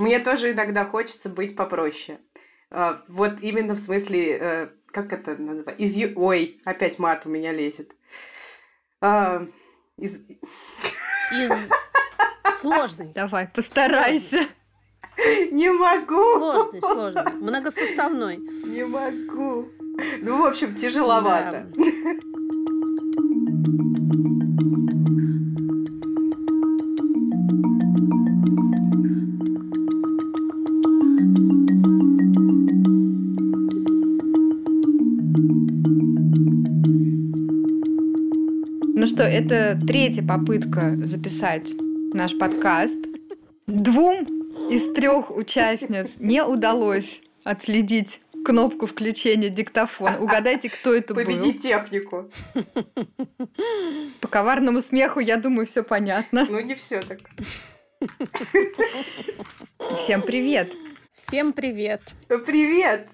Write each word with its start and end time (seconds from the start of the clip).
Мне 0.00 0.18
тоже 0.18 0.52
иногда 0.52 0.84
хочется 0.84 1.28
быть 1.28 1.54
попроще. 1.54 2.18
А, 2.70 3.02
вот 3.08 3.40
именно 3.42 3.74
в 3.74 3.78
смысле, 3.78 4.38
э, 4.40 4.68
как 4.86 5.12
это 5.12 5.36
называется? 5.36 5.84
Из... 5.84 6.16
Ой, 6.16 6.60
опять 6.64 6.98
мат 6.98 7.26
у 7.26 7.28
меня 7.28 7.52
лезет. 7.52 7.94
А, 9.02 9.46
из... 9.98 10.26
Из... 11.32 11.70
Сложный. 12.52 13.12
Давай, 13.14 13.48
постарайся. 13.48 14.46
Не 15.50 15.70
могу. 15.70 16.22
Сложный, 16.38 16.80
сложный. 16.80 17.32
Многосоставной. 17.34 18.38
Не 18.38 18.86
могу. 18.86 19.68
Ну, 20.20 20.42
в 20.42 20.46
общем, 20.46 20.74
тяжеловато. 20.74 21.66
Да. 21.74 21.84
Что, 39.20 39.28
это 39.28 39.78
третья 39.86 40.22
попытка 40.22 40.96
записать 41.02 41.72
наш 42.14 42.38
подкаст. 42.38 42.96
Двум 43.66 44.24
из 44.70 44.94
трех 44.94 45.30
участниц 45.36 46.20
не 46.20 46.42
удалось 46.42 47.22
отследить 47.44 48.22
кнопку 48.46 48.86
включения 48.86 49.50
диктофона. 49.50 50.18
Угадайте, 50.18 50.70
кто 50.70 50.94
это 50.94 51.12
был. 51.12 51.22
Победи 51.22 51.52
технику. 51.52 52.30
По 54.22 54.28
коварному 54.28 54.80
смеху, 54.80 55.20
я 55.20 55.36
думаю, 55.36 55.66
все 55.66 55.82
понятно. 55.82 56.46
Ну, 56.48 56.58
не 56.60 56.74
все 56.74 57.02
так. 57.02 57.18
Всем 59.98 60.22
привет. 60.22 60.72
Всем 61.12 61.52
привет. 61.52 62.00
Привет. 62.46 63.06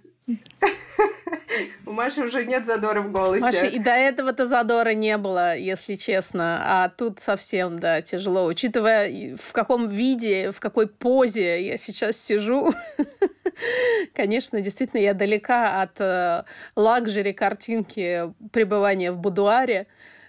У 1.86 1.92
Маши 1.92 2.22
уже 2.22 2.44
нет 2.44 2.66
задора 2.66 3.00
в 3.00 3.10
голосе. 3.10 3.40
Маша, 3.40 3.66
и 3.66 3.78
до 3.78 3.90
этого-то 3.90 4.46
задора 4.46 4.94
не 4.94 5.16
было, 5.16 5.56
если 5.56 5.94
честно. 5.94 6.60
А 6.62 6.88
тут 6.88 7.20
совсем, 7.20 7.78
да, 7.78 8.02
тяжело. 8.02 8.46
Учитывая, 8.46 9.36
в 9.36 9.52
каком 9.52 9.88
виде, 9.88 10.50
в 10.50 10.60
какой 10.60 10.88
позе 10.88 11.66
я 11.66 11.76
сейчас 11.76 12.16
сижу, 12.16 12.72
конечно, 14.14 14.60
действительно, 14.60 15.00
я 15.00 15.14
далека 15.14 15.82
от 15.82 16.00
э, 16.00 16.44
лакжери 16.74 17.32
картинки 17.32 18.32
пребывания 18.52 19.12
в 19.12 19.18
будуаре. 19.18 19.86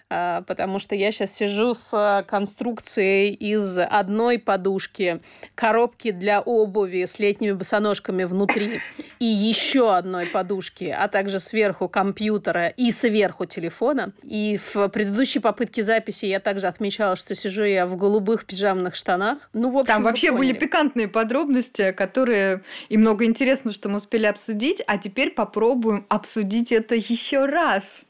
А, 0.10 0.42
потому 0.44 0.80
что 0.80 0.96
я 0.96 1.12
сейчас 1.12 1.34
сижу 1.34 1.74
с 1.74 2.26
конструкцией 2.28 3.34
из 3.34 3.78
одной 3.78 4.40
подушки, 4.40 5.20
коробки 5.54 6.12
для 6.12 6.40
обуви 6.40 7.04
с 7.04 7.20
летними 7.20 7.52
босоножками 7.52 8.24
внутри 8.24 8.80
и 9.20 9.26
еще 9.26 9.94
одной 9.94 10.26
подушки, 10.26 10.96
а 10.98 11.10
также 11.10 11.40
сверху 11.40 11.90
компьютера 11.90 12.70
и 12.70 12.92
сверху 12.92 13.46
телефона. 13.46 14.14
И 14.24 14.58
в 14.74 14.88
предыдущей 14.88 15.40
попытке 15.40 15.84
записи 15.84 16.26
я 16.26 16.40
также 16.40 16.68
отмечала, 16.68 17.18
что 17.18 17.36
сижу 17.36 17.64
я 17.64 17.86
в 17.86 17.98
голубых 17.98 18.46
пижамных 18.46 18.96
штанах. 18.96 19.50
Ну, 19.52 19.72
в 19.72 19.78
общем, 19.78 19.94
Там 19.96 20.04
вообще 20.04 20.32
были 20.32 20.54
пикантные 20.54 21.10
подробности, 21.10 21.92
которые 21.92 22.62
и 22.88 22.98
много 22.98 23.26
интересного, 23.26 23.76
что 23.76 23.90
мы 23.90 23.98
успели 23.98 24.26
обсудить, 24.26 24.82
а 24.88 24.98
теперь 24.98 25.32
попробуем 25.32 26.06
обсудить 26.08 26.72
это 26.72 26.96
еще 26.96 27.46
раз. 27.46 28.06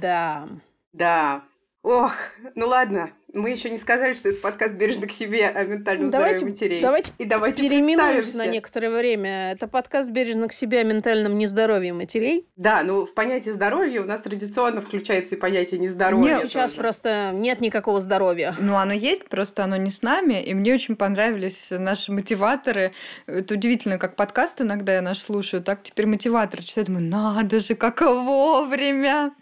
Да. 0.00 0.48
Да. 0.96 1.44
Ох, 1.82 2.14
ну 2.54 2.66
ладно, 2.66 3.10
мы 3.32 3.50
еще 3.50 3.70
не 3.70 3.76
сказали, 3.76 4.12
что 4.12 4.30
это 4.30 4.40
подкаст 4.40 4.74
бережно 4.74 5.06
к 5.06 5.12
себе 5.12 5.46
о 5.46 5.62
ментальном 5.62 6.10
давайте, 6.10 6.38
здоровье 6.38 6.54
матерей. 6.54 6.80
Давайте, 6.80 7.12
и 7.18 7.24
давайте 7.24 7.62
переименуемся 7.62 8.38
на 8.38 8.46
некоторое 8.46 8.90
время. 8.90 9.52
Это 9.52 9.68
подкаст 9.68 10.10
бережно 10.10 10.48
к 10.48 10.52
себе 10.52 10.80
о 10.80 10.84
ментальном 10.84 11.36
нездоровье 11.36 11.92
матерей. 11.92 12.46
Да, 12.56 12.82
ну 12.82 13.04
в 13.04 13.14
понятие 13.14 13.52
здоровья 13.54 14.00
у 14.00 14.04
нас 14.04 14.20
традиционно 14.20 14.80
включается 14.80 15.36
и 15.36 15.38
понятие 15.38 15.78
нездоровья. 15.78 16.34
Нет, 16.34 16.48
сейчас 16.48 16.72
тоже. 16.72 16.82
просто 16.82 17.30
нет 17.34 17.60
никакого 17.60 18.00
здоровья. 18.00 18.54
Ну, 18.58 18.76
оно 18.76 18.92
есть, 18.92 19.28
просто 19.28 19.62
оно 19.62 19.76
не 19.76 19.90
с 19.90 20.02
нами. 20.02 20.42
И 20.42 20.54
мне 20.54 20.74
очень 20.74 20.96
понравились 20.96 21.70
наши 21.70 22.10
мотиваторы. 22.10 22.92
Это 23.26 23.54
удивительно, 23.54 23.98
как 23.98 24.16
подкаст 24.16 24.62
иногда 24.62 24.94
я 24.94 25.02
наш 25.02 25.18
слушаю, 25.18 25.62
так 25.62 25.82
теперь 25.82 26.06
мотиваторы 26.06 26.62
читают. 26.62 26.88
Думаю, 26.88 27.04
надо 27.04 27.60
же, 27.60 27.74
как 27.74 28.00
вовремя. 28.00 29.32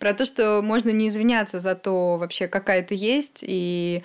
Про 0.00 0.14
то, 0.14 0.24
что 0.24 0.62
можно 0.62 0.90
не 0.90 1.08
извиняться 1.08 1.60
за 1.60 1.76
то 1.76 2.16
вообще, 2.16 2.48
какая 2.48 2.82
ты 2.82 2.96
есть, 2.96 3.44
и 3.46 4.02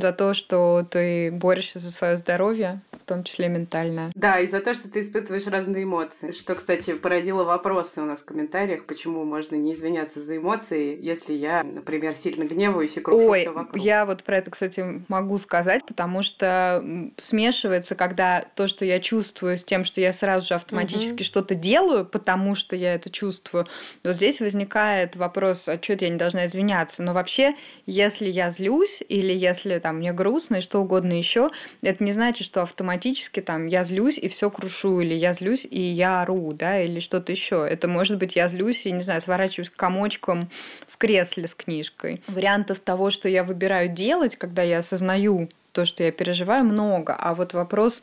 за 0.00 0.12
то, 0.12 0.34
что 0.34 0.86
ты 0.88 1.30
борешься 1.30 1.78
за 1.78 1.90
свое 1.90 2.16
здоровье, 2.16 2.80
в 2.92 3.04
том 3.04 3.24
числе 3.24 3.48
ментальное. 3.48 4.10
Да, 4.14 4.38
и 4.38 4.46
за 4.46 4.60
то, 4.60 4.74
что 4.74 4.90
ты 4.90 5.00
испытываешь 5.00 5.46
разные 5.46 5.84
эмоции. 5.84 6.32
Что, 6.32 6.54
кстати, 6.54 6.94
породило 6.94 7.44
вопросы 7.44 8.02
у 8.02 8.04
нас 8.04 8.20
в 8.20 8.24
комментариях, 8.24 8.84
почему 8.84 9.24
можно 9.24 9.56
не 9.56 9.72
извиняться 9.72 10.20
за 10.20 10.36
эмоции, 10.36 10.98
если 11.00 11.32
я, 11.32 11.62
например, 11.62 12.14
сильно 12.16 12.44
гневаюсь 12.44 12.96
и 12.96 13.00
крушу 13.00 13.28
Ой, 13.28 13.40
все 13.40 13.52
вокруг. 13.52 13.82
я 13.82 14.04
вот 14.04 14.24
про 14.24 14.38
это, 14.38 14.50
кстати, 14.50 15.04
могу 15.08 15.38
сказать, 15.38 15.84
потому 15.86 16.22
что 16.22 16.84
смешивается, 17.16 17.94
когда 17.94 18.44
то, 18.54 18.66
что 18.66 18.84
я 18.84 19.00
чувствую, 19.00 19.56
с 19.56 19.64
тем, 19.64 19.84
что 19.84 20.00
я 20.00 20.12
сразу 20.12 20.46
же 20.46 20.54
автоматически 20.54 21.22
угу. 21.22 21.24
что-то 21.24 21.54
делаю, 21.54 22.04
потому 22.04 22.54
что 22.54 22.76
я 22.76 22.94
это 22.94 23.10
чувствую. 23.10 23.66
Но 24.02 24.12
здесь 24.12 24.40
возникает 24.40 25.16
вопрос, 25.16 25.68
а 25.68 25.80
что 25.82 25.94
я 25.94 26.10
не 26.10 26.18
должна 26.18 26.46
извиняться? 26.46 27.02
Но 27.02 27.14
вообще, 27.14 27.54
если 27.86 28.26
я 28.26 28.50
злюсь 28.50 29.02
или 29.08 29.32
если 29.32 29.78
там 29.78 29.87
мне 29.92 30.12
грустно 30.12 30.56
и 30.56 30.60
что 30.60 30.80
угодно 30.80 31.12
еще, 31.12 31.50
это 31.82 32.04
не 32.04 32.12
значит, 32.12 32.46
что 32.46 32.62
автоматически 32.62 33.40
там 33.40 33.66
я 33.66 33.84
злюсь 33.84 34.18
и 34.18 34.28
все 34.28 34.50
крушу, 34.50 35.00
или 35.00 35.14
я 35.14 35.32
злюсь 35.32 35.66
и 35.68 35.80
я 35.80 36.22
ору, 36.22 36.52
да, 36.52 36.80
или 36.80 37.00
что-то 37.00 37.32
еще. 37.32 37.66
Это 37.68 37.88
может 37.88 38.18
быть 38.18 38.36
я 38.36 38.48
злюсь 38.48 38.86
и, 38.86 38.92
не 38.92 39.00
знаю, 39.00 39.20
сворачиваюсь 39.20 39.70
комочком 39.70 40.50
в 40.86 40.96
кресле 40.96 41.46
с 41.46 41.54
книжкой. 41.54 42.22
Вариантов 42.28 42.80
того, 42.80 43.10
что 43.10 43.28
я 43.28 43.44
выбираю 43.44 43.88
делать, 43.88 44.36
когда 44.36 44.62
я 44.62 44.78
осознаю 44.78 45.48
то, 45.78 45.84
что 45.84 46.02
я 46.02 46.10
переживаю, 46.10 46.64
много. 46.64 47.14
А 47.16 47.36
вот 47.36 47.54
вопрос, 47.54 48.02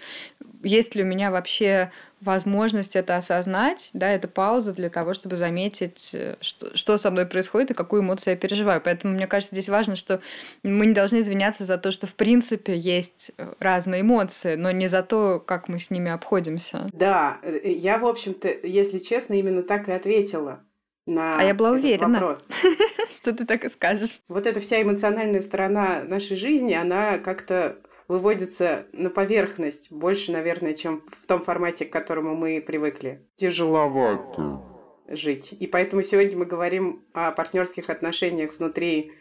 есть 0.64 0.96
ли 0.96 1.04
у 1.04 1.06
меня 1.06 1.30
вообще 1.30 1.92
возможность 2.22 2.96
это 2.96 3.18
осознать, 3.18 3.90
да, 3.92 4.14
это 4.14 4.30
пауза 4.30 4.72
для 4.72 4.90
того, 4.90 5.14
чтобы 5.14 5.36
заметить, 5.36 6.12
э, 6.14 6.38
что, 6.40 6.78
что 6.78 6.98
со 6.98 7.12
мной 7.12 7.26
происходит 7.26 7.72
и 7.72 7.74
какую 7.74 8.02
эмоцию 8.02 8.36
я 8.36 8.38
переживаю. 8.38 8.80
Поэтому 8.80 9.14
мне 9.14 9.28
кажется, 9.28 9.54
здесь 9.54 9.68
важно, 9.68 9.98
что 9.98 10.22
мы 10.64 10.86
не 10.86 10.94
должны 10.94 11.20
извиняться 11.20 11.66
за 11.66 11.78
то, 11.78 11.92
что 11.92 12.08
в 12.08 12.14
принципе 12.14 12.78
есть 12.78 13.32
э, 13.38 13.54
разные 13.60 14.00
эмоции, 14.00 14.56
но 14.56 14.72
не 14.72 14.88
за 14.88 15.04
то, 15.04 15.44
как 15.46 15.68
мы 15.68 15.78
с 15.78 15.92
ними 15.92 16.10
обходимся. 16.10 16.88
Да, 16.94 17.40
э, 17.42 17.60
я, 17.72 17.98
в 17.98 18.06
общем-то, 18.06 18.48
если 18.64 19.00
честно, 19.00 19.34
именно 19.34 19.64
так 19.64 19.90
и 19.90 19.92
ответила 19.92 20.62
на 21.06 21.38
А 21.40 21.44
я 21.44 21.54
была 21.54 21.72
уверена, 21.72 22.20
вопрос. 22.20 22.48
что 23.16 23.34
ты 23.34 23.46
так 23.46 23.64
и 23.64 23.70
скажешь. 23.70 24.22
Вот 24.28 24.46
эта 24.46 24.60
вся 24.60 24.82
эмоциональная 24.82 25.42
сторона 25.42 26.04
нашей 26.06 26.36
жизни, 26.36 26.74
она 26.74 27.18
как-то 27.18 27.78
выводится 28.08 28.86
на 28.94 29.10
поверхность 29.10 29.92
больше, 29.92 30.32
наверное, 30.32 30.74
чем 30.74 31.04
в 31.22 31.26
том 31.28 31.42
формате, 31.42 31.86
к 31.86 31.92
которому 31.92 32.36
мы 32.36 32.62
привыкли. 32.62 33.28
Тяжеловато 33.36 34.62
жить. 35.08 35.54
И 35.60 35.68
поэтому 35.68 36.02
сегодня 36.02 36.38
мы 36.38 36.46
говорим 36.46 37.04
о 37.14 37.32
партнерских 37.32 37.90
отношениях 37.90 38.58
внутри 38.58 39.14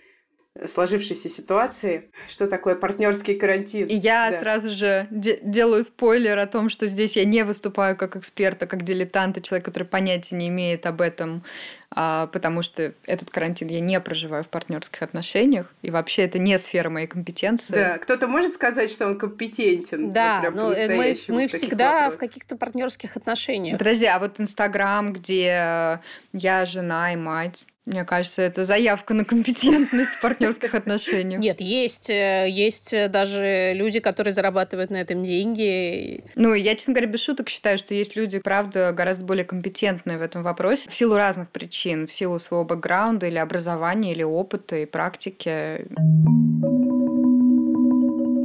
сложившейся 0.66 1.28
ситуации, 1.28 2.10
что 2.28 2.46
такое 2.46 2.76
партнерский 2.76 3.34
карантин. 3.34 3.88
И 3.88 3.96
я 3.96 4.30
да. 4.30 4.38
сразу 4.38 4.70
же 4.70 5.08
де- 5.10 5.40
делаю 5.42 5.82
спойлер 5.82 6.38
о 6.38 6.46
том, 6.46 6.68
что 6.68 6.86
здесь 6.86 7.16
я 7.16 7.24
не 7.24 7.44
выступаю 7.44 7.96
как 7.96 8.14
эксперт, 8.14 8.62
а 8.62 8.66
как 8.66 8.84
дилетант, 8.84 9.36
и 9.36 9.42
человек, 9.42 9.64
который 9.64 9.84
понятия 9.84 10.36
не 10.36 10.48
имеет 10.48 10.86
об 10.86 11.00
этом, 11.00 11.42
а, 11.90 12.28
потому 12.28 12.62
что 12.62 12.94
этот 13.04 13.30
карантин 13.30 13.66
я 13.66 13.80
не 13.80 13.98
проживаю 14.00 14.44
в 14.44 14.48
партнерских 14.48 15.02
отношениях, 15.02 15.74
и 15.82 15.90
вообще 15.90 16.22
это 16.22 16.38
не 16.38 16.56
сфера 16.58 16.88
моей 16.88 17.08
компетенции. 17.08 17.74
Да, 17.74 17.98
кто-то 17.98 18.28
может 18.28 18.54
сказать, 18.54 18.92
что 18.92 19.06
он 19.06 19.18
компетентен. 19.18 20.12
Да, 20.12 20.40
вот 20.44 20.54
ну, 20.54 20.68
мы, 20.68 21.16
мы 21.28 21.48
всегда 21.48 21.94
вопросах. 21.94 22.14
в 22.14 22.20
каких-то 22.20 22.56
партнерских 22.56 23.16
отношениях. 23.16 23.76
Подожди, 23.76 24.06
а 24.06 24.20
вот 24.20 24.38
Инстаграм, 24.38 25.12
где 25.12 26.00
я 26.32 26.64
жена 26.66 27.12
и 27.12 27.16
мать, 27.16 27.66
мне 27.86 28.04
кажется, 28.04 28.40
это 28.40 28.64
заявка 28.64 29.12
на 29.12 29.26
компетентность 29.26 30.12
в 30.12 30.20
партнерских 30.22 30.74
отношениях. 30.74 31.38
Нет, 31.38 31.60
есть, 31.60 32.08
э, 32.08 32.46
есть 32.48 32.94
даже 33.10 33.72
люди, 33.74 34.00
которые 34.00 34.32
зарабатывают 34.32 34.90
на 34.90 34.96
этом 34.96 35.22
деньги. 35.22 36.24
Ну, 36.34 36.54
я, 36.54 36.76
честно 36.76 36.94
говоря, 36.94 37.10
без 37.10 37.22
шуток 37.22 37.50
считаю, 37.50 37.76
что 37.76 37.92
есть 37.94 38.16
люди, 38.16 38.38
правда, 38.38 38.92
гораздо 38.92 39.24
более 39.24 39.44
компетентные 39.44 40.16
в 40.16 40.22
этом 40.22 40.42
вопросе 40.42 40.88
в 40.88 40.94
силу 40.94 41.16
разных 41.16 41.50
причин, 41.50 42.06
в 42.06 42.12
силу 42.12 42.38
своего 42.38 42.64
бэкграунда 42.64 43.26
или 43.26 43.36
образования, 43.36 44.12
или 44.12 44.22
опыта 44.22 44.76
и 44.76 44.86
практики. 44.86 45.86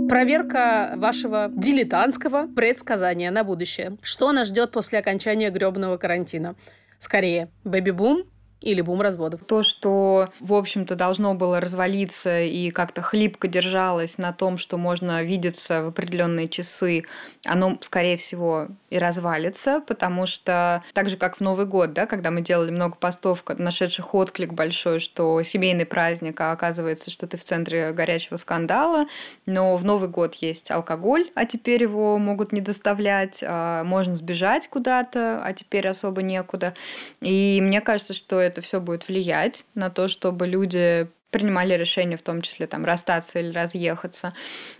Проверка 0.09 0.95
вашего 0.97 1.49
дилетантского 1.55 2.47
предсказания 2.47 3.31
на 3.31 3.45
будущее. 3.45 3.97
Что 4.01 4.33
нас 4.33 4.49
ждет 4.49 4.71
после 4.71 4.99
окончания 4.99 5.49
гребного 5.49 5.97
карантина? 5.97 6.55
Скорее, 6.97 7.49
бэби-бум 7.63 8.25
Или 8.61 8.81
бум 8.81 9.01
разводов. 9.01 9.45
То, 9.45 9.63
что, 9.63 10.29
в 10.41 10.53
общем-то, 10.53 10.95
должно 10.95 11.33
было 11.33 11.61
развалиться 11.61 12.41
и 12.41 12.71
как-то 12.71 13.01
хлипко 13.01 13.47
держалось 13.47 14.17
на 14.17 14.33
том, 14.33 14.57
что 14.57 14.77
можно 14.77 15.23
видеться 15.23 15.83
в 15.83 15.87
определенные 15.87 16.49
часы, 16.49 17.05
оно, 17.45 17.77
скорее 17.81 18.17
всего, 18.17 18.67
и 18.89 18.97
развалится, 18.97 19.81
потому 19.85 20.25
что 20.25 20.83
так 20.93 21.09
же, 21.09 21.17
как 21.17 21.37
в 21.37 21.41
Новый 21.41 21.65
год, 21.65 21.93
да, 21.93 22.05
когда 22.05 22.31
мы 22.31 22.41
делали 22.41 22.71
много 22.71 22.95
постов, 22.95 23.43
нашедших 23.47 24.13
отклик 24.13 24.53
большой, 24.53 24.99
что 24.99 25.41
семейный 25.43 25.85
праздник, 25.85 26.39
а 26.41 26.51
оказывается, 26.51 27.11
что 27.11 27.27
ты 27.27 27.37
в 27.37 27.43
центре 27.43 27.91
горячего 27.91 28.37
скандала, 28.37 29.05
но 29.45 29.75
в 29.75 29.85
Новый 29.85 30.09
год 30.09 30.35
есть 30.35 30.71
алкоголь, 30.71 31.31
а 31.35 31.45
теперь 31.45 31.83
его 31.83 32.17
могут 32.17 32.51
не 32.51 32.61
доставлять, 32.61 33.43
а 33.45 33.83
можно 33.83 34.15
сбежать 34.15 34.67
куда-то, 34.67 35.41
а 35.43 35.53
теперь 35.53 35.87
особо 35.87 36.21
некуда. 36.21 36.73
И 37.21 37.59
мне 37.61 37.81
кажется, 37.81 38.13
что 38.13 38.39
это 38.39 38.61
все 38.61 38.79
будет 38.79 39.07
влиять 39.07 39.65
на 39.75 39.89
то, 39.89 40.07
чтобы 40.07 40.47
люди 40.47 41.07
принимали 41.31 41.73
решение 41.73 42.17
в 42.17 42.21
том 42.21 42.41
числе 42.41 42.67
там 42.67 42.85
расстаться 42.85 43.39
или 43.39 43.51
разъехаться. 43.51 44.33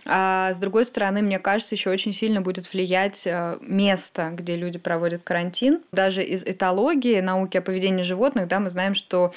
А 0.04 0.52
с 0.52 0.58
другой 0.58 0.84
стороны, 0.84 1.22
мне 1.22 1.38
кажется, 1.38 1.74
еще 1.74 1.90
очень 1.90 2.12
сильно 2.12 2.40
будет 2.40 2.72
влиять 2.72 3.26
э, 3.26 3.58
место, 3.60 4.30
где 4.32 4.56
люди 4.56 4.78
проводят 4.78 5.22
карантин. 5.22 5.80
Даже 5.92 6.24
из 6.24 6.44
этологии, 6.44 7.20
науки 7.20 7.56
о 7.56 7.62
поведении 7.62 8.02
животных, 8.02 8.48
да, 8.48 8.58
мы 8.60 8.70
знаем, 8.70 8.94
что 8.94 9.32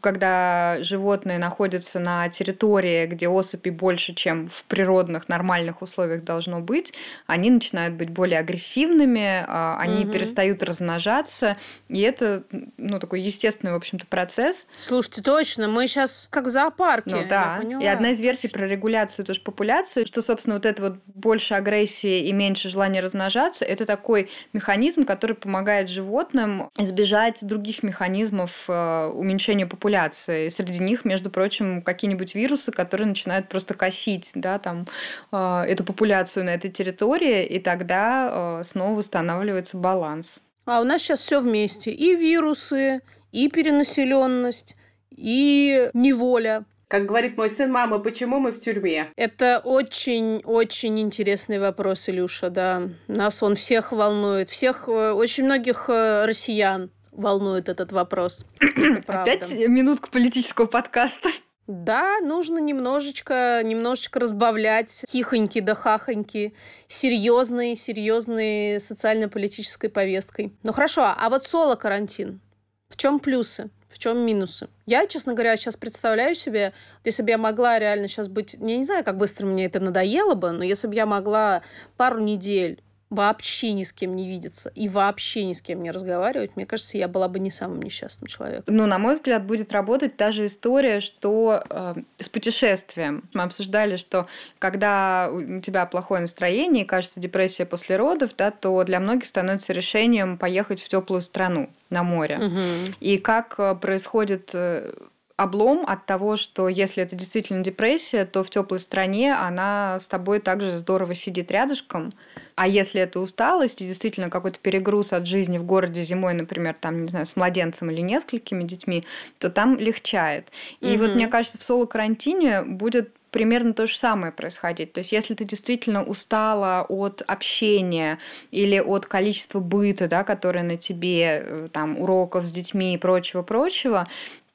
когда 0.00 0.78
животные 0.80 1.38
находятся 1.38 2.00
на 2.00 2.28
территории, 2.28 3.06
где 3.06 3.28
особей 3.28 3.70
больше, 3.70 4.14
чем 4.14 4.48
в 4.48 4.64
природных 4.64 5.28
нормальных 5.28 5.82
условиях 5.82 6.24
должно 6.24 6.60
быть, 6.60 6.92
они 7.26 7.50
начинают 7.50 7.94
быть 7.94 8.10
более 8.10 8.40
агрессивными, 8.40 9.44
а, 9.46 9.78
они 9.78 10.04
угу. 10.04 10.12
перестают 10.12 10.62
размножаться, 10.62 11.56
и 11.88 12.00
это 12.00 12.42
ну 12.76 12.98
такой 12.98 13.20
естественный, 13.20 13.72
в 13.72 13.76
общем-то, 13.76 14.06
процесс. 14.06 14.66
Слушайте, 14.76 15.22
точно, 15.22 15.68
мы 15.68 15.86
сейчас 15.86 16.26
как 16.30 16.47
в 16.48 16.50
зоопарке. 16.50 17.14
Ну 17.14 17.28
да. 17.28 17.60
И 17.80 17.86
одна 17.86 18.10
из 18.10 18.20
версий 18.20 18.48
про 18.48 18.66
регуляцию 18.66 19.24
тоже 19.24 19.40
популяции, 19.40 20.04
что, 20.04 20.22
собственно, 20.22 20.56
вот 20.56 20.66
это 20.66 20.82
вот 20.82 20.94
больше 21.06 21.54
агрессии 21.54 22.26
и 22.26 22.32
меньше 22.32 22.68
желания 22.68 23.00
размножаться, 23.00 23.64
это 23.64 23.86
такой 23.86 24.30
механизм, 24.52 25.04
который 25.04 25.36
помогает 25.36 25.88
животным 25.88 26.70
избежать 26.76 27.38
других 27.42 27.82
механизмов 27.82 28.64
э, 28.68 29.06
уменьшения 29.06 29.66
популяции. 29.66 30.48
среди 30.48 30.78
них, 30.78 31.04
между 31.04 31.30
прочим, 31.30 31.82
какие-нибудь 31.82 32.34
вирусы, 32.34 32.72
которые 32.72 33.06
начинают 33.06 33.48
просто 33.48 33.74
косить, 33.74 34.32
да, 34.34 34.58
там, 34.58 34.86
э, 35.32 35.64
эту 35.68 35.84
популяцию 35.84 36.44
на 36.44 36.50
этой 36.50 36.70
территории, 36.70 37.46
и 37.46 37.58
тогда 37.58 38.60
э, 38.60 38.64
снова 38.64 38.96
восстанавливается 38.96 39.76
баланс. 39.76 40.42
А 40.64 40.80
у 40.80 40.84
нас 40.84 41.02
сейчас 41.02 41.20
все 41.20 41.40
вместе. 41.40 41.90
И 41.90 42.14
вирусы, 42.14 43.00
и 43.32 43.48
перенаселенность, 43.48 44.76
и 45.18 45.90
неволя. 45.94 46.64
Как 46.88 47.04
говорит 47.04 47.36
мой 47.36 47.50
сын, 47.50 47.70
мама, 47.70 47.98
почему 47.98 48.38
мы 48.38 48.50
в 48.50 48.58
тюрьме? 48.58 49.08
Это 49.16 49.60
очень-очень 49.62 50.98
интересный 51.00 51.58
вопрос, 51.58 52.08
Илюша, 52.08 52.48
да. 52.48 52.88
Нас 53.08 53.42
он 53.42 53.56
всех 53.56 53.92
волнует. 53.92 54.48
Всех, 54.48 54.88
э, 54.88 55.12
очень 55.12 55.44
многих 55.44 55.90
э, 55.90 56.24
россиян 56.24 56.90
волнует 57.12 57.68
этот 57.68 57.92
вопрос. 57.92 58.46
Опять 59.06 59.52
минутка 59.52 60.08
политического 60.10 60.64
подкаста. 60.64 61.28
Да, 61.66 62.20
нужно 62.22 62.56
немножечко, 62.56 63.60
немножечко 63.62 64.20
разбавлять 64.20 65.04
хихоньки 65.10 65.60
да 65.60 65.74
хахоньки 65.74 66.54
серьезной, 66.86 67.74
серьезной 67.74 68.80
социально-политической 68.80 69.88
повесткой. 69.88 70.54
Ну 70.62 70.72
хорошо, 70.72 71.02
а 71.14 71.28
вот 71.28 71.44
соло-карантин. 71.44 72.40
В 72.88 72.96
чем 72.96 73.20
плюсы? 73.20 73.68
В 73.88 73.98
чем 73.98 74.18
минусы? 74.18 74.68
Я, 74.86 75.06
честно 75.06 75.32
говоря, 75.32 75.56
сейчас 75.56 75.76
представляю 75.76 76.34
себе, 76.34 76.72
если 77.04 77.22
бы 77.22 77.30
я 77.30 77.38
могла 77.38 77.78
реально 77.78 78.06
сейчас 78.06 78.28
быть... 78.28 78.54
Я 78.54 78.76
не 78.76 78.84
знаю, 78.84 79.04
как 79.04 79.16
быстро 79.16 79.46
мне 79.46 79.64
это 79.64 79.80
надоело 79.80 80.34
бы, 80.34 80.50
но 80.50 80.62
если 80.62 80.88
бы 80.88 80.94
я 80.94 81.06
могла 81.06 81.62
пару 81.96 82.20
недель 82.20 82.82
вообще 83.10 83.72
ни 83.72 83.82
с 83.82 83.92
кем 83.92 84.14
не 84.14 84.28
видеться 84.28 84.70
и 84.74 84.88
вообще 84.88 85.44
ни 85.44 85.54
с 85.54 85.62
кем 85.62 85.82
не 85.82 85.90
разговаривать, 85.90 86.56
мне 86.56 86.66
кажется, 86.66 86.98
я 86.98 87.08
была 87.08 87.28
бы 87.28 87.38
не 87.38 87.50
самым 87.50 87.80
несчастным 87.80 88.26
человеком. 88.26 88.74
Ну, 88.74 88.86
на 88.86 88.98
мой 88.98 89.14
взгляд, 89.14 89.44
будет 89.44 89.72
работать 89.72 90.16
та 90.16 90.30
же 90.30 90.46
история, 90.46 91.00
что 91.00 91.62
э, 91.68 91.94
с 92.18 92.28
путешествием. 92.28 93.24
Мы 93.32 93.42
обсуждали, 93.42 93.96
что 93.96 94.26
когда 94.58 95.30
у 95.32 95.60
тебя 95.60 95.86
плохое 95.86 96.20
настроение 96.20 96.84
и 96.84 96.86
кажется 96.86 97.18
депрессия 97.18 97.64
после 97.64 97.96
родов, 97.96 98.32
да, 98.36 98.50
то 98.50 98.84
для 98.84 99.00
многих 99.00 99.26
становится 99.26 99.72
решением 99.72 100.36
поехать 100.36 100.82
в 100.82 100.88
теплую 100.88 101.22
страну 101.22 101.70
на 101.90 102.02
море. 102.02 102.38
Угу. 102.38 102.94
И 103.00 103.16
как 103.16 103.54
э, 103.58 103.74
происходит 103.74 104.50
э, 104.52 104.92
облом 105.38 105.84
от 105.86 106.04
того, 106.04 106.36
что 106.36 106.68
если 106.68 107.02
это 107.02 107.14
действительно 107.14 107.62
депрессия, 107.62 108.26
то 108.26 108.42
в 108.42 108.50
теплой 108.50 108.80
стране 108.80 109.32
она 109.32 109.98
с 109.98 110.08
тобой 110.08 110.40
также 110.40 110.76
здорово 110.76 111.14
сидит 111.14 111.52
рядышком, 111.52 112.12
а 112.58 112.66
если 112.66 113.00
это 113.00 113.20
усталость 113.20 113.80
и 113.82 113.86
действительно 113.86 114.30
какой-то 114.30 114.58
перегруз 114.58 115.12
от 115.12 115.28
жизни 115.28 115.58
в 115.58 115.64
городе 115.64 116.02
зимой, 116.02 116.34
например, 116.34 116.74
там, 116.78 117.02
не 117.02 117.08
знаю, 117.08 117.24
с 117.24 117.36
младенцем 117.36 117.88
или 117.90 118.00
несколькими 118.00 118.64
детьми, 118.64 119.04
то 119.38 119.48
там 119.48 119.78
легчает. 119.78 120.48
И 120.80 120.94
угу. 120.94 121.04
вот 121.04 121.14
мне 121.14 121.28
кажется, 121.28 121.58
в 121.58 121.62
соло-карантине 121.62 122.62
будет 122.62 123.12
примерно 123.30 123.74
то 123.74 123.86
же 123.86 123.96
самое 123.96 124.32
происходить. 124.32 124.92
То 124.92 124.98
есть, 124.98 125.12
если 125.12 125.34
ты 125.34 125.44
действительно 125.44 126.02
устала 126.02 126.84
от 126.88 127.22
общения 127.28 128.18
или 128.50 128.80
от 128.80 129.06
количества 129.06 129.60
быта, 129.60 130.08
да, 130.08 130.24
которое 130.24 130.64
на 130.64 130.76
тебе, 130.76 131.44
э, 131.44 131.68
там, 131.72 132.00
уроков 132.00 132.44
с 132.44 132.50
детьми 132.50 132.94
и 132.94 132.98
прочего-прочего, 132.98 134.08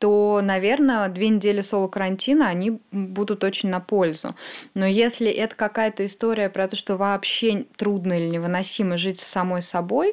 то, 0.03 0.41
наверное, 0.43 1.07
две 1.07 1.29
недели 1.29 1.61
соло-карантина, 1.61 2.49
они 2.49 2.81
будут 2.91 3.45
очень 3.45 3.69
на 3.69 3.79
пользу. 3.79 4.35
Но 4.73 4.85
если 4.85 5.31
это 5.31 5.55
какая-то 5.55 6.05
история 6.05 6.49
про 6.49 6.67
то, 6.67 6.75
что 6.75 6.97
вообще 6.97 7.67
трудно 7.77 8.19
или 8.19 8.29
невыносимо 8.29 8.97
жить 8.97 9.21
с 9.21 9.25
самой 9.25 9.61
собой, 9.61 10.11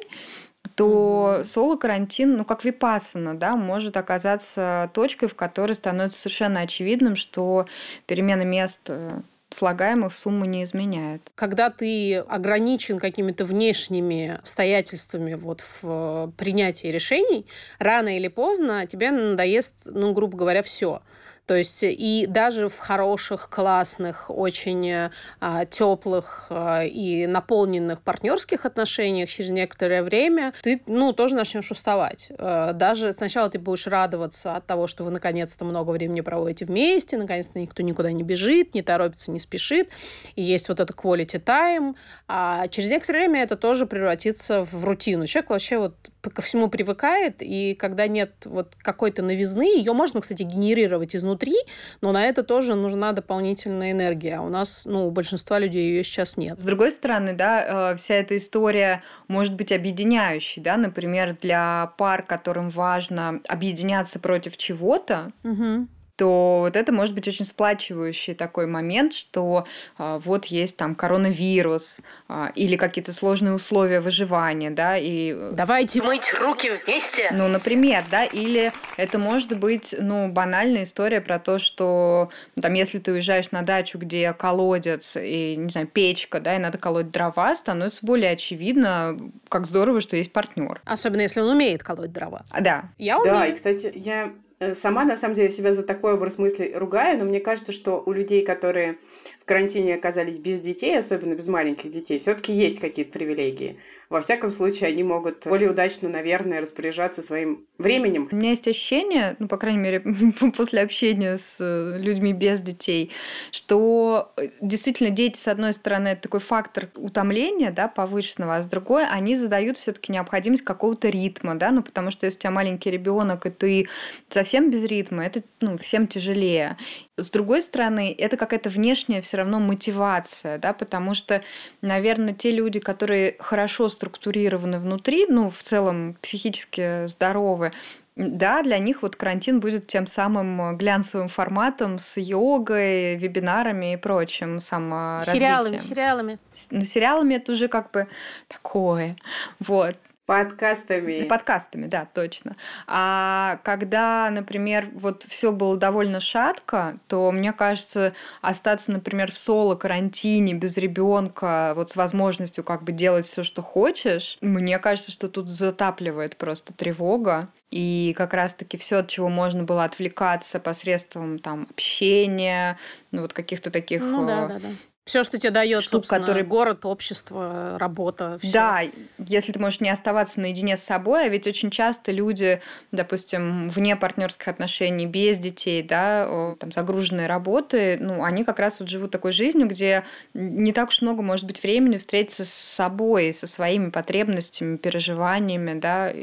то 0.75 1.39
mm-hmm. 1.39 1.43
соло-карантин, 1.43 2.37
ну, 2.37 2.45
как 2.45 2.63
випассана, 2.63 3.35
да, 3.35 3.57
может 3.57 3.97
оказаться 3.97 4.89
точкой, 4.93 5.27
в 5.27 5.35
которой 5.35 5.73
становится 5.73 6.21
совершенно 6.21 6.61
очевидным, 6.61 7.17
что 7.17 7.65
перемена 8.05 8.43
мест 8.43 8.83
э, 8.87 9.09
слагаемых 9.53 10.13
сумму 10.13 10.45
не 10.45 10.63
изменяет. 10.63 11.31
Когда 11.35 11.69
ты 11.69 12.17
ограничен 12.17 12.99
какими-то 12.99 13.45
внешними 13.45 14.37
обстоятельствами 14.39 15.33
вот 15.33 15.61
в 15.61 15.79
э, 15.83 16.31
принятии 16.37 16.87
решений, 16.87 17.45
рано 17.79 18.15
или 18.15 18.27
поздно 18.27 18.85
тебе 18.87 19.11
надоест, 19.11 19.87
ну, 19.87 20.13
грубо 20.13 20.37
говоря, 20.37 20.63
все. 20.63 21.01
То 21.45 21.55
есть 21.55 21.83
и 21.83 22.25
даже 22.29 22.69
в 22.69 22.77
хороших, 22.77 23.49
классных, 23.49 24.29
очень 24.29 25.09
а, 25.39 25.65
теплых 25.65 26.47
а, 26.49 26.83
и 26.83 27.25
наполненных 27.25 28.01
партнерских 28.01 28.65
отношениях 28.65 29.29
через 29.29 29.49
некоторое 29.49 30.03
время 30.03 30.53
ты, 30.61 30.81
ну, 30.85 31.13
тоже 31.13 31.35
начнешь 31.35 31.71
уставать. 31.71 32.31
А, 32.37 32.73
даже 32.73 33.11
сначала 33.11 33.49
ты 33.49 33.59
будешь 33.59 33.87
радоваться 33.87 34.55
от 34.55 34.65
того, 34.65 34.87
что 34.87 35.03
вы 35.03 35.11
наконец-то 35.11 35.65
много 35.65 35.91
времени 35.91 36.21
проводите 36.21 36.65
вместе, 36.65 37.17
наконец-то 37.17 37.59
никто 37.59 37.81
никуда 37.83 38.11
не 38.11 38.23
бежит, 38.23 38.75
не 38.75 38.81
торопится, 38.83 39.31
не 39.31 39.39
спешит, 39.39 39.89
и 40.35 40.43
есть 40.43 40.69
вот 40.69 40.79
это 40.79 40.93
quality 40.93 41.43
time, 41.43 41.95
а 42.27 42.67
через 42.67 42.89
некоторое 42.89 43.19
время 43.19 43.43
это 43.43 43.57
тоже 43.57 43.87
превратится 43.87 44.63
в 44.63 44.85
рутину. 44.85 45.25
Человек 45.25 45.49
вообще 45.49 45.79
вот 45.79 45.95
ко 46.21 46.41
всему 46.41 46.69
привыкает, 46.69 47.37
и 47.39 47.75
когда 47.75 48.07
нет 48.07 48.31
вот 48.45 48.75
какой-то 48.77 49.21
новизны, 49.21 49.77
ее 49.77 49.93
можно, 49.93 50.21
кстати, 50.21 50.43
генерировать 50.43 51.15
изнутри 51.15 51.55
но 52.01 52.11
на 52.11 52.25
это 52.25 52.43
тоже 52.43 52.75
нужна 52.75 53.11
дополнительная 53.11 53.91
энергия. 53.91 54.37
А 54.37 54.41
у 54.41 54.49
нас, 54.49 54.83
ну, 54.85 55.07
у 55.07 55.11
большинства 55.11 55.59
людей 55.59 55.89
ее 55.89 56.03
сейчас 56.03 56.37
нет. 56.37 56.59
С 56.59 56.63
другой 56.63 56.91
стороны, 56.91 57.33
да, 57.33 57.91
э, 57.91 57.95
вся 57.95 58.15
эта 58.15 58.37
история 58.37 59.03
может 59.27 59.55
быть 59.55 59.71
объединяющей, 59.71 60.61
да, 60.61 60.77
например, 60.77 61.37
для 61.41 61.93
пар, 61.97 62.23
которым 62.23 62.69
важно 62.69 63.41
объединяться 63.47 64.19
против 64.19 64.57
чего-то, 64.57 65.31
угу 65.43 65.87
то 66.21 66.59
вот 66.59 66.75
это 66.75 66.91
может 66.91 67.15
быть 67.15 67.27
очень 67.27 67.45
сплачивающий 67.45 68.35
такой 68.35 68.67
момент, 68.67 69.11
что 69.11 69.65
а, 69.97 70.19
вот 70.19 70.45
есть 70.45 70.77
там 70.77 70.93
коронавирус 70.93 72.03
а, 72.27 72.51
или 72.53 72.75
какие-то 72.75 73.11
сложные 73.11 73.55
условия 73.55 74.01
выживания, 74.01 74.69
да, 74.69 74.97
и... 74.97 75.33
Э, 75.35 75.51
Давайте 75.55 75.99
мыть 76.03 76.31
руки 76.39 76.69
вместе! 76.69 77.31
Ну, 77.33 77.47
например, 77.47 78.05
да, 78.11 78.23
или 78.23 78.71
это 78.97 79.17
может 79.17 79.57
быть, 79.57 79.95
ну, 79.97 80.31
банальная 80.31 80.83
история 80.83 81.21
про 81.21 81.39
то, 81.39 81.57
что 81.57 82.29
там, 82.61 82.75
если 82.75 82.99
ты 82.99 83.13
уезжаешь 83.13 83.49
на 83.49 83.63
дачу, 83.63 83.97
где 83.97 84.31
колодец 84.33 85.17
и, 85.19 85.55
не 85.55 85.69
знаю, 85.69 85.87
печка, 85.87 86.39
да, 86.39 86.55
и 86.55 86.59
надо 86.59 86.77
колоть 86.77 87.09
дрова, 87.09 87.55
становится 87.55 88.05
более 88.05 88.29
очевидно, 88.29 89.17
как 89.49 89.65
здорово, 89.65 90.01
что 90.01 90.17
есть 90.17 90.31
партнер. 90.31 90.81
Особенно, 90.85 91.21
если 91.21 91.41
он 91.41 91.49
умеет 91.49 91.81
колоть 91.81 92.13
дрова. 92.13 92.45
А, 92.51 92.61
да. 92.61 92.83
Я 92.99 93.17
умею. 93.17 93.35
Да, 93.35 93.47
и, 93.47 93.55
кстати, 93.55 93.91
я 93.95 94.31
сама, 94.73 95.05
на 95.05 95.17
самом 95.17 95.33
деле, 95.33 95.49
себя 95.49 95.73
за 95.73 95.83
такой 95.83 96.13
образ 96.13 96.37
мысли 96.37 96.71
ругаю, 96.75 97.17
но 97.17 97.25
мне 97.25 97.39
кажется, 97.39 97.71
что 97.71 98.01
у 98.05 98.11
людей, 98.11 98.43
которые 98.43 98.99
в 99.41 99.45
карантине 99.45 99.95
оказались 99.95 100.37
без 100.37 100.59
детей, 100.59 100.97
особенно 100.97 101.33
без 101.33 101.47
маленьких 101.47 101.89
детей, 101.89 102.19
все-таки 102.19 102.53
есть 102.53 102.79
какие-то 102.79 103.11
привилегии. 103.11 103.77
Во 104.11 104.19
всяком 104.19 104.51
случае, 104.51 104.89
они 104.89 105.03
могут 105.03 105.47
более 105.47 105.69
удачно, 105.69 106.09
наверное, 106.09 106.59
распоряжаться 106.59 107.21
своим 107.21 107.65
временем. 107.77 108.27
У 108.29 108.35
меня 108.35 108.49
есть 108.49 108.67
ощущение, 108.67 109.37
ну, 109.39 109.47
по 109.47 109.55
крайней 109.55 109.79
мере, 109.79 110.01
после 110.57 110.81
общения 110.81 111.37
с 111.37 111.55
э, 111.61 111.97
людьми 111.97 112.33
без 112.33 112.59
детей, 112.59 113.11
что 113.51 114.33
э, 114.35 114.49
действительно 114.59 115.11
дети, 115.11 115.37
с 115.37 115.47
одной 115.47 115.71
стороны, 115.71 116.09
это 116.09 116.23
такой 116.23 116.41
фактор 116.41 116.89
утомления, 116.97 117.71
да, 117.71 117.87
повышенного, 117.87 118.57
а 118.57 118.63
с 118.63 118.65
другой 118.65 119.07
они 119.07 119.37
задают 119.37 119.77
все-таки 119.77 120.11
необходимость 120.11 120.63
какого-то 120.63 121.07
ритма, 121.07 121.55
да, 121.55 121.71
ну, 121.71 121.81
потому 121.81 122.11
что 122.11 122.25
если 122.25 122.37
у 122.37 122.41
тебя 122.41 122.51
маленький 122.51 122.91
ребенок, 122.91 123.45
и 123.45 123.49
ты 123.49 123.87
совсем 124.27 124.69
без 124.71 124.83
ритма, 124.83 125.25
это, 125.25 125.41
ну, 125.61 125.77
всем 125.77 126.07
тяжелее. 126.07 126.75
С 127.17 127.29
другой 127.29 127.61
стороны, 127.61 128.15
это 128.17 128.37
какая-то 128.37 128.69
внешняя 128.69 129.21
все 129.21 129.37
равно 129.37 129.59
мотивация, 129.59 130.57
да, 130.57 130.73
потому 130.73 131.13
что, 131.13 131.43
наверное, 131.81 132.33
те 132.33 132.51
люди, 132.51 132.79
которые 132.79 133.35
хорошо 133.39 133.89
структурированы 133.89 134.79
внутри, 134.79 135.25
ну, 135.27 135.49
в 135.49 135.61
целом 135.61 136.15
психически 136.21 137.07
здоровы, 137.07 137.73
да, 138.15 138.61
для 138.61 138.77
них 138.77 139.01
вот 139.03 139.15
карантин 139.15 139.59
будет 139.59 139.87
тем 139.87 140.05
самым 140.05 140.77
глянцевым 140.77 141.27
форматом 141.29 141.97
с 141.97 142.19
йогой, 142.19 143.15
вебинарами 143.15 143.93
и 143.93 143.97
прочим 143.97 144.59
саморазвитием. 144.59 145.41
Сериалами, 145.41 145.77
сериалами. 145.79 146.39
Ну, 146.71 146.83
сериалами 146.83 147.35
это 147.35 147.53
уже 147.53 147.67
как 147.67 147.91
бы 147.91 148.07
такое. 148.47 149.15
Вот. 149.59 149.95
Подкастами. 150.31 151.23
Подкастами, 151.23 151.87
да, 151.87 152.07
точно. 152.13 152.55
А 152.87 153.59
когда, 153.63 154.29
например, 154.29 154.87
вот 154.93 155.23
все 155.23 155.51
было 155.51 155.75
довольно 155.75 156.21
шатко, 156.21 156.97
то 157.09 157.33
мне 157.33 157.51
кажется, 157.51 158.13
остаться, 158.41 158.93
например, 158.93 159.33
в 159.33 159.37
соло 159.37 159.75
карантине 159.75 160.53
без 160.53 160.77
ребенка, 160.77 161.73
вот 161.75 161.89
с 161.89 161.97
возможностью 161.97 162.63
как 162.63 162.83
бы 162.83 162.93
делать 162.93 163.25
все, 163.25 163.43
что 163.43 163.61
хочешь, 163.61 164.37
мне 164.39 164.79
кажется, 164.79 165.11
что 165.11 165.27
тут 165.27 165.49
затапливает 165.49 166.37
просто 166.37 166.71
тревога. 166.73 167.49
И 167.69 168.13
как 168.17 168.33
раз-таки 168.33 168.77
все, 168.77 168.97
от 168.97 169.07
чего 169.07 169.29
можно 169.29 169.63
было 169.63 169.85
отвлекаться 169.85 170.59
посредством 170.59 171.39
там 171.39 171.67
общения, 171.69 172.77
ну 173.11 173.21
вот 173.21 173.31
каких-то 173.31 173.71
таких 173.71 174.01
ну, 174.01 174.27
да, 174.27 174.45
э, 174.45 174.47
да, 174.47 174.59
да. 174.59 174.69
Все, 175.05 175.23
что 175.23 175.39
тебе 175.39 175.49
дает, 175.49 175.81
штук, 175.83 176.05
которые- 176.07 176.45
город, 176.45 176.85
общество, 176.85 177.75
работа. 177.79 178.37
всё. 178.39 178.51
Да, 178.53 178.81
если 179.17 179.51
ты 179.51 179.59
можешь 179.59 179.81
не 179.81 179.89
оставаться 179.89 180.39
наедине 180.39 180.75
с 180.77 180.83
собой, 180.83 181.25
а 181.25 181.27
ведь 181.27 181.47
очень 181.47 181.71
часто 181.71 182.11
люди, 182.11 182.61
допустим, 182.91 183.67
вне 183.69 183.95
партнерских 183.95 184.47
отношений, 184.47 185.07
без 185.07 185.39
детей, 185.39 185.81
да, 185.81 186.55
там, 186.59 186.71
загруженные 186.71 187.25
работы, 187.27 187.97
ну, 187.99 188.23
они 188.23 188.43
как 188.43 188.59
раз 188.59 188.79
вот 188.79 188.89
живут 188.89 189.09
такой 189.11 189.31
жизнью, 189.31 189.67
где 189.67 190.03
не 190.35 190.71
так 190.71 190.89
уж 190.89 191.01
много 191.01 191.23
может 191.23 191.45
быть 191.47 191.63
времени 191.63 191.97
встретиться 191.97 192.45
с 192.45 192.53
собой, 192.53 193.33
со 193.33 193.47
своими 193.47 193.89
потребностями, 193.89 194.77
переживаниями, 194.77 195.79
да, 195.79 196.13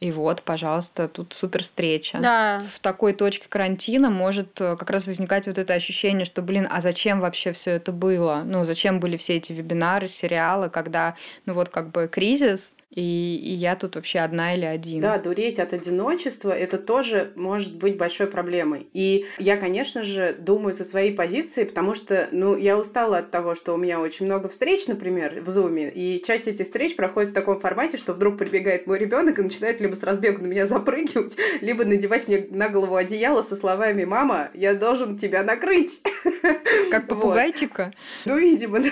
и, 0.00 0.12
вот, 0.12 0.42
пожалуйста, 0.42 1.08
тут 1.08 1.34
супер 1.34 1.62
встреча. 1.62 2.18
Да. 2.20 2.60
В 2.60 2.80
такой 2.80 3.12
точке 3.12 3.46
карантина 3.50 4.08
может 4.08 4.58
э, 4.58 4.76
как 4.78 4.88
раз 4.88 5.06
возникать 5.06 5.46
вот 5.46 5.58
это 5.58 5.74
ощущение, 5.74 6.24
что, 6.24 6.40
блин, 6.40 6.66
а 6.70 6.80
зачем 6.80 7.20
вообще 7.20 7.52
все 7.52 7.72
это 7.72 7.92
было? 7.92 8.42
Ну, 8.46 8.64
зачем 8.64 8.98
были 8.98 9.18
все 9.18 9.36
эти 9.36 9.52
вебинары, 9.52 10.08
сериалы, 10.08 10.70
когда, 10.70 11.16
ну 11.44 11.52
вот 11.52 11.68
как 11.68 11.90
бы 11.90 12.08
кризис, 12.10 12.74
и, 12.90 13.36
и 13.36 13.52
я 13.52 13.76
тут 13.76 13.94
вообще 13.94 14.18
одна 14.18 14.54
или 14.54 14.64
один. 14.64 15.00
Да, 15.00 15.16
дуреть 15.18 15.60
от 15.60 15.72
одиночества 15.72 16.50
это 16.50 16.76
тоже 16.76 17.32
может 17.36 17.76
быть 17.76 17.96
большой 17.96 18.26
проблемой. 18.26 18.88
И 18.92 19.26
я, 19.38 19.56
конечно 19.56 20.02
же, 20.02 20.34
думаю 20.36 20.72
со 20.72 20.84
своей 20.84 21.14
позиции, 21.14 21.64
потому 21.64 21.94
что, 21.94 22.28
ну, 22.32 22.56
я 22.56 22.76
устала 22.76 23.18
от 23.18 23.30
того, 23.30 23.54
что 23.54 23.74
у 23.74 23.76
меня 23.76 24.00
очень 24.00 24.26
много 24.26 24.48
встреч, 24.48 24.88
например, 24.88 25.40
в 25.40 25.48
Зуме, 25.48 25.90
и 25.90 26.20
часть 26.24 26.48
этих 26.48 26.64
встреч 26.64 26.96
проходит 26.96 27.30
в 27.30 27.34
таком 27.34 27.60
формате, 27.60 27.96
что 27.96 28.12
вдруг 28.12 28.38
прибегает 28.38 28.88
мой 28.88 28.98
ребенок 28.98 29.38
и 29.38 29.42
начинает 29.42 29.80
либо 29.80 29.94
с 29.94 30.02
разбегу 30.02 30.42
на 30.42 30.48
меня 30.48 30.66
запрыгивать, 30.66 31.36
либо 31.60 31.84
надевать 31.84 32.26
мне 32.26 32.44
на 32.50 32.68
голову 32.68 32.96
одеяло 32.96 33.42
со 33.42 33.54
словами 33.54 34.04
«Мама, 34.04 34.50
я 34.54 34.74
должен 34.74 35.16
тебя 35.16 35.44
накрыть». 35.44 36.02
Как 36.90 37.06
попугайчика. 37.06 37.92
Ну, 38.24 38.36
видимо, 38.38 38.80
да. 38.80 38.90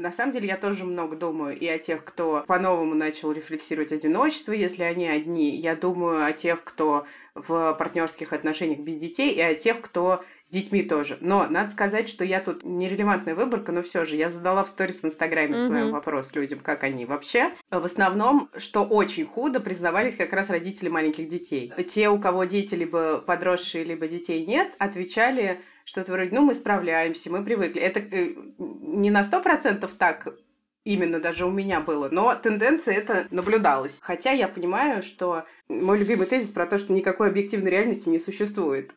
На 0.00 0.12
самом 0.12 0.32
деле, 0.32 0.48
я 0.48 0.56
тоже 0.56 0.84
много 0.84 1.16
думаю 1.16 1.58
и 1.58 1.66
о 1.68 1.78
тех, 1.78 2.04
кто 2.04 2.44
по-новому 2.46 2.94
начал 2.94 3.32
рефлексировать 3.32 3.92
одиночество, 3.92 4.52
если 4.52 4.82
они 4.82 5.08
одни. 5.08 5.50
Я 5.56 5.76
думаю 5.76 6.24
о 6.24 6.32
тех, 6.32 6.62
кто 6.64 7.06
в 7.34 7.74
партнерских 7.74 8.32
отношениях 8.32 8.78
без 8.78 8.96
детей, 8.96 9.32
и 9.32 9.40
о 9.40 9.54
тех, 9.54 9.80
кто 9.80 10.22
с 10.44 10.50
детьми 10.50 10.82
тоже. 10.84 11.18
Но 11.20 11.46
надо 11.48 11.68
сказать, 11.70 12.08
что 12.08 12.24
я 12.24 12.38
тут 12.40 12.62
нерелевантная 12.64 13.34
выборка, 13.34 13.72
но 13.72 13.82
все 13.82 14.04
же 14.04 14.14
я 14.14 14.30
задала 14.30 14.62
в 14.62 14.68
сторис 14.68 15.00
в 15.02 15.06
Инстаграме 15.06 15.58
своем 15.58 15.86
Мгм. 15.86 15.94
вопрос 15.94 16.32
людям, 16.36 16.60
как 16.60 16.84
они 16.84 17.06
вообще. 17.06 17.50
В 17.70 17.84
основном, 17.84 18.50
что 18.56 18.84
очень 18.84 19.24
худо, 19.24 19.58
признавались 19.58 20.14
как 20.14 20.32
раз 20.32 20.48
родители 20.48 20.88
маленьких 20.88 21.26
детей. 21.26 21.72
Те, 21.88 22.08
у 22.08 22.20
кого 22.20 22.44
дети 22.44 22.76
либо 22.76 23.18
подросшие, 23.18 23.82
либо 23.82 24.06
детей 24.06 24.46
нет, 24.46 24.72
отвечали 24.78 25.60
что-то 25.84 26.12
вроде, 26.12 26.34
ну, 26.34 26.42
мы 26.42 26.54
справляемся, 26.54 27.30
мы 27.30 27.44
привыкли. 27.44 27.80
Это 27.80 28.00
э, 28.00 28.34
не 28.58 29.10
на 29.10 29.22
сто 29.22 29.40
процентов 29.40 29.94
так 29.94 30.34
именно 30.84 31.18
даже 31.18 31.46
у 31.46 31.50
меня 31.50 31.80
было, 31.80 32.08
но 32.10 32.34
тенденция 32.34 32.94
это 32.94 33.26
наблюдалась. 33.30 33.98
Хотя 34.00 34.32
я 34.32 34.48
понимаю, 34.48 35.02
что 35.02 35.44
мой 35.68 35.98
любимый 35.98 36.26
тезис 36.26 36.52
про 36.52 36.66
то, 36.66 36.78
что 36.78 36.92
никакой 36.92 37.28
объективной 37.28 37.70
реальности 37.70 38.08
не 38.08 38.18
существует. 38.18 38.92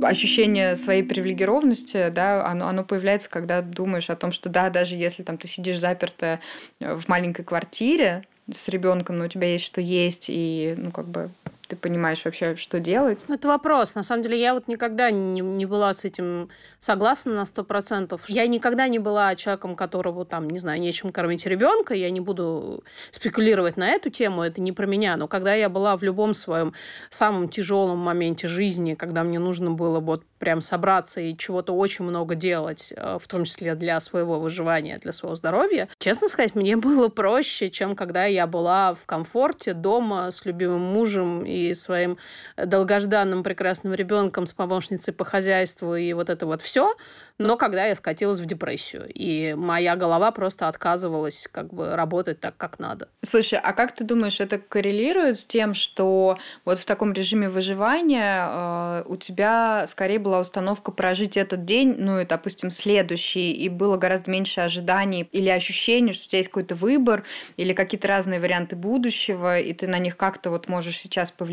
ощущение 0.00 0.74
своей 0.74 1.02
привилегированности, 1.02 2.08
да, 2.08 2.46
оно, 2.46 2.68
оно 2.68 2.82
появляется, 2.82 3.28
когда 3.28 3.60
думаешь 3.60 4.08
о 4.08 4.16
том, 4.16 4.32
что 4.32 4.48
да, 4.48 4.70
даже 4.70 4.94
если 4.94 5.22
там 5.22 5.36
ты 5.36 5.46
сидишь 5.46 5.78
заперта 5.78 6.40
в 6.80 7.08
маленькой 7.08 7.44
квартире 7.44 8.24
с 8.50 8.68
ребенком, 8.68 9.18
но 9.18 9.26
у 9.26 9.28
тебя 9.28 9.52
есть 9.52 9.66
что 9.66 9.82
есть, 9.82 10.26
и 10.30 10.74
ну 10.78 10.90
как 10.92 11.08
бы 11.08 11.30
ты 11.68 11.76
понимаешь 11.76 12.24
вообще, 12.24 12.56
что 12.56 12.80
делать. 12.80 13.24
Это 13.28 13.46
вопрос. 13.46 13.94
На 13.94 14.02
самом 14.02 14.22
деле, 14.22 14.40
я 14.40 14.54
вот 14.54 14.68
никогда 14.68 15.10
не, 15.10 15.42
не 15.42 15.66
была 15.66 15.92
с 15.92 16.04
этим 16.04 16.48
согласна 16.78 17.34
на 17.34 17.44
сто 17.44 17.62
процентов. 17.62 18.28
Я 18.28 18.46
никогда 18.46 18.88
не 18.88 18.98
была 18.98 19.36
человеком, 19.36 19.76
которого 19.76 20.24
там, 20.24 20.48
не 20.48 20.58
знаю, 20.58 20.80
нечем 20.80 21.10
кормить 21.10 21.46
ребенка. 21.46 21.92
Я 21.94 22.10
не 22.10 22.20
буду 22.20 22.82
спекулировать 23.10 23.76
на 23.76 23.90
эту 23.90 24.08
тему, 24.08 24.42
это 24.42 24.62
не 24.62 24.72
про 24.72 24.86
меня. 24.86 25.16
Но 25.16 25.28
когда 25.28 25.54
я 25.54 25.68
была 25.68 25.96
в 25.98 26.02
любом 26.02 26.32
своем 26.32 26.72
самом 27.10 27.50
тяжелом 27.50 27.98
моменте 27.98 28.48
жизни, 28.48 28.94
когда 28.94 29.22
мне 29.22 29.38
нужно 29.38 29.70
было 29.70 30.00
вот 30.00 30.24
прям 30.38 30.62
собраться 30.62 31.20
и 31.20 31.36
чего-то 31.36 31.74
очень 31.74 32.04
много 32.04 32.34
делать, 32.34 32.94
э, 32.96 33.18
в 33.20 33.28
том 33.28 33.44
числе 33.44 33.74
для 33.74 34.00
своего 34.00 34.40
выживания, 34.40 34.98
для 34.98 35.12
своего 35.12 35.34
здоровья, 35.34 35.88
честно 35.98 36.28
сказать, 36.28 36.54
мне 36.54 36.76
было 36.78 37.08
проще, 37.08 37.68
чем 37.68 37.94
когда 37.94 38.24
я 38.24 38.46
была 38.46 38.94
в 38.94 39.04
комфорте 39.04 39.74
дома 39.74 40.30
с 40.30 40.46
любимым 40.46 40.80
мужем 40.80 41.44
и 41.44 41.57
своим 41.72 42.18
долгожданным 42.56 43.42
прекрасным 43.42 43.94
ребенком 43.94 44.46
с 44.46 44.52
помощницей 44.52 45.12
по 45.12 45.24
хозяйству 45.24 45.94
и 45.94 46.12
вот 46.12 46.30
это 46.30 46.46
вот 46.46 46.62
все. 46.62 46.94
Но 47.38 47.56
когда 47.56 47.86
я 47.86 47.94
скатилась 47.94 48.40
в 48.40 48.46
депрессию, 48.46 49.08
и 49.14 49.54
моя 49.54 49.94
голова 49.94 50.32
просто 50.32 50.66
отказывалась 50.66 51.48
как 51.50 51.72
бы 51.72 51.94
работать 51.94 52.40
так, 52.40 52.56
как 52.56 52.80
надо. 52.80 53.08
Слушай, 53.22 53.60
а 53.62 53.72
как 53.72 53.94
ты 53.94 54.02
думаешь, 54.02 54.40
это 54.40 54.58
коррелирует 54.58 55.38
с 55.38 55.46
тем, 55.46 55.74
что 55.74 56.36
вот 56.64 56.80
в 56.80 56.84
таком 56.84 57.12
режиме 57.12 57.48
выживания 57.48 58.48
э, 58.50 59.04
у 59.06 59.16
тебя 59.16 59.86
скорее 59.86 60.18
была 60.18 60.40
установка 60.40 60.90
прожить 60.90 61.36
этот 61.36 61.64
день, 61.64 61.94
ну 61.98 62.20
и, 62.20 62.26
допустим, 62.26 62.70
следующий, 62.70 63.52
и 63.52 63.68
было 63.68 63.96
гораздо 63.96 64.32
меньше 64.32 64.60
ожиданий 64.60 65.28
или 65.30 65.48
ощущений, 65.48 66.12
что 66.12 66.24
у 66.26 66.28
тебя 66.28 66.38
есть 66.38 66.48
какой-то 66.48 66.74
выбор, 66.74 67.22
или 67.56 67.72
какие-то 67.72 68.08
разные 68.08 68.40
варианты 68.40 68.74
будущего, 68.74 69.60
и 69.60 69.72
ты 69.72 69.86
на 69.86 69.98
них 69.98 70.16
как-то 70.16 70.50
вот 70.50 70.68
можешь 70.68 70.98
сейчас 70.98 71.30
повлиять, 71.30 71.47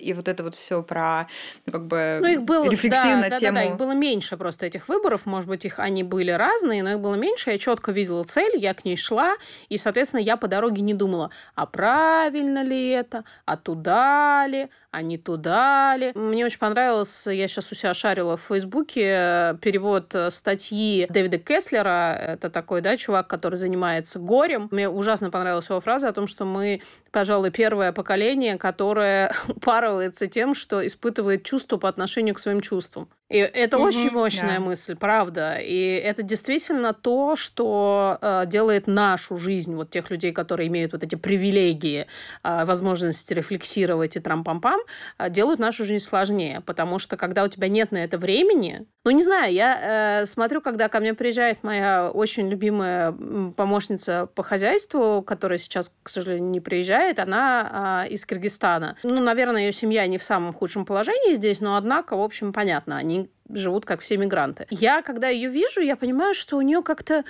и 0.00 0.12
вот 0.12 0.28
это 0.28 0.42
вот 0.42 0.54
все 0.54 0.82
про 0.82 1.26
ну, 1.66 1.72
как 1.72 1.86
бы 1.86 2.18
Ну, 2.20 2.28
их 2.28 2.42
было, 2.42 2.64
рефлексию 2.68 3.16
да, 3.16 3.20
на 3.22 3.30
да, 3.30 3.36
тему. 3.36 3.56
Да, 3.56 3.64
да, 3.64 3.70
их 3.70 3.76
было 3.76 3.92
меньше 3.92 4.36
просто 4.36 4.66
этих 4.66 4.88
выборов. 4.88 5.26
Может 5.26 5.48
быть, 5.48 5.64
их 5.64 5.78
они 5.78 6.02
были 6.02 6.30
разные, 6.30 6.82
но 6.82 6.92
их 6.92 7.00
было 7.00 7.14
меньше. 7.14 7.50
Я 7.50 7.58
четко 7.58 7.92
видела 7.92 8.24
цель, 8.24 8.56
я 8.56 8.74
к 8.74 8.84
ней 8.84 8.96
шла, 8.96 9.34
и, 9.68 9.76
соответственно, 9.76 10.20
я 10.20 10.36
по 10.36 10.48
дороге 10.48 10.82
не 10.82 10.94
думала, 10.94 11.30
а 11.54 11.66
правильно 11.66 12.62
ли 12.62 12.90
это, 12.90 13.24
а 13.44 13.56
туда 13.56 14.46
ли, 14.46 14.68
не 15.00 15.16
туда 15.16 15.96
ли. 15.96 16.12
Мне 16.14 16.44
очень 16.44 16.58
понравилось, 16.58 17.26
я 17.26 17.48
сейчас 17.48 17.72
у 17.72 17.74
себя 17.74 17.94
шарила 17.94 18.36
в 18.36 18.42
Фейсбуке, 18.42 19.00
э, 19.02 19.54
перевод 19.62 20.14
э, 20.14 20.30
статьи 20.30 21.06
Дэвида 21.08 21.38
Кеслера. 21.38 22.14
Это 22.14 22.50
такой, 22.50 22.82
да, 22.82 22.98
чувак, 22.98 23.26
который 23.28 23.54
занимается 23.54 24.18
горем. 24.18 24.68
Мне 24.70 24.90
ужасно 24.90 25.30
понравилась 25.30 25.70
его 25.70 25.80
фраза 25.80 26.08
о 26.08 26.12
том, 26.12 26.26
что 26.26 26.44
мы, 26.44 26.82
пожалуй, 27.10 27.50
первое 27.50 27.92
поколение, 27.92 28.58
которое 28.58 29.32
упарывается 29.48 30.26
тем, 30.26 30.54
что 30.54 30.86
испытывает 30.86 31.44
чувство 31.44 31.78
по 31.78 31.88
отношению 31.88 32.34
к 32.34 32.38
своим 32.38 32.60
чувствам. 32.60 33.08
И 33.32 33.38
это 33.38 33.78
угу, 33.78 33.86
очень 33.86 34.10
мощная 34.10 34.58
да. 34.58 34.60
мысль, 34.60 34.94
правда. 34.94 35.56
И 35.56 35.94
это 36.04 36.22
действительно 36.22 36.92
то, 36.92 37.34
что 37.34 38.18
э, 38.20 38.44
делает 38.46 38.86
нашу 38.86 39.38
жизнь, 39.38 39.74
вот 39.74 39.88
тех 39.88 40.10
людей, 40.10 40.32
которые 40.32 40.68
имеют 40.68 40.92
вот 40.92 41.02
эти 41.02 41.14
привилегии, 41.14 42.06
э, 42.44 42.64
возможность 42.64 43.32
рефлексировать 43.32 44.16
и 44.16 44.20
трам-пам-пам, 44.20 44.80
э, 45.18 45.30
делают 45.30 45.60
нашу 45.60 45.84
жизнь 45.86 46.04
сложнее. 46.04 46.60
Потому 46.60 46.98
что 46.98 47.16
когда 47.16 47.44
у 47.44 47.48
тебя 47.48 47.68
нет 47.68 47.90
на 47.90 48.04
это 48.04 48.18
времени, 48.18 48.86
ну 49.04 49.10
не 49.10 49.22
знаю, 49.22 49.52
я 49.54 50.20
э, 50.20 50.26
смотрю, 50.26 50.60
когда 50.60 50.90
ко 50.90 51.00
мне 51.00 51.14
приезжает 51.14 51.64
моя 51.64 52.10
очень 52.10 52.50
любимая 52.50 53.12
помощница 53.56 54.28
по 54.34 54.42
хозяйству, 54.42 55.22
которая 55.26 55.58
сейчас, 55.58 55.90
к 56.02 56.10
сожалению, 56.10 56.50
не 56.50 56.60
приезжает, 56.60 57.18
она 57.18 58.04
э, 58.06 58.12
из 58.12 58.26
Киргизстана. 58.26 58.96
Ну, 59.02 59.20
наверное, 59.20 59.62
ее 59.62 59.72
семья 59.72 60.06
не 60.06 60.18
в 60.18 60.22
самом 60.22 60.52
худшем 60.52 60.84
положении 60.84 61.32
здесь, 61.32 61.60
но 61.60 61.76
однако, 61.76 62.14
в 62.14 62.20
общем, 62.20 62.52
понятно, 62.52 62.98
они 62.98 63.21
живут 63.48 63.84
как 63.84 64.00
все 64.00 64.16
мигранты. 64.16 64.66
Я, 64.70 65.02
когда 65.02 65.28
ее 65.28 65.48
вижу, 65.48 65.80
я 65.80 65.96
понимаю, 65.96 66.34
что 66.34 66.56
у 66.56 66.62
нее 66.62 66.82
как-то 66.82 67.24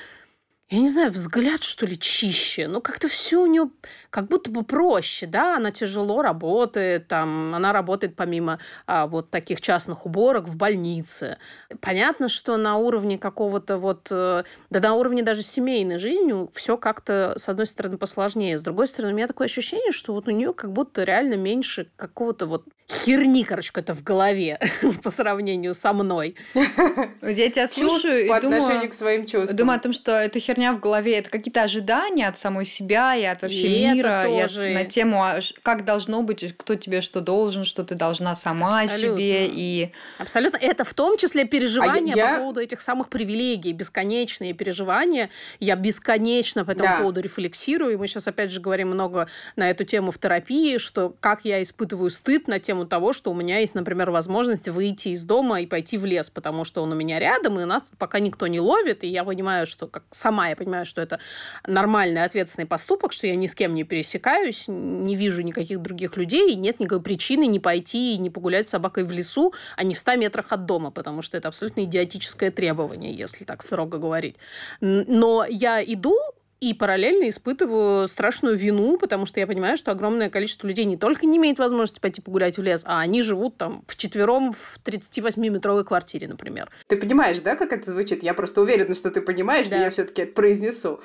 я 0.72 0.80
не 0.80 0.88
знаю, 0.88 1.10
взгляд, 1.10 1.62
что 1.62 1.84
ли, 1.84 1.98
чище. 1.98 2.66
Ну, 2.66 2.80
как-то 2.80 3.06
все 3.06 3.42
у 3.42 3.46
нее 3.46 3.68
как 4.08 4.28
будто 4.28 4.50
бы 4.50 4.64
проще, 4.64 5.26
да, 5.26 5.56
она 5.56 5.70
тяжело 5.70 6.22
работает, 6.22 7.08
там, 7.08 7.54
она 7.54 7.74
работает 7.74 8.16
помимо 8.16 8.58
а, 8.86 9.06
вот 9.06 9.28
таких 9.28 9.60
частных 9.60 10.06
уборок 10.06 10.48
в 10.48 10.56
больнице. 10.56 11.36
Понятно, 11.82 12.30
что 12.30 12.56
на 12.56 12.78
уровне 12.78 13.18
какого-то 13.18 13.76
вот, 13.76 14.08
э, 14.10 14.44
да 14.70 14.80
на 14.80 14.94
уровне 14.94 15.22
даже 15.22 15.42
семейной 15.42 15.98
жизни 15.98 16.48
все 16.54 16.78
как-то, 16.78 17.34
с 17.36 17.50
одной 17.50 17.66
стороны, 17.66 17.98
посложнее, 17.98 18.56
с 18.56 18.62
другой 18.62 18.86
стороны, 18.86 19.12
у 19.12 19.16
меня 19.16 19.26
такое 19.26 19.48
ощущение, 19.48 19.92
что 19.92 20.14
вот 20.14 20.26
у 20.26 20.30
нее 20.30 20.54
как 20.54 20.72
будто 20.72 21.04
реально 21.04 21.34
меньше 21.34 21.90
какого-то 21.96 22.46
вот 22.46 22.64
херни, 22.92 23.44
короче, 23.44 23.72
какой-то 23.72 23.94
в 23.94 24.02
голове 24.02 24.58
по 25.02 25.10
сравнению 25.10 25.74
со 25.74 25.92
мной. 25.92 26.36
Я 26.54 27.50
тебя 27.50 27.66
слушаю 27.66 28.28
по 28.28 28.36
отношению 28.36 28.90
к 28.90 28.94
своим 28.94 29.26
чувствам. 29.26 29.56
Думаю 29.56 29.76
о 29.78 29.80
том, 29.80 29.92
что 29.92 30.12
эта 30.12 30.38
херня 30.38 30.61
в 30.70 30.78
голове, 30.78 31.18
это 31.18 31.30
какие-то 31.30 31.62
ожидания 31.62 32.28
от 32.28 32.38
самой 32.38 32.64
себя 32.64 33.16
и 33.16 33.24
от 33.24 33.42
вообще 33.42 33.66
и 33.66 33.86
мира, 33.88 34.26
и 34.28 34.74
на 34.74 34.84
тему, 34.84 35.24
а 35.24 35.40
как 35.62 35.84
должно 35.84 36.22
быть, 36.22 36.54
кто 36.56 36.76
тебе 36.76 37.00
что 37.00 37.20
должен, 37.20 37.64
что 37.64 37.82
ты 37.82 37.94
должна 37.94 38.34
сама 38.34 38.82
Абсолютно. 38.82 39.16
себе. 39.16 39.48
И... 39.48 39.92
Абсолютно. 40.18 40.58
Это 40.58 40.84
в 40.84 40.94
том 40.94 41.16
числе 41.16 41.44
переживания 41.44 42.14
а 42.14 42.16
я... 42.16 42.28
по 42.34 42.40
поводу 42.40 42.60
этих 42.60 42.80
самых 42.80 43.08
привилегий, 43.08 43.72
бесконечные 43.72 44.52
переживания. 44.52 45.30
Я 45.58 45.74
бесконечно 45.74 46.64
по 46.64 46.70
этому 46.70 46.88
да. 46.88 46.96
поводу 46.98 47.20
рефлексирую. 47.20 47.94
И 47.94 47.96
мы 47.96 48.06
сейчас 48.06 48.28
опять 48.28 48.50
же 48.50 48.60
говорим 48.60 48.88
много 48.88 49.28
на 49.56 49.70
эту 49.70 49.84
тему 49.84 50.12
в 50.12 50.18
терапии, 50.18 50.78
что 50.78 51.14
как 51.20 51.44
я 51.44 51.62
испытываю 51.62 52.10
стыд 52.10 52.48
на 52.48 52.58
тему 52.58 52.86
того, 52.86 53.12
что 53.12 53.30
у 53.30 53.34
меня 53.34 53.58
есть, 53.58 53.74
например, 53.74 54.10
возможность 54.10 54.68
выйти 54.68 55.08
из 55.08 55.24
дома 55.24 55.60
и 55.60 55.66
пойти 55.66 55.96
в 55.96 56.04
лес, 56.04 56.30
потому 56.30 56.64
что 56.64 56.82
он 56.82 56.92
у 56.92 56.94
меня 56.94 57.18
рядом, 57.18 57.58
и 57.58 57.64
нас 57.64 57.86
пока 57.98 58.18
никто 58.20 58.46
не 58.46 58.60
ловит, 58.60 59.04
и 59.04 59.08
я 59.08 59.24
понимаю, 59.24 59.66
что 59.66 59.86
как 59.86 60.04
сама 60.10 60.51
я 60.52 60.56
понимаю, 60.56 60.86
что 60.86 61.02
это 61.02 61.18
нормальный 61.66 62.24
ответственный 62.24 62.66
поступок, 62.66 63.12
что 63.12 63.26
я 63.26 63.36
ни 63.36 63.46
с 63.46 63.54
кем 63.54 63.74
не 63.74 63.84
пересекаюсь, 63.84 64.66
не 64.68 65.16
вижу 65.16 65.42
никаких 65.42 65.80
других 65.80 66.16
людей, 66.16 66.52
и 66.52 66.56
нет 66.56 66.80
никакой 66.80 67.02
причины 67.02 67.46
не 67.46 67.60
пойти 67.60 68.14
и 68.14 68.18
не 68.18 68.30
погулять 68.30 68.66
с 68.66 68.70
собакой 68.70 69.04
в 69.04 69.12
лесу, 69.12 69.52
а 69.76 69.84
не 69.84 69.94
в 69.94 69.98
100 69.98 70.16
метрах 70.16 70.46
от 70.50 70.66
дома, 70.66 70.90
потому 70.90 71.22
что 71.22 71.36
это 71.36 71.48
абсолютно 71.48 71.84
идиотическое 71.84 72.50
требование, 72.50 73.12
если 73.12 73.44
так 73.44 73.62
строго 73.62 73.98
говорить. 73.98 74.36
Но 74.80 75.44
я 75.48 75.82
иду 75.82 76.16
и 76.62 76.74
параллельно 76.74 77.28
испытываю 77.28 78.06
страшную 78.06 78.56
вину, 78.56 78.96
потому 78.96 79.26
что 79.26 79.40
я 79.40 79.48
понимаю, 79.48 79.76
что 79.76 79.90
огромное 79.90 80.30
количество 80.30 80.68
людей 80.68 80.84
не 80.84 80.96
только 80.96 81.26
не 81.26 81.36
имеет 81.38 81.58
возможности 81.58 81.98
пойти 81.98 82.20
погулять 82.20 82.56
в 82.56 82.62
лес, 82.62 82.84
а 82.86 83.00
они 83.00 83.20
живут 83.20 83.56
там 83.56 83.82
в 83.88 83.96
четвером 83.96 84.52
в 84.52 84.78
38-метровой 84.84 85.82
квартире, 85.82 86.28
например. 86.28 86.70
Ты 86.86 86.96
понимаешь, 86.96 87.40
да, 87.40 87.56
как 87.56 87.72
это 87.72 87.90
звучит? 87.90 88.22
Я 88.22 88.32
просто 88.32 88.60
уверена, 88.60 88.94
что 88.94 89.10
ты 89.10 89.20
понимаешь, 89.20 89.68
да, 89.68 89.78
да 89.78 89.84
я 89.86 89.90
все-таки 89.90 90.22
это 90.22 90.34
произнесу 90.34 91.00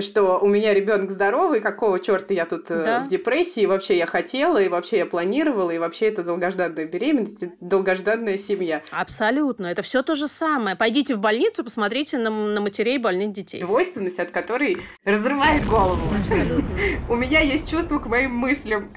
что 0.00 0.38
у 0.38 0.48
меня 0.48 0.72
ребенок 0.72 1.10
здоровый, 1.10 1.60
какого 1.60 2.00
черта 2.00 2.32
я 2.32 2.46
тут 2.46 2.70
э, 2.70 2.82
да. 2.82 3.00
в 3.00 3.08
депрессии, 3.08 3.66
вообще 3.66 3.98
я 3.98 4.06
хотела, 4.06 4.60
и 4.60 4.68
вообще 4.68 4.98
я 4.98 5.06
планировала, 5.06 5.70
и 5.70 5.78
вообще 5.78 6.06
это 6.06 6.22
долгожданная 6.22 6.86
беременность, 6.86 7.44
долгожданная 7.60 8.38
семья. 8.38 8.82
Абсолютно, 8.90 9.66
это 9.66 9.82
все 9.82 10.02
то 10.02 10.14
же 10.14 10.28
самое. 10.28 10.76
Пойдите 10.76 11.14
в 11.14 11.18
больницу, 11.18 11.62
посмотрите 11.62 12.16
на, 12.16 12.30
на 12.30 12.60
матерей 12.60 12.96
больных 12.96 13.32
детей. 13.32 13.60
Двойственность, 13.60 14.18
от 14.18 14.30
которой 14.30 14.78
разрывает 15.04 15.66
голову. 15.66 16.02
Абсолютно. 16.18 16.74
У 17.08 17.16
меня 17.16 17.40
есть 17.40 17.70
чувство 17.70 17.98
к 17.98 18.06
моим 18.06 18.32
мыслям. 18.34 18.92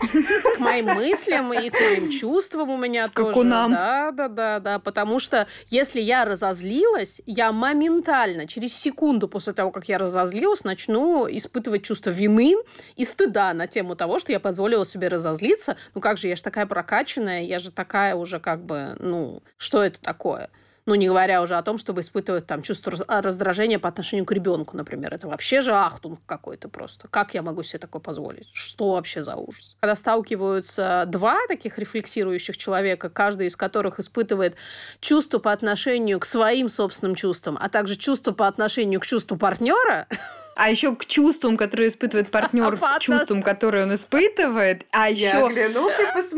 К 0.55 0.59
моим 0.59 0.85
мыслям 0.85 1.53
и 1.53 1.69
к 1.69 1.79
моим 1.79 2.09
чувствам 2.09 2.69
у 2.69 2.77
меня 2.77 3.07
тоже. 3.09 3.43
нам. 3.43 3.71
Да, 3.71 4.11
да, 4.11 4.27
да, 4.27 4.59
да, 4.59 4.79
потому 4.79 5.19
что 5.19 5.47
если 5.69 6.01
я 6.01 6.25
разозлилась, 6.25 7.21
я 7.25 7.51
моментально, 7.51 8.47
через 8.47 8.75
секунду 8.75 9.27
после 9.27 9.53
того, 9.53 9.71
как 9.71 9.87
я 9.89 9.97
разозлилась, 9.97 10.63
начну 10.63 10.95
начну 10.95 11.27
испытывать 11.29 11.83
чувство 11.83 12.09
вины 12.09 12.55
и 12.95 13.03
стыда 13.03 13.53
на 13.53 13.67
тему 13.67 13.95
того, 13.95 14.19
что 14.19 14.31
я 14.31 14.39
позволила 14.39 14.85
себе 14.85 15.07
разозлиться. 15.07 15.77
Ну 15.93 16.01
как 16.01 16.17
же, 16.17 16.27
я 16.27 16.35
же 16.35 16.43
такая 16.43 16.65
прокачанная, 16.65 17.43
я 17.43 17.59
же 17.59 17.71
такая 17.71 18.15
уже 18.15 18.39
как 18.39 18.63
бы, 18.65 18.95
ну, 18.99 19.41
что 19.57 19.83
это 19.83 19.99
такое? 20.01 20.49
Ну, 20.85 20.93
не 20.93 21.07
говоря 21.07 21.41
уже 21.41 21.55
о 21.55 21.63
том, 21.63 21.79
чтобы 21.79 22.01
испытывать 22.01 22.45
там 22.45 22.61
чувство 22.61 22.93
а, 23.07 23.21
раздражения 23.21 23.79
по 23.79 23.89
отношению 23.89 24.25
к 24.25 24.31
ребенку, 24.31 24.77
например. 24.77 25.13
Это 25.13 25.27
вообще 25.27 25.61
же 25.61 25.71
ахтунг 25.71 26.19
какой-то 26.27 26.69
просто. 26.69 27.07
Как 27.07 27.33
я 27.33 27.41
могу 27.41 27.63
себе 27.63 27.79
такое 27.79 28.01
позволить? 28.01 28.47
Что 28.53 28.91
вообще 28.91 29.23
за 29.23 29.35
ужас? 29.35 29.75
Когда 29.79 29.95
сталкиваются 29.95 31.05
два 31.07 31.37
таких 31.47 31.79
рефлексирующих 31.79 32.55
человека, 32.57 33.09
каждый 33.09 33.47
из 33.47 33.55
которых 33.55 33.99
испытывает 33.99 34.55
чувство 34.99 35.39
по 35.39 35.51
отношению 35.51 36.19
к 36.19 36.25
своим 36.25 36.69
собственным 36.69 37.15
чувствам, 37.15 37.57
а 37.59 37.67
также 37.69 37.95
чувство 37.95 38.31
по 38.31 38.47
отношению 38.47 38.99
к 38.99 39.05
чувству 39.07 39.37
партнера, 39.37 40.07
а 40.55 40.69
еще 40.69 40.95
к 40.95 41.05
чувствам, 41.05 41.57
которые 41.57 41.89
испытывает 41.89 42.31
партнер, 42.31 42.77
к 42.77 42.99
чувствам, 42.99 43.43
которые 43.43 43.85
он 43.85 43.93
испытывает, 43.93 44.85
а 44.91 45.09
еще 45.09 45.49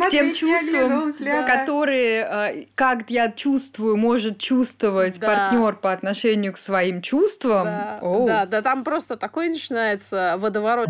тем 0.09 0.33
чувствам, 0.33 1.13
которые, 1.45 2.27
э, 2.29 2.63
как 2.75 3.09
я 3.09 3.31
чувствую, 3.31 3.97
может 3.97 4.39
чувствовать 4.39 5.19
партнер 5.19 5.75
по 5.75 5.91
отношению 5.91 6.53
к 6.53 6.57
своим 6.57 7.01
чувствам. 7.01 7.65
Да, 7.65 7.99
да, 8.01 8.45
да, 8.45 8.61
там 8.61 8.83
просто 8.83 9.17
такой 9.17 9.49
начинается 9.49 10.35
водоворот. 10.37 10.89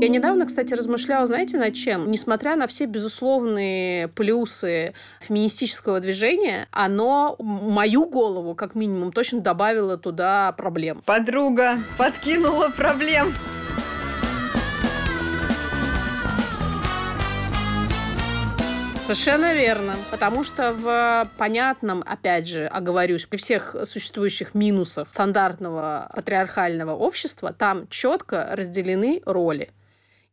Я 0.00 0.08
недавно, 0.08 0.46
кстати, 0.46 0.72
размышляла, 0.72 1.26
знаете, 1.26 1.58
над 1.58 1.74
чем? 1.74 2.10
Несмотря 2.10 2.56
на 2.56 2.66
все 2.66 2.86
безусловные 2.86 4.08
плюсы 4.08 4.94
феминистического 5.20 6.00
движения, 6.00 6.68
оно 6.70 7.36
мою 7.38 8.06
голову, 8.06 8.54
как 8.54 8.74
минимум, 8.74 9.12
точно 9.12 9.40
добавило 9.40 9.98
туда 9.98 10.52
проблем. 10.52 11.02
Подруга 11.04 11.80
подкинула 11.98 12.70
проблем. 12.70 13.30
Совершенно 18.96 19.52
верно. 19.52 19.96
Потому 20.10 20.44
что 20.44 20.72
в 20.72 21.28
понятном, 21.36 22.02
опять 22.06 22.48
же, 22.48 22.66
оговорюсь, 22.68 23.26
при 23.26 23.36
всех 23.36 23.76
существующих 23.84 24.54
минусах 24.54 25.08
стандартного 25.10 26.10
патриархального 26.14 26.92
общества, 26.92 27.52
там 27.52 27.86
четко 27.88 28.48
разделены 28.52 29.20
роли. 29.26 29.68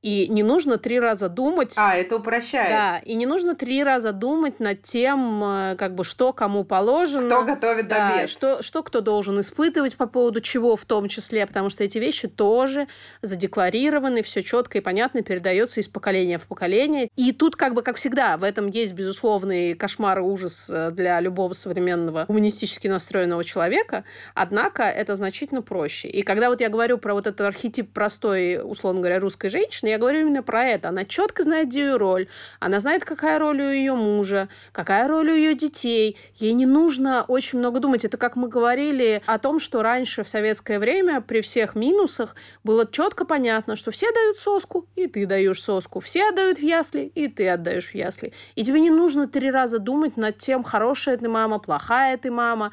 И 0.07 0.27
не 0.29 0.43
нужно 0.43 0.77
три 0.77 0.99
раза 0.99 1.27
думать. 1.27 1.73
А, 1.77 1.95
это 1.95 2.15
упрощает. 2.15 2.69
Да, 2.69 2.97
и 2.99 3.15
не 3.15 3.25
нужно 3.25 3.55
три 3.55 3.83
раза 3.83 4.13
думать 4.13 4.59
над 4.59 4.81
тем, 4.81 5.43
э, 5.43 5.75
как 5.77 5.95
бы, 5.95 6.05
что 6.05 6.31
кому 6.31 6.63
положено. 6.63 7.25
Кто 7.25 7.43
готовит 7.43 7.89
да, 7.89 8.09
обед. 8.09 8.29
Что, 8.29 8.63
что 8.63 8.83
кто 8.83 9.01
должен 9.01 9.39
испытывать 9.41 9.97
по 9.97 10.07
поводу 10.07 10.39
чего 10.39 10.77
в 10.77 10.85
том 10.85 11.09
числе, 11.09 11.45
потому 11.45 11.69
что 11.69 11.83
эти 11.83 11.97
вещи 11.97 12.27
тоже 12.27 12.87
задекларированы, 13.21 14.21
все 14.21 14.43
четко 14.43 14.77
и 14.77 14.81
понятно 14.81 15.23
передается 15.23 15.81
из 15.81 15.89
поколения 15.89 16.37
в 16.37 16.43
поколение. 16.43 17.09
И 17.15 17.33
тут, 17.33 17.55
как 17.55 17.73
бы, 17.73 17.81
как 17.81 17.97
всегда, 17.97 18.37
в 18.37 18.43
этом 18.45 18.67
есть 18.67 18.93
безусловный 18.93 19.73
кошмар 19.73 20.19
и 20.19 20.21
ужас 20.21 20.69
э, 20.71 20.91
для 20.91 21.19
любого 21.19 21.51
современного 21.53 22.25
гуманистически 22.27 22.87
настроенного 22.87 23.43
человека, 23.43 24.05
однако 24.35 24.83
это 24.83 25.15
значительно 25.15 25.61
проще. 25.61 26.07
И 26.07 26.21
когда 26.21 26.49
вот 26.49 26.61
я 26.61 26.69
говорю 26.69 26.97
про 26.97 27.13
вот 27.13 27.27
этот 27.27 27.41
архетип 27.41 27.91
простой, 27.91 28.61
условно 28.63 29.01
говоря, 29.01 29.19
русской 29.19 29.49
женщины, 29.49 29.87
женщина, 29.87 29.96
я 29.97 29.99
говорю 29.99 30.21
именно 30.21 30.43
про 30.43 30.63
это. 30.63 30.89
Она 30.89 31.05
четко 31.05 31.43
знает, 31.43 31.69
где 31.69 31.79
ее 31.79 31.97
роль. 31.97 32.27
Она 32.59 32.79
знает, 32.79 33.03
какая 33.03 33.39
роль 33.39 33.61
у 33.61 33.71
ее 33.71 33.95
мужа, 33.95 34.47
какая 34.71 35.07
роль 35.07 35.31
у 35.31 35.35
ее 35.35 35.55
детей. 35.55 36.17
Ей 36.35 36.53
не 36.53 36.67
нужно 36.67 37.25
очень 37.27 37.57
много 37.57 37.79
думать. 37.79 38.05
Это 38.05 38.17
как 38.17 38.35
мы 38.35 38.47
говорили 38.47 39.23
о 39.25 39.39
том, 39.39 39.59
что 39.59 39.81
раньше 39.81 40.23
в 40.23 40.29
советское 40.29 40.77
время 40.77 41.19
при 41.21 41.41
всех 41.41 41.75
минусах 41.75 42.35
было 42.63 42.89
четко 42.89 43.25
понятно, 43.25 43.75
что 43.75 43.89
все 43.89 44.11
дают 44.11 44.37
соску, 44.37 44.87
и 44.95 45.07
ты 45.07 45.25
даешь 45.25 45.61
соску. 45.61 45.99
Все 45.99 46.29
отдают 46.29 46.59
в 46.59 46.63
ясли, 46.63 47.11
и 47.15 47.27
ты 47.27 47.49
отдаешь 47.49 47.87
в 47.87 47.95
ясли. 47.95 48.33
И 48.53 48.63
тебе 48.63 48.79
не 48.79 48.91
нужно 48.91 49.27
три 49.27 49.49
раза 49.49 49.79
думать 49.79 50.15
над 50.15 50.37
тем, 50.37 50.61
хорошая 50.61 51.17
ты 51.17 51.27
мама, 51.27 51.57
плохая 51.57 52.17
ты 52.17 52.29
мама. 52.29 52.71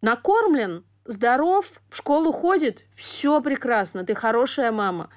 Накормлен, 0.00 0.84
здоров, 1.04 1.66
в 1.90 1.96
школу 1.96 2.32
ходит, 2.32 2.84
все 2.96 3.42
прекрасно, 3.42 4.04
ты 4.04 4.14
хорошая 4.14 4.72
мама. 4.72 5.10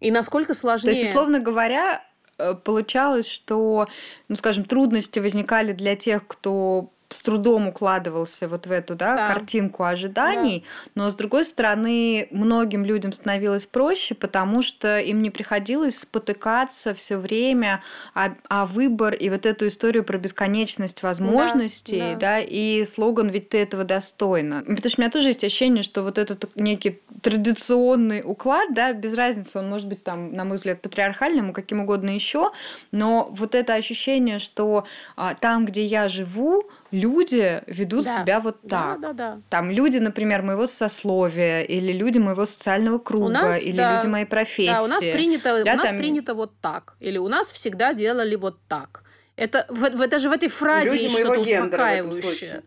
И 0.00 0.10
насколько 0.10 0.54
сложнее... 0.54 0.94
То 0.94 0.98
есть, 0.98 1.10
условно 1.10 1.40
говоря, 1.40 2.04
э, 2.38 2.54
получалось, 2.54 3.30
что, 3.30 3.86
ну, 4.28 4.36
скажем, 4.36 4.64
трудности 4.64 5.18
возникали 5.18 5.72
для 5.72 5.94
тех, 5.94 6.26
кто 6.26 6.90
с 7.10 7.22
трудом 7.22 7.68
укладывался 7.68 8.46
вот 8.48 8.66
в 8.66 8.72
эту 8.72 8.94
да, 8.94 9.16
да. 9.16 9.26
картинку 9.26 9.82
ожиданий, 9.82 10.64
да. 10.94 11.02
но 11.02 11.10
с 11.10 11.14
другой 11.16 11.44
стороны 11.44 12.28
многим 12.30 12.84
людям 12.84 13.12
становилось 13.12 13.66
проще, 13.66 14.14
потому 14.14 14.62
что 14.62 14.98
им 14.98 15.20
не 15.20 15.30
приходилось 15.30 15.98
спотыкаться 15.98 16.94
все 16.94 17.16
время 17.16 17.82
о, 18.14 18.30
о 18.48 18.66
выбор 18.66 19.12
и 19.12 19.28
вот 19.28 19.44
эту 19.44 19.66
историю 19.66 20.04
про 20.04 20.18
бесконечность 20.18 21.02
возможностей, 21.02 21.98
да, 21.98 22.12
да. 22.12 22.18
да, 22.18 22.40
и 22.40 22.84
слоган 22.84 23.28
«Ведь 23.28 23.48
ты 23.48 23.58
этого 23.58 23.82
достойна». 23.82 24.60
Потому 24.60 24.88
что 24.88 25.00
у 25.00 25.02
меня 25.02 25.10
тоже 25.10 25.28
есть 25.28 25.42
ощущение, 25.42 25.82
что 25.82 26.02
вот 26.02 26.16
этот 26.16 26.48
некий 26.54 27.00
традиционный 27.22 28.22
уклад, 28.24 28.72
да, 28.72 28.92
без 28.92 29.14
разницы, 29.14 29.58
он 29.58 29.68
может 29.68 29.88
быть 29.88 30.04
там, 30.04 30.32
на 30.32 30.44
мой 30.44 30.58
взгляд, 30.58 30.80
патриархальным, 30.80 31.52
каким 31.52 31.80
угодно 31.80 32.10
еще, 32.10 32.52
но 32.92 33.28
вот 33.32 33.56
это 33.56 33.74
ощущение, 33.74 34.38
что 34.38 34.86
а, 35.16 35.34
там, 35.34 35.66
где 35.66 35.84
я 35.84 36.08
живу, 36.08 36.62
люди 36.90 37.62
ведут 37.66 38.04
да. 38.04 38.20
себя 38.20 38.40
вот 38.40 38.60
так. 38.62 39.00
Да, 39.00 39.08
да, 39.08 39.12
да. 39.12 39.40
Там 39.48 39.70
люди, 39.70 39.98
например, 39.98 40.42
моего 40.42 40.66
сословия, 40.66 41.62
или 41.62 41.92
люди 41.92 42.18
моего 42.18 42.44
социального 42.44 42.98
круга, 42.98 43.24
у 43.24 43.28
нас, 43.28 43.62
или 43.62 43.76
да. 43.76 43.96
люди 43.96 44.06
моей 44.06 44.26
профессии. 44.26 44.74
Да, 44.74 44.82
у 44.82 44.86
нас 44.86 45.00
принято, 45.00 45.64
да, 45.64 45.72
у 45.72 45.76
нас 45.76 45.86
там... 45.86 45.98
принято 45.98 46.34
вот 46.34 46.52
так. 46.60 46.94
Или 47.00 47.18
у 47.18 47.28
нас 47.28 47.50
всегда 47.50 47.92
делали 47.92 48.36
вот 48.36 48.58
так. 48.68 49.04
Это, 49.36 49.64
в, 49.68 49.90
в, 49.90 50.06
даже 50.08 50.28
в 50.28 50.32
этой 50.32 50.48
фразе 50.48 50.92
люди 50.92 51.02
есть 51.04 51.18
что-то 51.18 51.40
успокаивающее. 51.40 52.62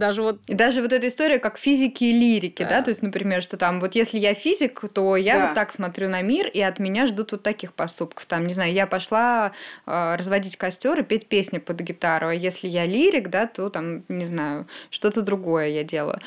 Даже 0.00 0.22
вот... 0.22 0.40
И 0.46 0.54
даже 0.54 0.80
вот 0.80 0.92
эта 0.92 1.06
история 1.06 1.38
как 1.38 1.58
физики 1.58 2.04
и 2.04 2.12
лирики, 2.18 2.62
да. 2.62 2.70
да, 2.70 2.82
то 2.82 2.88
есть, 2.88 3.02
например, 3.02 3.42
что 3.42 3.56
там 3.56 3.80
вот 3.80 3.94
если 3.94 4.18
я 4.18 4.34
физик, 4.34 4.80
то 4.92 5.16
я 5.16 5.38
да. 5.38 5.46
вот 5.46 5.54
так 5.54 5.70
смотрю 5.70 6.08
на 6.08 6.22
мир, 6.22 6.48
и 6.48 6.60
от 6.60 6.78
меня 6.78 7.06
ждут 7.06 7.32
вот 7.32 7.42
таких 7.42 7.74
поступков. 7.74 8.24
Там, 8.24 8.46
не 8.46 8.54
знаю, 8.54 8.72
я 8.72 8.86
пошла 8.86 9.52
э, 9.86 10.16
разводить 10.16 10.56
костер 10.56 10.98
и 11.00 11.02
петь 11.02 11.28
песни 11.28 11.58
под 11.58 11.80
гитару, 11.80 12.28
а 12.28 12.34
если 12.34 12.66
я 12.66 12.86
лирик, 12.86 13.28
да, 13.28 13.46
то 13.46 13.68
там, 13.68 14.04
не 14.08 14.24
знаю, 14.24 14.66
что-то 14.90 15.22
другое 15.22 15.68
я 15.68 15.84
делаю. 15.84 16.20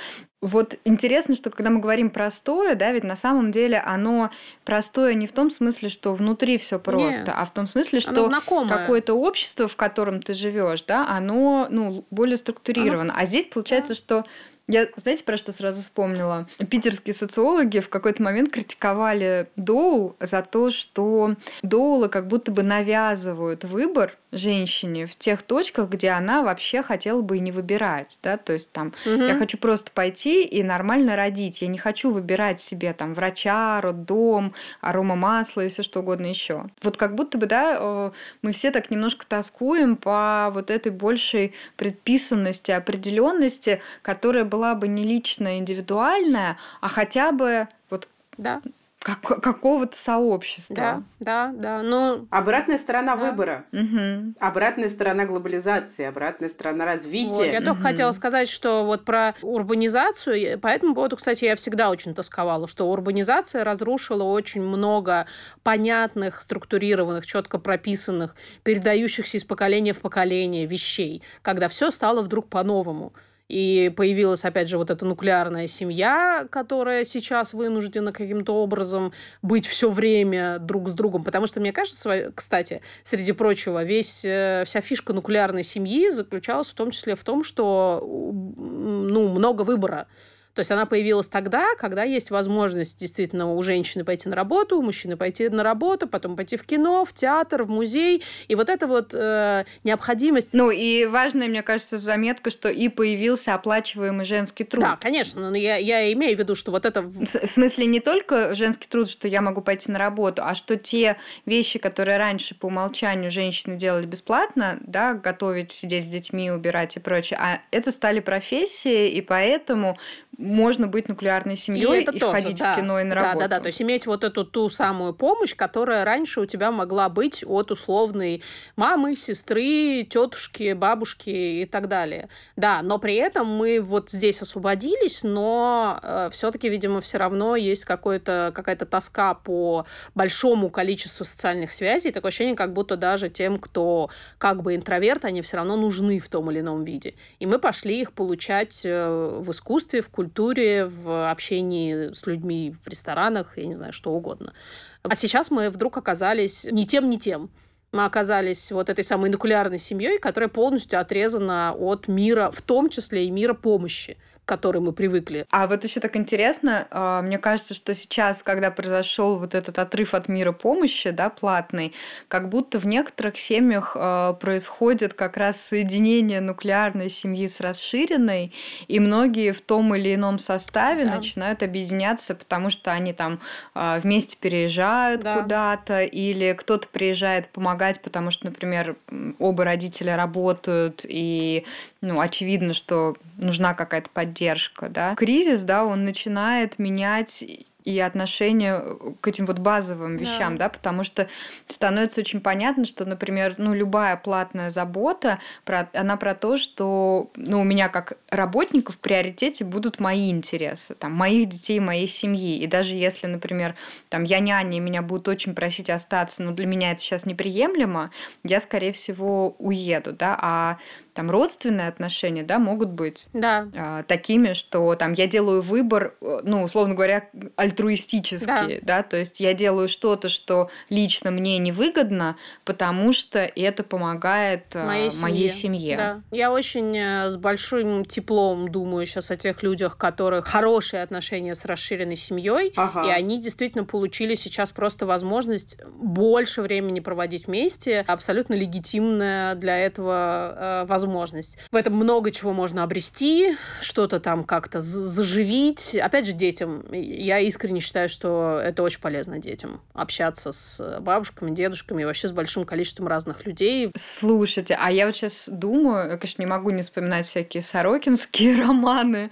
Вот 0.44 0.78
интересно, 0.84 1.36
что 1.36 1.50
когда 1.50 1.70
мы 1.70 1.80
говорим 1.80 2.10
простое, 2.10 2.76
да, 2.76 2.92
ведь 2.92 3.06
на 3.06 3.16
самом 3.16 3.54
деле 3.54 3.80
оно 3.80 4.30
простое 4.66 5.14
не 5.14 5.26
в 5.26 5.32
том 5.32 5.50
смысле, 5.50 5.88
что 5.88 6.14
внутри 6.14 6.58
все 6.58 6.80
просто, 6.80 7.22
Нет. 7.22 7.34
а 7.34 7.46
в 7.46 7.52
том 7.52 7.66
смысле, 7.66 8.02
что 8.02 8.30
какое-то 8.68 9.14
общество, 9.14 9.70
в 9.70 9.78
котором 9.78 10.22
ты 10.22 10.34
живешь, 10.34 10.84
да, 10.84 11.08
оно 11.08 11.68
ну, 11.70 12.04
более 12.12 12.36
структурировано. 12.36 13.14
Оно... 13.14 13.22
А 13.22 13.26
здесь 13.26 13.46
получается, 13.46 13.94
да. 13.94 13.96
что 13.96 14.26
я, 14.68 14.88
знаете, 14.98 15.24
про 15.24 15.38
что 15.38 15.54
сразу 15.54 15.82
вспомнила? 15.82 16.46
Питерские 16.70 17.16
социологи 17.16 17.80
в 17.80 17.88
какой-то 17.88 18.22
момент 18.22 18.52
критиковали 18.52 19.48
Доул 19.56 20.18
за 20.20 20.42
то, 20.42 20.70
что 20.72 21.36
Доулы 21.62 22.10
как 22.10 22.28
будто 22.28 22.52
бы 22.52 22.64
навязывают 22.64 23.64
выбор 23.64 24.18
женщине 24.34 25.06
в 25.06 25.16
тех 25.16 25.44
точках, 25.44 25.90
где 25.90 26.10
она 26.10 26.44
вообще 26.44 26.82
хотела 26.82 27.22
бы 27.22 27.38
и 27.38 27.40
не 27.40 27.52
выбирать, 27.52 28.18
да, 28.24 28.38
то 28.38 28.54
есть 28.54 28.72
там 28.72 28.94
угу. 29.06 29.24
я 29.24 29.36
хочу 29.36 29.58
просто 29.58 29.92
пойти 29.92 30.44
и 30.44 30.64
нормально 30.64 31.16
родить, 31.16 31.62
я 31.62 31.68
не 31.68 31.78
хочу 31.78 32.12
выбирать 32.12 32.60
себе 32.60 32.94
там 32.94 33.14
врача, 33.14 33.80
роддом, 33.82 34.54
арома 34.82 35.16
масла 35.16 35.62
и 35.62 35.70
все 35.70 35.84
что 35.84 36.02
угодно 36.02 36.26
еще. 36.26 36.66
Вот 36.82 36.98
как 36.98 37.16
будто 37.16 37.38
бы, 37.38 37.46
да, 37.46 37.78
э, 37.80 38.12
мы 38.42 38.52
все 38.52 38.72
так 38.72 38.90
немножко 38.90 39.26
тоскуем 39.26 39.96
по 39.96 40.50
вот 40.54 40.72
этой 40.72 40.92
большей 40.92 41.54
предписанности, 41.78 42.72
определенности, 42.72 43.82
которая 44.02 44.46
была 44.46 44.76
бы 44.76 44.88
не 44.88 45.04
личная, 45.04 45.58
индивидуальная, 45.58 46.58
а 46.82 46.88
хотя 46.88 47.32
бы 47.32 47.68
вот 47.90 48.08
да 48.38 48.62
как, 49.04 49.20
какого-то 49.22 49.98
сообщества. 49.98 50.76
Да, 50.76 51.04
да, 51.20 51.52
да. 51.54 51.84
Но... 51.84 52.26
Обратная 52.30 52.78
сторона 52.78 53.18
да. 53.18 53.26
выбора. 53.26 53.66
Угу. 53.74 54.36
Обратная 54.40 54.88
сторона 54.88 55.26
глобализации, 55.26 56.06
обратная 56.06 56.48
сторона 56.48 56.86
развития. 56.86 57.30
Вот, 57.30 57.46
я 57.46 57.60
угу. 57.60 57.66
только 57.66 57.82
хотела 57.82 58.12
сказать, 58.14 58.50
что 58.50 58.86
вот 58.86 59.04
про 59.04 59.36
урбанизацию, 59.42 60.58
по 60.58 60.68
этому 60.68 60.96
поводу, 60.96 61.18
кстати, 61.18 61.44
я 61.44 61.58
всегда 61.58 61.90
очень 61.90 62.16
тосковала, 62.16 62.68
что 62.68 62.90
урбанизация 62.90 63.66
разрушила 63.66 64.24
очень 64.24 64.62
много 64.62 65.28
понятных, 65.64 66.40
структурированных, 66.42 67.26
четко 67.26 67.60
прописанных, 67.60 68.36
передающихся 68.64 69.38
из 69.38 69.44
поколения 69.44 69.92
в 69.92 70.00
поколение 70.00 70.66
вещей, 70.66 71.22
когда 71.42 71.68
все 71.68 71.92
стало 71.92 72.22
вдруг 72.22 72.48
по-новому. 72.48 73.12
И 73.50 73.92
появилась, 73.96 74.46
опять 74.46 74.70
же, 74.70 74.78
вот 74.78 74.90
эта 74.90 75.06
нуклеарная 75.06 75.68
семья, 75.68 76.48
которая 76.50 77.04
сейчас 77.04 77.54
вынуждена 77.54 78.12
каким-то 78.12 78.56
образом 78.56 79.12
быть 79.42 79.68
все 79.68 79.92
время 79.92 80.60
друг 80.60 80.90
с 80.90 80.94
другом. 80.94 81.24
Потому 81.24 81.46
что, 81.46 81.60
мне 81.60 81.74
кажется, 81.74 82.32
кстати, 82.34 82.82
среди 83.04 83.34
прочего, 83.34 83.84
весь, 83.84 84.24
э, 84.26 84.64
вся 84.66 84.82
фишка 84.82 85.14
нуклеарной 85.14 85.64
семьи 85.64 86.10
заключалась 86.10 86.70
в 86.70 86.74
том 86.74 86.92
числе 86.92 87.16
в 87.16 87.24
том, 87.24 87.44
что 87.44 88.02
ну, 88.04 89.30
много 89.30 89.64
выбора. 89.64 90.08
То 90.54 90.60
есть 90.60 90.72
она 90.72 90.86
появилась 90.86 91.28
тогда, 91.28 91.66
когда 91.80 92.04
есть 92.04 92.32
возможность 92.32 92.98
действительно 93.00 93.54
у 93.54 93.62
женщины 93.62 94.04
пойти 94.04 94.30
на 94.30 94.36
работу, 94.36 94.78
у 94.78 94.82
мужчины 94.82 95.18
пойти 95.18 95.50
на 95.50 95.64
работу, 95.64 96.08
потом 96.08 96.36
пойти 96.36 96.58
в 96.58 96.64
кино, 96.64 97.06
в 97.06 97.14
театр, 97.14 97.64
в 97.64 97.70
музей. 97.70 98.24
И 98.48 98.56
вот 98.56 98.70
эта 98.70 98.88
вот 98.88 99.14
э, 99.14 99.66
необходимость... 99.84 100.54
Ну 100.54 100.70
и 100.70 101.06
важная, 101.06 101.48
мне 101.48 101.64
кажется, 101.64 101.98
заметка, 101.98 102.52
что 102.52 102.70
и 102.70 102.88
появился 102.90 103.54
оплачиваемый 103.54 104.26
женский 104.26 104.64
труд. 104.64 104.84
Да, 104.84 104.98
конечно. 105.02 105.50
Но 105.50 105.58
я, 105.58 105.78
я 105.78 106.12
имею 106.14 106.36
в 106.36 106.40
виду, 106.40 106.56
что 106.56 106.72
вот 106.72 106.86
это... 106.86 107.02
В 107.02 107.26
смысле 107.26 107.88
не 107.88 108.00
только 108.00 108.56
женский 108.56 108.88
труд, 108.88 109.10
что 109.10 109.28
я 109.28 109.42
могу 109.42 109.62
пойти 109.62 109.92
на 109.92 109.98
работу, 110.00 110.44
а 110.46 110.56
что 110.56 110.78
те 110.78 111.18
вещи, 111.46 111.80
которые 111.80 112.18
раньше 112.18 112.56
по 112.56 112.68
умолчанию 112.68 113.32
женщины 113.32 113.76
делали 113.76 114.06
бесплатно, 114.06 114.80
да, 114.82 115.14
готовить, 115.14 115.72
сидеть 115.72 116.06
с 116.06 116.08
детьми, 116.08 116.52
убирать 116.52 116.96
и 116.96 117.00
прочее, 117.00 117.40
а 117.42 117.62
это 117.72 117.92
стали 117.92 118.20
профессии, 118.20 119.10
и 119.10 119.22
поэтому 119.22 119.98
можно 120.38 120.88
быть 120.88 121.08
нуклеарной 121.08 121.56
семьей 121.56 122.02
и, 122.02 122.12
и, 122.12 122.16
и 122.16 122.20
тоже, 122.20 122.42
ходить 122.42 122.58
да. 122.58 122.74
в 122.74 122.76
кино 122.78 123.00
и 123.00 123.04
на 123.04 123.16
работу. 123.16 123.40
Да, 123.40 123.48
да, 123.48 123.58
да. 123.58 123.62
То 123.62 123.68
есть 123.68 123.82
иметь 123.82 124.08
вот 124.08 124.24
эту 124.24 124.46
ту 124.46 124.70
самую 124.70 125.14
помощь, 125.14 125.56
которая 125.56 126.04
раньше 126.06 126.42
у 126.42 126.46
тебя 126.46 126.72
могла 126.72 127.10
быть 127.10 127.44
от 127.46 127.72
условной 127.72 128.42
мамы, 128.76 129.16
сестры, 129.16 130.04
тетушки, 130.10 130.74
бабушки 130.74 131.30
и 131.30 131.66
так 131.66 131.88
далее. 131.88 132.30
Да, 132.56 132.82
но 132.82 132.98
при 132.98 133.16
этом 133.16 133.48
мы 133.48 133.80
вот 133.80 134.10
здесь 134.10 134.42
освободились, 134.42 135.24
но 135.24 136.00
э, 136.02 136.30
все-таки, 136.32 136.68
видимо, 136.68 137.02
все 137.02 137.18
равно 137.18 137.56
есть 137.56 137.86
какое-то, 137.86 138.52
какая-то 138.54 138.86
тоска 138.86 139.34
по 139.36 139.86
большому 140.16 140.70
количеству 140.70 141.26
социальных 141.26 141.72
связей. 141.72 142.12
Такое 142.12 142.30
ощущение, 142.30 142.56
как 142.56 142.74
будто 142.74 142.98
даже 142.98 143.30
тем, 143.30 143.58
кто 143.58 144.10
как 144.38 144.62
бы 144.62 144.76
интроверт, 144.76 145.26
они 145.26 145.42
все 145.42 145.58
равно 145.58 145.78
нужны 145.78 146.20
в 146.20 146.28
том 146.28 146.50
или 146.52 146.60
ином 146.60 146.84
виде. 146.84 147.16
И 147.40 147.46
мы 147.46 147.60
пошли 147.60 148.02
их 148.02 148.14
получать 148.14 148.82
э, 148.84 149.40
в 149.40 149.52
искусстве, 149.52 150.02
в 150.02 150.10
культуре 150.10 150.23
культуре, 150.24 150.86
в 150.86 151.30
общении 151.30 152.14
с 152.14 152.26
людьми 152.26 152.74
в 152.82 152.88
ресторанах, 152.88 153.58
я 153.58 153.66
не 153.66 153.74
знаю, 153.74 153.92
что 153.92 154.12
угодно. 154.12 154.54
А 155.02 155.16
сейчас 155.16 155.52
мы 155.52 155.70
вдруг 155.70 155.98
оказались 155.98 156.66
ни 156.72 156.86
тем, 156.86 157.10
ни 157.10 157.18
тем. 157.18 157.50
Мы 157.92 158.06
оказались 158.06 158.72
вот 158.72 158.90
этой 158.90 159.04
самой 159.04 159.30
нуклеарной 159.30 159.80
семьей, 159.80 160.20
которая 160.20 160.48
полностью 160.48 161.00
отрезана 161.00 161.74
от 161.78 162.08
мира, 162.08 162.52
в 162.52 162.62
том 162.62 162.90
числе 162.90 163.26
и 163.26 163.32
мира 163.32 163.54
помощи 163.54 164.18
к 164.46 164.50
которой 164.50 164.80
мы 164.80 164.92
привыкли. 164.92 165.46
А 165.52 165.68
вот 165.68 165.84
еще 165.84 166.00
так 166.00 166.18
интересно, 166.18 166.88
а, 166.92 167.22
мне 167.22 167.38
кажется, 167.38 167.74
что 167.74 167.94
сейчас, 167.94 168.44
когда 168.44 168.72
произошел 168.72 169.38
вот 169.38 169.56
этот 169.56 169.80
отрыв 169.80 170.14
от 170.14 170.28
мира 170.28 170.52
помощи, 170.52 171.12
да, 171.12 171.30
платный, 171.30 171.94
как 172.28 172.50
будто 172.50 172.78
в 172.78 172.86
некоторых 172.86 173.40
семьях 173.40 173.96
а, 173.98 174.34
происходит 174.34 175.14
как 175.14 175.38
раз 175.38 175.62
соединение 175.62 176.42
нуклеарной 176.42 177.10
семьи 177.10 177.48
с 177.48 177.62
расширенной, 177.62 178.54
и 178.88 179.00
многие 179.00 179.52
в 179.52 179.62
том 179.62 179.96
или 179.96 180.14
ином 180.16 180.40
составе 180.40 181.06
да. 181.06 181.16
начинают 181.16 181.64
объединяться, 181.64 182.36
потому 182.36 182.70
что 182.70 182.92
они 182.92 183.14
там 183.14 183.40
а, 183.74 184.00
вместе 184.00 184.36
переезжают 184.38 185.22
да. 185.22 185.40
куда-то, 185.40 186.02
или 186.02 186.54
кто-то 186.54 186.90
приезжает 186.90 187.48
помогать, 187.48 188.02
потому 188.02 188.30
что, 188.30 188.48
например, 188.48 188.98
оба 189.40 189.64
родителя 189.64 190.18
работают, 190.18 191.06
и 191.08 191.64
ну, 192.04 192.20
очевидно, 192.20 192.74
что 192.74 193.16
нужна 193.38 193.74
какая-то 193.74 194.10
поддержка, 194.10 194.90
да. 194.90 195.16
Кризис, 195.16 195.64
да, 195.64 195.86
он 195.86 196.04
начинает 196.04 196.78
менять 196.78 197.46
и 197.86 198.00
отношение 198.00 198.82
к 199.22 199.28
этим 199.28 199.46
вот 199.46 199.60
базовым 199.60 200.18
вещам, 200.18 200.58
да. 200.58 200.66
да, 200.66 200.70
потому 200.70 201.04
что 201.04 201.28
становится 201.68 202.22
очень 202.22 202.40
понятно, 202.40 202.86
что, 202.86 203.06
например, 203.06 203.56
ну, 203.58 203.74
любая 203.74 204.16
платная 204.18 204.70
забота, 204.70 205.40
про, 205.66 205.90
она 205.94 206.16
про 206.18 206.34
то, 206.34 206.58
что, 206.58 207.30
ну, 207.36 207.62
у 207.62 207.64
меня 207.64 207.90
как 207.90 208.14
работника 208.30 208.92
в 208.92 208.98
приоритете 208.98 209.66
будут 209.66 210.00
мои 210.00 210.30
интересы, 210.32 210.96
там, 210.96 211.14
моих 211.14 211.50
детей, 211.50 211.80
моей 211.80 212.08
семьи, 212.08 212.58
и 212.58 212.68
даже 212.68 212.96
если, 212.96 213.28
например, 213.28 213.76
там, 214.10 214.24
я 214.24 214.40
няня, 214.40 214.78
и 214.78 214.80
меня 214.80 215.02
будут 215.02 215.28
очень 215.28 215.54
просить 215.54 215.90
остаться, 215.90 216.42
но 216.42 216.52
для 216.52 216.66
меня 216.66 216.92
это 216.92 217.02
сейчас 217.02 217.26
неприемлемо, 217.26 218.12
я, 218.44 218.60
скорее 218.60 218.94
всего, 218.94 219.56
уеду, 219.60 220.14
да, 220.14 220.38
а 220.42 220.78
там 221.14 221.30
родственные 221.30 221.88
отношения, 221.88 222.44
да, 222.44 222.60
могут 222.60 222.90
быть 222.90 223.28
да. 223.34 223.68
э, 223.74 224.04
такими, 224.08 224.54
что 224.54 224.96
там 224.96 225.14
я 225.14 225.28
делаю 225.28 225.62
выбор, 225.62 226.16
э, 226.22 226.40
ну, 226.44 226.64
условно 226.64 226.96
говоря, 226.96 227.30
альтруистический, 227.56 228.80
да, 228.82 228.98
да? 228.98 229.04
то 229.04 229.18
есть 229.18 229.40
я 229.40 229.54
делаю 229.54 229.88
что-то, 229.88 230.30
что 230.30 230.70
лично 230.90 231.32
мне 231.32 231.58
невыгодно, 231.60 232.36
потому 232.66 233.14
что 233.14 233.40
это 233.40 233.84
помогает 233.84 234.76
э, 234.76 234.86
моей 234.86 235.12
семье. 235.12 235.24
Моей 235.24 235.50
семье. 235.50 235.98
Да. 235.98 236.22
Я 236.32 236.52
очень 236.52 236.98
э, 236.98 237.30
с 237.30 237.38
большим 237.38 238.06
теплом 238.06 238.70
думаю 238.70 239.06
сейчас 239.06 239.30
о 239.32 239.36
тех 239.36 239.62
людях, 239.64 239.98
которых 239.98 240.48
хорошие 240.48 241.04
отношения 241.04 241.54
с 241.54 241.66
расширенной 241.66 242.16
семьей, 242.16 242.74
ага. 242.76 243.08
и 243.08 243.12
они 243.12 243.40
действительно 243.40 243.86
получили 243.86 244.36
сейчас 244.36 244.72
просто 244.72 245.06
возможность 245.06 245.78
больше 245.86 246.62
времени 246.62 247.00
проводить 247.00 247.48
вместе, 247.48 248.04
абсолютно 248.08 248.54
легитимная 248.54 249.56
для 249.56 249.78
этого 249.78 250.84
э, 250.84 250.86
возможность. 251.04 251.58
В 251.72 251.76
этом 251.76 251.96
много 251.96 252.32
чего 252.32 252.54
можно 252.54 252.84
обрести, 252.84 253.56
что-то 253.82 254.20
там 254.20 254.44
как-то 254.44 254.80
заживить. 254.82 255.96
Опять 255.96 256.26
же, 256.26 256.34
детям. 256.34 256.86
Я 256.92 257.40
искренне 257.40 257.80
считаю, 257.80 258.10
что 258.10 258.60
это 258.64 258.84
очень 258.84 259.00
полезно 259.00 259.40
детям. 259.40 259.82
Общаться 259.94 260.52
с 260.52 261.00
бабушками, 261.02 261.54
дедушками 261.54 262.02
и 262.02 262.06
вообще 262.06 262.28
с 262.28 262.32
большим 262.32 262.64
количеством 262.64 263.08
разных 263.08 263.46
людей. 263.46 263.92
Слушайте, 263.98 264.78
а 264.80 264.92
я 264.92 265.06
вот 265.06 265.16
сейчас 265.16 265.50
думаю, 265.52 266.12
я, 266.12 266.18
конечно, 266.18 266.42
не 266.42 266.48
могу 266.48 266.70
не 266.70 266.82
вспоминать 266.82 267.26
всякие 267.26 267.62
сорокинские 267.62 268.56
романы 268.62 269.32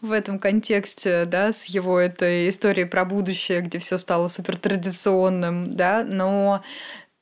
в 0.00 0.12
этом 0.12 0.38
контексте, 0.38 1.24
да, 1.26 1.52
с 1.52 1.64
его 1.66 1.98
этой 1.98 2.48
историей 2.48 2.86
про 2.86 3.04
будущее, 3.04 3.60
где 3.60 3.78
все 3.78 3.96
стало 3.96 4.28
супер 4.28 4.56
традиционным, 4.56 5.76
да, 5.76 6.04
но 6.04 6.62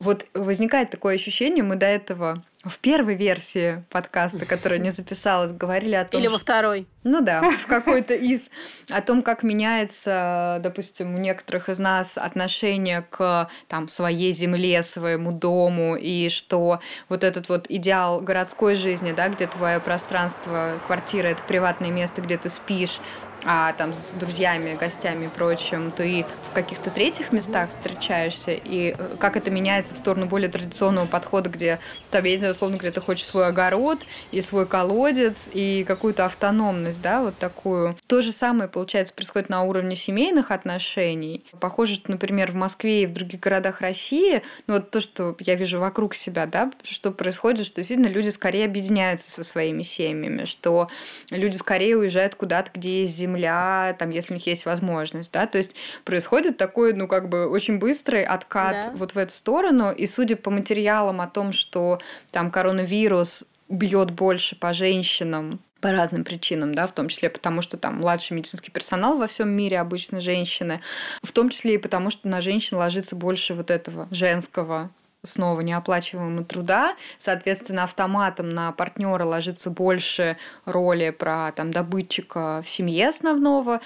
вот 0.01 0.27
возникает 0.33 0.91
такое 0.91 1.17
ощущение, 1.17 1.63
мы 1.63 1.77
до 1.77 1.87
этого 1.87 2.43
в 2.63 2.79
первой 2.79 3.15
версии 3.15 3.85
подкаста, 3.89 4.45
которая 4.45 4.79
не 4.79 4.91
записалась, 4.91 5.53
говорили 5.53 5.95
о 5.95 6.05
том, 6.05 6.21
Или 6.21 6.29
во 6.29 6.37
второй. 6.37 6.87
Ну 7.05 7.23
да, 7.23 7.41
в 7.43 7.67
какой-то 7.67 8.13
из... 8.13 8.51
О 8.91 9.01
том, 9.01 9.23
как 9.23 9.43
меняется, 9.43 10.61
допустим, 10.63 11.15
у 11.15 11.19
некоторых 11.19 11.71
из 11.71 11.79
нас 11.79 12.19
отношение 12.19 13.07
к 13.09 13.49
там, 13.69 13.89
своей 13.89 14.33
земле, 14.33 14.83
своему 14.83 15.33
дому, 15.33 15.97
и 15.97 16.29
что 16.29 16.81
вот 17.09 17.25
этот 17.25 17.49
вот 17.49 17.65
идеал 17.71 18.21
городской 18.21 18.75
жизни, 18.75 19.13
да, 19.13 19.29
где 19.29 19.47
твое 19.47 19.81
пространство, 19.81 20.79
квартира— 20.87 21.27
это 21.29 21.43
приватное 21.45 21.91
место, 21.91 22.21
где 22.21 22.37
ты 22.37 22.51
спишь, 22.51 23.01
а 23.45 23.73
там 23.73 23.93
с 23.93 24.13
друзьями, 24.13 24.77
гостями 24.79 25.27
и 25.27 25.29
прочим, 25.29 25.93
ты 25.93 26.27
в 26.51 26.55
каких-то 26.55 26.91
третьих 26.91 27.33
местах 27.33 27.71
встречаешься, 27.71 28.53
и 28.53 28.95
э, 28.97 29.17
как 29.19 29.37
это 29.37 29.51
меняется 29.51 29.95
в 29.95 29.99
сторону 29.99 30.27
более 30.27 30.49
традиционного 30.49 31.07
подхода, 31.07 31.49
где 31.49 31.79
там, 32.11 32.25
я 32.25 32.33
не 32.33 32.39
знаю, 32.39 32.55
условно 32.55 32.77
говоря, 32.77 32.93
ты 32.93 33.01
хочешь 33.01 33.25
свой 33.25 33.47
огород 33.47 34.01
и 34.31 34.41
свой 34.41 34.67
колодец, 34.67 35.49
и 35.53 35.85
какую-то 35.87 36.25
автономность, 36.25 37.01
да, 37.01 37.23
вот 37.23 37.39
такую. 37.39 37.97
То 38.07 38.21
же 38.21 38.33
самое, 38.33 38.69
получается, 38.69 39.15
происходит 39.15 39.49
на 39.49 39.63
уровне 39.63 39.97
семейных 39.97 40.51
отношений. 40.51 41.45
Похоже, 41.61 41.95
что, 41.95 42.11
например, 42.11 42.51
в 42.51 42.57
Москве 42.57 43.05
и 43.05 43.07
в 43.07 43.13
других 43.13 43.41
городах 43.41 43.81
России, 43.81 44.43
ну 44.67 44.75
вот 44.75 44.91
то, 44.91 45.01
что 45.01 45.37
я 45.41 45.55
вижу 45.55 45.79
вокруг 45.79 46.15
себя, 46.15 46.47
да, 46.47 46.71
что 46.83 47.11
происходит, 47.11 47.67
что 47.67 47.77
действительно 47.77 48.09
люди 48.09 48.29
скорее 48.29 48.65
объединяются 48.65 49.31
со 49.31 49.45
своими 49.45 49.83
семьями, 49.83 50.45
что 50.45 50.89
люди 51.31 51.57
скорее 51.57 51.97
уезжают 51.97 52.35
куда-то, 52.35 52.71
где 52.75 53.01
есть 53.01 53.17
земля, 53.17 53.30
земля, 53.31 53.95
там, 53.99 54.11
если 54.11 54.33
у 54.33 54.37
них 54.37 54.47
есть 54.47 54.67
возможность, 54.67 55.33
да, 55.33 55.47
то 55.47 55.59
есть 55.59 55.75
происходит 56.05 56.57
такой, 56.57 56.93
ну, 56.93 57.09
как 57.09 57.29
бы 57.29 57.49
очень 57.49 57.79
быстрый 57.79 58.25
откат 58.25 58.87
да. 58.87 58.93
вот 58.95 59.15
в 59.15 59.19
эту 59.19 59.33
сторону, 59.33 59.93
и 59.93 60.07
судя 60.07 60.37
по 60.37 60.51
материалам 60.51 61.21
о 61.21 61.27
том, 61.27 61.53
что 61.53 62.01
там 62.31 62.51
коронавирус 62.51 63.47
бьет 63.69 64.11
больше 64.11 64.57
по 64.57 64.73
женщинам, 64.73 65.61
по 65.81 65.91
разным 65.93 66.25
причинам, 66.25 66.75
да, 66.75 66.87
в 66.87 66.93
том 66.93 67.09
числе 67.09 67.31
потому, 67.31 67.63
что 67.63 67.79
там 67.79 67.97
младший 67.97 68.37
медицинский 68.37 68.71
персонал 68.71 69.17
во 69.17 69.27
всем 69.27 69.49
мире 69.49 69.79
обычно 69.79 70.21
женщины, 70.21 70.81
в 71.23 71.33
том 71.33 71.49
числе 71.49 71.75
и 71.75 71.79
потому, 71.79 72.11
что 72.11 72.29
на 72.29 72.41
женщин 72.41 72.77
ложится 72.77 73.17
больше 73.17 73.55
вот 73.55 73.71
этого 73.71 74.07
женского 74.11 74.91
снова 75.23 75.61
неоплачиваемого 75.61 76.45
труда, 76.45 76.97
соответственно, 77.19 77.85
автоматом 77.85 78.51
на 78.51 78.73
партнера 78.73 79.25
ложится 79.25 79.71
больше 79.71 80.37
роли 80.65 81.11
про 81.11 81.53
там 81.53 81.71
добытчика 81.73 82.63
в 82.65 82.69
семье 82.69 83.09
основного, 83.09 83.81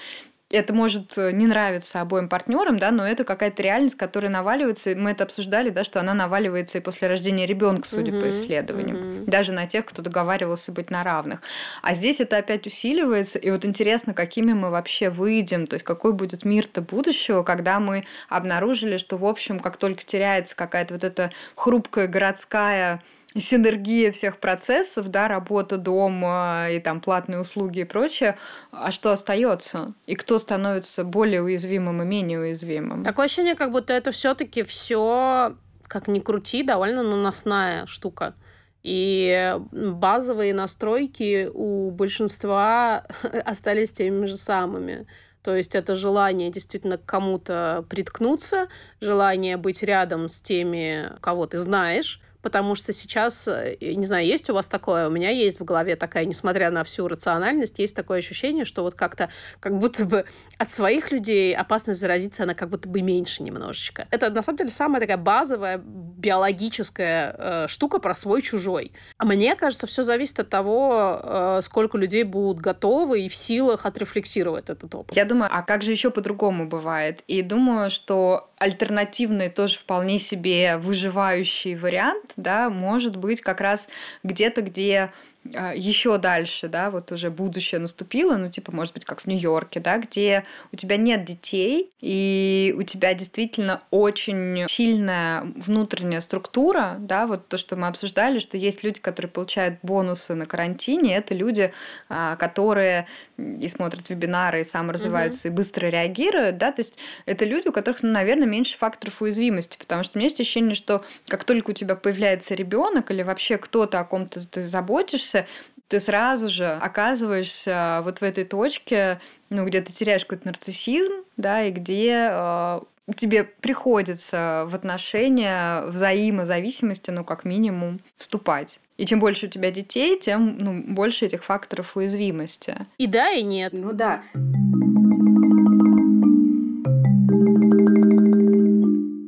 это 0.51 0.73
может 0.73 1.17
э, 1.17 1.31
не 1.31 1.47
нравиться 1.47 2.01
обоим 2.01 2.29
партнерам, 2.29 2.77
да, 2.77 2.91
но 2.91 3.05
это 3.05 3.23
какая-то 3.23 3.63
реальность, 3.63 3.95
которая 3.95 4.31
наваливается. 4.31 4.95
Мы 4.95 5.11
это 5.11 5.23
обсуждали, 5.23 5.69
да, 5.69 5.83
что 5.83 5.99
она 5.99 6.13
наваливается 6.13 6.77
и 6.77 6.81
после 6.81 7.07
рождения 7.07 7.47
ребенка, 7.47 7.87
судя 7.87 8.11
uh-huh, 8.11 8.21
по 8.21 8.29
исследованиям, 8.29 8.97
uh-huh. 8.97 9.25
даже 9.25 9.53
на 9.53 9.65
тех, 9.65 9.85
кто 9.85 10.03
договаривался 10.03 10.71
быть 10.71 10.91
на 10.91 11.03
равных. 11.03 11.41
А 11.81 11.95
здесь 11.95 12.21
это 12.21 12.37
опять 12.37 12.67
усиливается, 12.67 13.39
и 13.39 13.49
вот 13.49 13.65
интересно, 13.65 14.13
какими 14.13 14.53
мы 14.53 14.69
вообще 14.69 15.09
выйдем, 15.09 15.65
то 15.65 15.75
есть 15.75 15.85
какой 15.85 16.13
будет 16.13 16.45
мир-то 16.45 16.81
будущего, 16.81 17.41
когда 17.41 17.79
мы 17.79 18.05
обнаружили, 18.29 18.97
что 18.97 19.17
в 19.17 19.25
общем, 19.25 19.59
как 19.59 19.77
только 19.77 20.05
теряется 20.05 20.55
какая-то 20.55 20.93
вот 20.93 21.03
эта 21.03 21.31
хрупкая 21.55 22.07
городская 22.07 23.01
синергия 23.37 24.11
всех 24.11 24.37
процессов, 24.37 25.09
да, 25.09 25.27
работа 25.27 25.77
дома 25.77 26.67
и 26.69 26.79
там 26.79 27.01
платные 27.01 27.39
услуги 27.39 27.79
и 27.79 27.83
прочее, 27.83 28.37
а 28.71 28.91
что 28.91 29.11
остается? 29.11 29.93
И 30.05 30.15
кто 30.15 30.39
становится 30.39 31.03
более 31.03 31.41
уязвимым 31.41 32.01
и 32.01 32.05
менее 32.05 32.39
уязвимым? 32.39 33.03
Такое 33.03 33.25
ощущение, 33.25 33.55
как 33.55 33.71
будто 33.71 33.93
это 33.93 34.11
все-таки 34.11 34.63
все, 34.63 35.55
как 35.83 36.07
ни 36.07 36.19
крути, 36.19 36.63
довольно 36.63 37.03
наносная 37.03 37.85
штука. 37.85 38.35
И 38.83 39.57
базовые 39.71 40.53
настройки 40.53 41.49
у 41.51 41.89
большинства 41.89 43.05
остались 43.45 43.91
теми 43.91 44.25
же 44.27 44.37
самыми. 44.37 45.07
То 45.41 45.55
есть 45.55 45.75
это 45.75 45.95
желание 45.95 46.49
действительно 46.49 46.97
к 46.97 47.05
кому-то 47.05 47.85
приткнуться, 47.89 48.67
желание 48.99 49.57
быть 49.57 49.83
рядом 49.83 50.27
с 50.27 50.41
теми, 50.41 51.11
кого 51.21 51.45
ты 51.45 51.57
знаешь, 51.57 52.19
потому 52.45 52.75
что 52.75 52.93
сейчас, 52.93 53.47
э, 53.47 53.75
не 53.81 54.05
знаю, 54.05 54.23
есть 54.27 54.51
у 54.51 54.53
вас 54.53 54.67
такое, 54.67 55.07
у 55.07 55.09
меня 55.09 55.31
есть 55.31 55.59
в 55.59 55.65
голове 55.65 55.95
такая, 55.95 56.25
несмотря 56.25 56.69
на 56.69 56.83
всю 56.83 57.07
рациональность, 57.07 57.79
есть 57.79 57.95
такое 57.95 58.19
ощущение, 58.19 58.65
что 58.65 58.83
вот 58.83 58.93
как-то, 58.93 59.31
как 59.59 59.79
будто 59.79 60.05
бы 60.05 60.25
от 60.59 60.69
своих 60.69 61.11
людей 61.11 61.55
опасность 61.55 61.99
заразиться, 61.99 62.43
она 62.43 62.53
как 62.53 62.69
будто 62.69 62.87
бы 62.87 63.01
меньше 63.01 63.41
немножечко. 63.41 64.07
Это, 64.11 64.29
на 64.29 64.43
самом 64.43 64.57
деле, 64.57 64.69
самая 64.69 65.01
такая 65.01 65.17
базовая 65.17 65.81
биологическая 65.83 67.35
э, 67.35 67.67
штука 67.67 67.97
про 67.97 68.13
свой-чужой. 68.13 68.91
А 69.17 69.25
мне 69.25 69.55
кажется, 69.55 69.87
все 69.87 70.03
зависит 70.03 70.39
от 70.39 70.49
того, 70.49 71.19
э, 71.23 71.59
сколько 71.63 71.97
людей 71.97 72.21
будут 72.21 72.59
готовы 72.59 73.21
и 73.21 73.27
в 73.27 73.33
силах 73.33 73.87
отрефлексировать 73.87 74.69
этот 74.69 74.93
опыт. 74.93 75.15
Я 75.15 75.25
думаю, 75.25 75.49
а 75.51 75.63
как 75.63 75.81
же 75.81 75.91
еще 75.91 76.11
по-другому 76.11 76.67
бывает? 76.67 77.23
И 77.25 77.41
думаю, 77.41 77.89
что 77.89 78.51
альтернативный 78.57 79.49
тоже 79.49 79.77
вполне 79.77 80.19
себе 80.19 80.77
выживающий 80.77 81.75
вариант 81.75 82.33
да, 82.37 82.69
может 82.69 83.15
быть 83.15 83.41
как 83.41 83.61
раз 83.61 83.89
где-то, 84.23 84.61
где 84.61 85.11
еще 85.53 86.17
дальше, 86.17 86.67
да, 86.67 86.89
вот 86.89 87.11
уже 87.11 87.29
будущее 87.29 87.79
наступило, 87.79 88.35
ну, 88.35 88.49
типа, 88.49 88.71
может 88.71 88.93
быть, 88.93 89.05
как 89.05 89.21
в 89.21 89.27
Нью-Йорке, 89.27 89.79
да, 89.79 89.97
где 89.97 90.43
у 90.71 90.75
тебя 90.75 90.97
нет 90.97 91.23
детей, 91.23 91.91
и 92.01 92.73
у 92.77 92.83
тебя 92.83 93.13
действительно 93.13 93.81
очень 93.91 94.65
сильная 94.67 95.43
внутренняя 95.55 96.19
структура, 96.19 96.95
да, 96.99 97.27
вот 97.27 97.47
то, 97.47 97.57
что 97.57 97.75
мы 97.75 97.87
обсуждали, 97.87 98.39
что 98.39 98.57
есть 98.57 98.83
люди, 98.83 98.99
которые 98.99 99.29
получают 99.29 99.79
бонусы 99.83 100.33
на 100.33 100.45
карантине, 100.45 101.15
это 101.15 101.35
люди, 101.35 101.71
а, 102.09 102.35
которые 102.37 103.07
и 103.37 103.67
смотрят 103.67 104.09
вебинары, 104.09 104.61
и 104.61 104.63
саморазвиваются, 104.63 105.47
угу. 105.47 105.53
и 105.53 105.57
быстро 105.57 105.87
реагируют, 105.87 106.57
да, 106.57 106.71
то 106.71 106.81
есть 106.81 106.97
это 107.25 107.45
люди, 107.45 107.67
у 107.67 107.71
которых, 107.71 108.01
ну, 108.01 108.09
наверное, 108.11 108.47
меньше 108.47 108.77
факторов 108.77 109.21
уязвимости, 109.21 109.77
потому 109.77 110.03
что 110.03 110.17
у 110.17 110.19
меня 110.19 110.27
есть 110.27 110.39
ощущение, 110.39 110.73
что 110.73 111.03
как 111.27 111.43
только 111.43 111.71
у 111.71 111.73
тебя 111.73 111.95
появляется 111.95 112.55
ребенок 112.55 113.11
или 113.11 113.21
вообще 113.23 113.57
кто-то, 113.57 113.99
о 113.99 114.05
ком 114.05 114.27
ты, 114.27 114.39
ты 114.39 114.61
заботишься, 114.61 115.34
учишься, 115.35 115.47
ты 115.87 115.99
сразу 115.99 116.49
же 116.49 116.67
оказываешься 116.67 118.01
вот 118.03 118.19
в 118.19 118.23
этой 118.23 118.43
точке, 118.43 119.19
ну, 119.49 119.65
где 119.65 119.81
ты 119.81 119.93
теряешь 119.93 120.25
какой-то 120.25 120.47
нарциссизм, 120.47 121.13
да, 121.37 121.63
и 121.63 121.71
где 121.71 122.29
э, 122.31 122.79
тебе 123.15 123.43
приходится 123.43 124.65
в 124.67 124.73
отношения 124.73 125.83
взаимозависимости, 125.85 127.11
ну, 127.11 127.23
как 127.23 127.45
минимум, 127.45 127.99
вступать. 128.17 128.79
И 128.97 129.05
чем 129.05 129.19
больше 129.19 129.45
у 129.45 129.49
тебя 129.49 129.71
детей, 129.71 130.17
тем 130.19 130.57
ну, 130.57 130.81
больше 130.93 131.25
этих 131.25 131.43
факторов 131.43 131.97
уязвимости. 131.97 132.87
И 132.97 133.07
да, 133.07 133.31
и 133.31 133.43
нет. 133.43 133.73
Ну 133.73 133.91
да. 133.91 134.23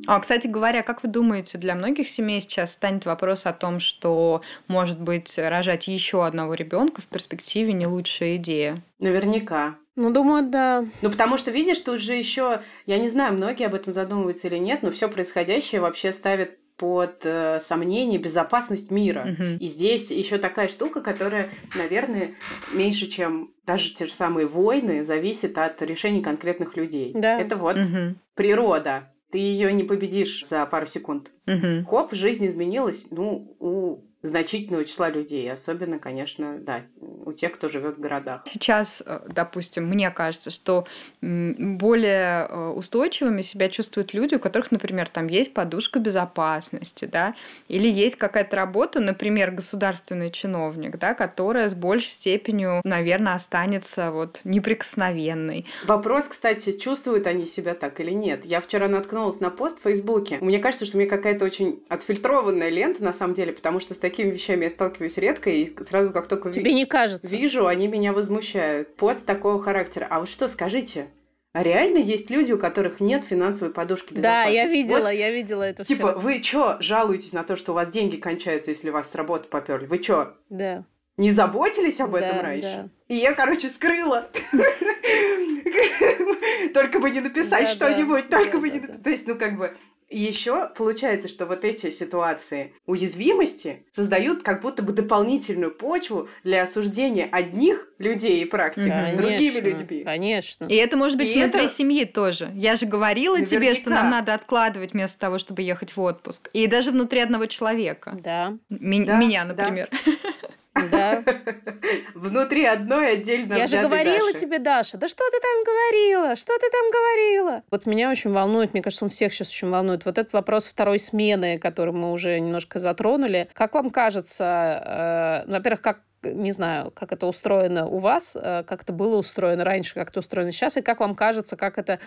А, 0.07 0.19
кстати 0.19 0.47
говоря, 0.47 0.83
как 0.83 1.03
вы 1.03 1.09
думаете, 1.09 1.57
для 1.57 1.75
многих 1.75 2.07
семей 2.07 2.41
сейчас 2.41 2.73
станет 2.73 3.05
вопрос 3.05 3.45
о 3.45 3.53
том, 3.53 3.79
что, 3.79 4.41
может 4.67 4.99
быть, 4.99 5.37
рожать 5.37 5.87
еще 5.87 6.25
одного 6.25 6.53
ребенка 6.53 7.01
в 7.01 7.05
перспективе 7.05 7.73
не 7.73 7.85
лучшая 7.85 8.37
идея? 8.37 8.81
Наверняка. 8.99 9.75
Ну, 9.97 10.11
думаю, 10.11 10.43
да. 10.49 10.85
Ну, 11.01 11.09
потому 11.09 11.37
что, 11.37 11.51
видишь, 11.51 11.81
тут 11.81 11.99
же 11.99 12.13
еще, 12.13 12.61
я 12.85 12.99
не 12.99 13.09
знаю, 13.09 13.33
многие 13.33 13.65
об 13.65 13.73
этом 13.73 13.91
задумываются 13.91 14.47
или 14.47 14.57
нет, 14.57 14.81
но 14.81 14.91
все 14.91 15.09
происходящее 15.09 15.81
вообще 15.81 16.11
ставит 16.11 16.57
под 16.77 17.21
э, 17.25 17.59
сомнение 17.59 18.19
безопасность 18.19 18.91
мира. 18.91 19.25
Мгм. 19.25 19.57
И 19.57 19.65
здесь 19.65 20.11
еще 20.11 20.37
такая 20.37 20.67
штука, 20.67 21.01
которая, 21.01 21.49
наверное, 21.73 22.35
меньше, 22.71 23.07
чем 23.07 23.51
даже 23.65 23.93
те 23.93 24.05
же 24.05 24.13
самые 24.13 24.45
войны, 24.45 25.03
зависит 25.03 25.57
от 25.57 25.81
решений 25.81 26.21
конкретных 26.21 26.77
людей. 26.77 27.11
Да. 27.15 27.39
Это 27.39 27.55
вот 27.55 27.77
Мгм. 27.77 28.19
природа. 28.35 29.11
Ты 29.31 29.39
ее 29.39 29.73
не 29.73 29.83
победишь 29.83 30.45
за 30.45 30.65
пару 30.65 30.85
секунд. 30.85 31.31
Мгм. 31.45 31.85
Хоп, 31.85 32.13
жизнь 32.13 32.45
изменилась, 32.47 33.07
ну, 33.11 33.55
у 33.59 34.03
значительного 34.27 34.83
числа 34.83 35.09
людей. 35.09 35.51
Особенно, 35.51 35.99
конечно, 35.99 36.57
да, 36.59 36.81
у 36.99 37.33
тех, 37.33 37.51
кто 37.53 37.67
живет 37.67 37.97
в 37.97 37.99
городах. 37.99 38.41
Сейчас, 38.45 39.03
э, 39.05 39.19
допустим, 39.27 39.85
мне 39.85 40.11
кажется, 40.11 40.51
что 40.51 40.85
более 41.21 42.47
э, 42.47 42.69
устойчивыми 42.69 43.41
себя 43.41 43.69
чувствуют 43.69 44.13
люди, 44.13 44.35
у 44.35 44.39
которых, 44.39 44.71
например, 44.71 45.09
там 45.09 45.27
есть 45.27 45.53
подушка 45.53 45.99
безопасности, 45.99 47.05
да, 47.05 47.35
или 47.67 47.89
есть 47.89 48.15
какая-то 48.15 48.55
работа, 48.55 48.99
например, 48.99 49.51
государственный 49.51 50.31
чиновник, 50.31 50.97
да, 50.97 51.13
которая 51.13 51.67
с 51.67 51.73
большей 51.73 52.07
степенью, 52.07 52.81
наверное, 52.83 53.33
останется 53.33 54.11
вот 54.11 54.41
неприкосновенной. 54.43 55.65
Вопрос, 55.85 56.25
кстати, 56.25 56.77
чувствуют 56.77 57.27
они 57.27 57.45
себя 57.45 57.73
так 57.73 57.99
или 57.99 58.11
нет. 58.11 58.45
Я 58.45 58.61
вчера 58.61 58.87
наткнулась 58.87 59.39
на 59.39 59.49
пост 59.49 59.79
в 59.79 59.83
Фейсбуке. 59.83 60.37
Мне 60.41 60.59
кажется, 60.59 60.85
что 60.85 60.97
меня 60.97 61.09
какая-то 61.09 61.45
очень 61.45 61.83
отфильтрованная 61.89 62.69
лента, 62.69 63.03
на 63.03 63.13
самом 63.13 63.33
деле, 63.33 63.53
потому 63.53 63.79
что 63.79 63.93
с 63.93 63.97
такими 64.17 64.31
вещами 64.31 64.63
я 64.63 64.69
сталкиваюсь 64.71 65.17
редко, 65.17 65.51
и 65.51 65.71
сразу 65.83 66.11
как 66.11 66.27
только 66.27 66.49
ви- 66.49 66.53
Тебе 66.55 66.73
не 66.73 66.85
кажется? 66.85 67.29
вижу, 67.35 67.67
они 67.67 67.87
меня 67.87 68.13
возмущают. 68.13 68.95
Пост 68.95 69.25
такого 69.27 69.61
характера. 69.61 70.07
А 70.09 70.19
вот 70.19 70.27
что, 70.27 70.47
скажите, 70.47 71.07
а 71.53 71.61
реально 71.61 71.97
есть 71.99 72.31
люди, 72.31 72.51
у 72.51 72.57
которых 72.57 72.99
нет 72.99 73.23
финансовой 73.23 73.71
подушки 73.71 74.13
Да, 74.15 74.45
безопасности? 74.49 74.55
я 74.55 74.63
Вот 74.63 74.71
видела, 74.71 75.13
я 75.13 75.31
видела 75.31 75.63
это 75.63 75.83
Типа, 75.85 76.07
вчера. 76.07 76.19
вы 76.19 76.39
чё, 76.41 76.77
жалуетесь 76.79 77.33
на 77.33 77.43
то, 77.43 77.55
что 77.55 77.73
у 77.73 77.75
вас 77.75 77.89
деньги 77.89 78.15
кончаются, 78.17 78.71
если 78.71 78.89
вас 78.89 79.11
с 79.11 79.15
работы 79.15 79.47
поперли? 79.47 79.85
Вы 79.85 79.99
чё, 79.99 80.33
Да. 80.49 80.83
не 81.17 81.29
заботились 81.31 81.99
об 81.99 82.15
этом 82.15 82.37
Да, 82.37 82.41
раньше? 82.41 82.89
да. 83.07 83.09
И 83.09 83.15
я, 83.17 83.33
короче, 83.33 83.69
скрыла. 83.69 84.27
Только 86.73 86.99
бы 86.99 87.09
не 87.11 87.19
написать 87.21 87.65
Да, 87.65 87.67
что-нибудь, 87.67 88.29
да, 88.29 88.37
только 88.39 88.53
да, 88.53 88.57
бы 88.59 88.67
да, 88.69 88.73
не 88.73 88.79
да. 88.79 88.87
написать. 88.87 89.03
То 89.03 89.09
есть, 89.11 89.27
ну, 89.27 89.35
как 89.35 89.57
бы, 89.57 89.75
еще 90.09 90.69
получается, 90.75 91.27
что 91.27 91.45
вот 91.45 91.65
эти 91.65 91.89
ситуации 91.89 92.73
уязвимости 92.85 93.85
создают 93.91 94.43
как 94.43 94.61
будто 94.61 94.83
бы 94.83 94.93
дополнительную 94.93 95.71
почву 95.71 96.29
для 96.43 96.63
осуждения 96.63 97.27
одних 97.31 97.89
людей 97.97 98.41
и 98.41 98.45
практик 98.45 98.85
Мгм. 98.85 99.17
другими 99.17 99.59
Конечно, 99.59 99.67
людьми. 99.81 100.03
Конечно. 100.03 100.65
И 100.65 100.75
это 100.75 100.97
может 100.97 101.17
быть 101.17 101.29
И 101.29 101.33
внутри 101.41 101.63
это- 101.65 101.73
семьи 101.73 102.05
тоже. 102.05 102.51
Я 102.55 102.75
же 102.75 102.85
говорила 102.85 103.37
тебе, 103.41 103.73
что 103.73 103.89
Наверняка. 103.89 104.01
нам 104.03 104.11
надо 104.11 104.33
откладывать 104.33 104.93
вместо 104.93 105.17
того, 105.19 105.37
чтобы 105.37 105.61
ехать 105.61 105.95
в 105.95 106.01
отпуск. 106.01 106.49
И 106.53 106.67
даже 106.67 106.91
внутри 106.91 107.19
одного 107.19 107.45
человека. 107.47 108.17
Да, 108.23 108.57
Ми- 108.69 109.05
Да, 109.05 109.17
Меня, 109.17 109.45
например. 109.45 109.89
да. 109.91 110.11
Внутри 112.13 112.65
одной 112.65 113.13
отдельно 113.13 113.55
Я 113.55 113.65
же 113.65 113.81
говорила 113.81 114.31
Даши. 114.31 114.41
тебе, 114.41 114.59
Даша, 114.59 114.97
да 114.97 115.07
что 115.07 115.23
ты 115.29 115.37
там 115.39 115.63
говорила? 115.63 116.35
Что 116.35 116.53
ты 116.57 116.69
там 116.69 116.91
говорила? 116.91 117.63
Вот 117.71 117.85
меня 117.85 118.09
очень 118.09 118.31
волнует, 118.31 118.73
мне 118.73 118.81
кажется, 118.81 119.05
он 119.05 119.09
всех 119.09 119.33
сейчас 119.33 119.49
очень 119.49 119.69
волнует, 119.69 120.05
вот 120.05 120.17
этот 120.17 120.33
вопрос 120.33 120.65
второй 120.65 120.99
смены, 120.99 121.57
который 121.57 121.93
мы 121.93 122.11
уже 122.11 122.39
немножко 122.39 122.79
затронули. 122.79 123.49
Как 123.53 123.73
вам 123.73 123.89
кажется, 123.89 125.45
э, 125.45 125.51
во-первых, 125.51 125.81
как 125.81 126.01
не 126.33 126.51
знаю, 126.51 126.91
как 126.91 127.11
это 127.11 127.27
устроено 127.27 127.87
у 127.87 127.99
вас, 127.99 128.35
э, 128.35 128.63
как 128.67 128.83
это 128.83 128.93
было 128.93 129.17
устроено 129.17 129.63
раньше, 129.63 129.93
как 129.93 130.09
это 130.09 130.19
устроено 130.19 130.51
сейчас, 130.51 130.77
и 130.77 130.81
как 130.81 130.99
вам 130.99 131.15
кажется, 131.15 131.55
как 131.55 131.77
это 131.77 131.99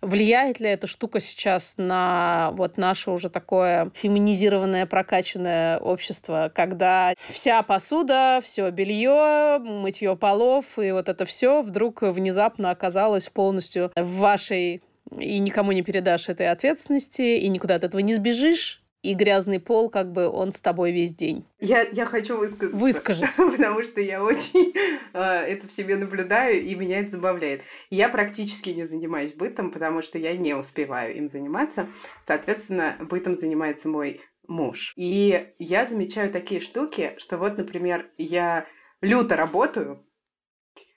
влияет 0.00 0.60
ли 0.60 0.68
эта 0.68 0.86
штука 0.86 1.20
сейчас 1.20 1.74
на 1.76 2.50
вот 2.52 2.76
наше 2.76 3.10
уже 3.10 3.30
такое 3.30 3.90
феминизированное, 3.94 4.86
прокачанное 4.86 5.78
общество, 5.78 6.50
когда 6.54 7.14
вся 7.28 7.62
посуда, 7.62 8.40
все 8.42 8.70
белье, 8.70 9.58
мытье 9.58 10.16
полов 10.16 10.78
и 10.78 10.92
вот 10.92 11.08
это 11.08 11.24
все 11.24 11.62
вдруг 11.62 12.02
внезапно 12.02 12.70
оказалось 12.70 13.28
полностью 13.28 13.90
в 13.96 14.18
вашей 14.18 14.82
и 15.18 15.38
никому 15.38 15.72
не 15.72 15.82
передашь 15.82 16.28
этой 16.28 16.48
ответственности, 16.48 17.22
и 17.38 17.48
никуда 17.48 17.76
от 17.76 17.84
этого 17.84 18.00
не 18.00 18.14
сбежишь, 18.14 18.82
и 19.02 19.14
грязный 19.14 19.60
пол, 19.60 19.90
как 19.90 20.12
бы 20.12 20.28
он 20.28 20.52
с 20.52 20.60
тобой 20.60 20.92
весь 20.92 21.14
день. 21.14 21.44
Я, 21.60 21.86
я 21.92 22.04
хочу 22.04 22.36
высказаться. 22.36 22.76
Выскажись. 22.76 23.34
Потому 23.36 23.82
что 23.82 24.00
я 24.00 24.22
очень 24.22 24.74
э, 25.12 25.20
это 25.20 25.66
в 25.66 25.72
себе 25.72 25.96
наблюдаю, 25.96 26.60
и 26.60 26.74
меня 26.74 27.00
это 27.00 27.12
забавляет. 27.12 27.62
Я 27.90 28.08
практически 28.08 28.70
не 28.70 28.84
занимаюсь 28.84 29.34
бытом, 29.34 29.70
потому 29.70 30.02
что 30.02 30.18
я 30.18 30.36
не 30.36 30.54
успеваю 30.54 31.14
им 31.16 31.28
заниматься. 31.28 31.88
Соответственно, 32.24 32.96
бытом 33.00 33.34
занимается 33.34 33.88
мой 33.88 34.20
муж. 34.48 34.92
И 34.96 35.52
я 35.58 35.84
замечаю 35.84 36.32
такие 36.32 36.60
штуки, 36.60 37.14
что 37.18 37.38
вот, 37.38 37.56
например, 37.56 38.10
я 38.16 38.66
люто 39.00 39.36
работаю, 39.36 40.04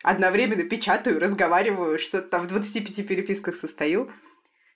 одновременно 0.03 0.63
печатаю, 0.63 1.19
разговариваю, 1.19 1.99
что-то 1.99 2.29
там 2.29 2.43
в 2.43 2.47
25 2.47 3.07
переписках 3.07 3.55
состою. 3.55 4.11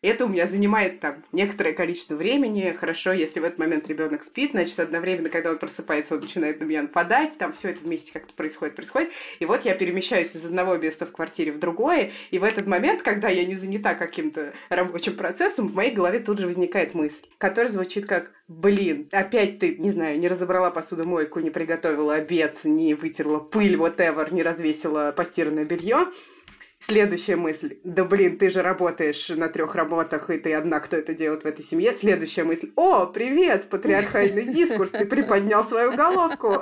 Это 0.08 0.26
у 0.26 0.30
меня 0.30 0.46
занимает 0.46 1.00
там 1.00 1.24
некоторое 1.32 1.74
количество 1.74 2.16
времени. 2.16 2.76
Хорошо, 2.78 3.12
если 3.12 3.40
в 3.40 3.44
этот 3.44 3.58
момент 3.58 3.88
ребенок 3.88 4.24
спит, 4.24 4.52
значит, 4.52 4.80
одновременно, 4.80 5.30
когда 5.30 5.52
он 5.52 5.58
просыпается, 5.58 6.16
он 6.16 6.22
начинает 6.22 6.60
на 6.60 6.66
меня 6.66 6.84
нападать, 6.84 7.38
там 7.38 7.54
все 7.54 7.70
это 7.70 7.84
вместе 7.84 8.14
как-то 8.14 8.34
происходит, 8.34 8.76
происходит. 8.76 9.12
И 9.40 9.46
вот 9.46 9.66
я 9.66 9.74
перемещаюсь 9.74 10.36
из 10.36 10.46
одного 10.46 10.78
места 10.78 11.06
в 11.06 11.12
квартире 11.12 11.52
в 11.52 11.60
другое, 11.60 12.12
и 12.32 12.40
в 12.40 12.44
этот 12.44 12.68
момент, 12.68 13.02
когда 13.02 13.30
я 13.30 13.46
не 13.46 13.56
занята 13.56 13.96
каким-то 13.96 14.54
рабочим 14.70 15.16
процессом, 15.16 15.68
в 15.68 15.76
моей 15.76 15.94
голове 15.94 16.20
тут 16.20 16.40
же 16.40 16.46
возникает 16.46 16.94
мысль, 16.94 17.26
которая 17.38 17.72
звучит 17.72 18.06
как 18.06 18.32
«Блин, 18.48 19.10
опять 19.12 19.58
ты, 19.60 19.76
не 19.76 19.90
знаю, 19.90 20.20
не 20.20 20.28
разобрала 20.28 20.70
посудомойку, 20.70 21.40
не 21.40 21.50
приготовила 21.50 22.16
обед, 22.16 22.60
не 22.64 22.94
вытерла 22.94 23.40
пыль, 23.40 23.76
whatever, 23.76 24.32
не 24.32 24.44
развесила 24.44 25.12
постиранное 25.16 25.66
белье». 25.66 26.08
Следующая 26.78 27.36
мысль. 27.36 27.78
Да 27.84 28.04
блин, 28.04 28.38
ты 28.38 28.50
же 28.50 28.62
работаешь 28.62 29.30
на 29.30 29.48
трех 29.48 29.76
работах, 29.76 30.30
и 30.30 30.38
ты 30.38 30.54
одна, 30.54 30.80
кто 30.80 30.98
это 30.98 31.14
делает 31.14 31.44
в 31.44 31.46
этой 31.46 31.64
семье. 31.64 31.96
Следующая 31.96 32.44
мысль. 32.44 32.72
О, 32.76 33.06
привет, 33.06 33.68
патриархальный 33.70 34.46
дискурс, 34.46 34.92
ты 34.92 35.06
приподнял 35.06 35.64
свою 35.64 35.96
головку. 35.96 36.62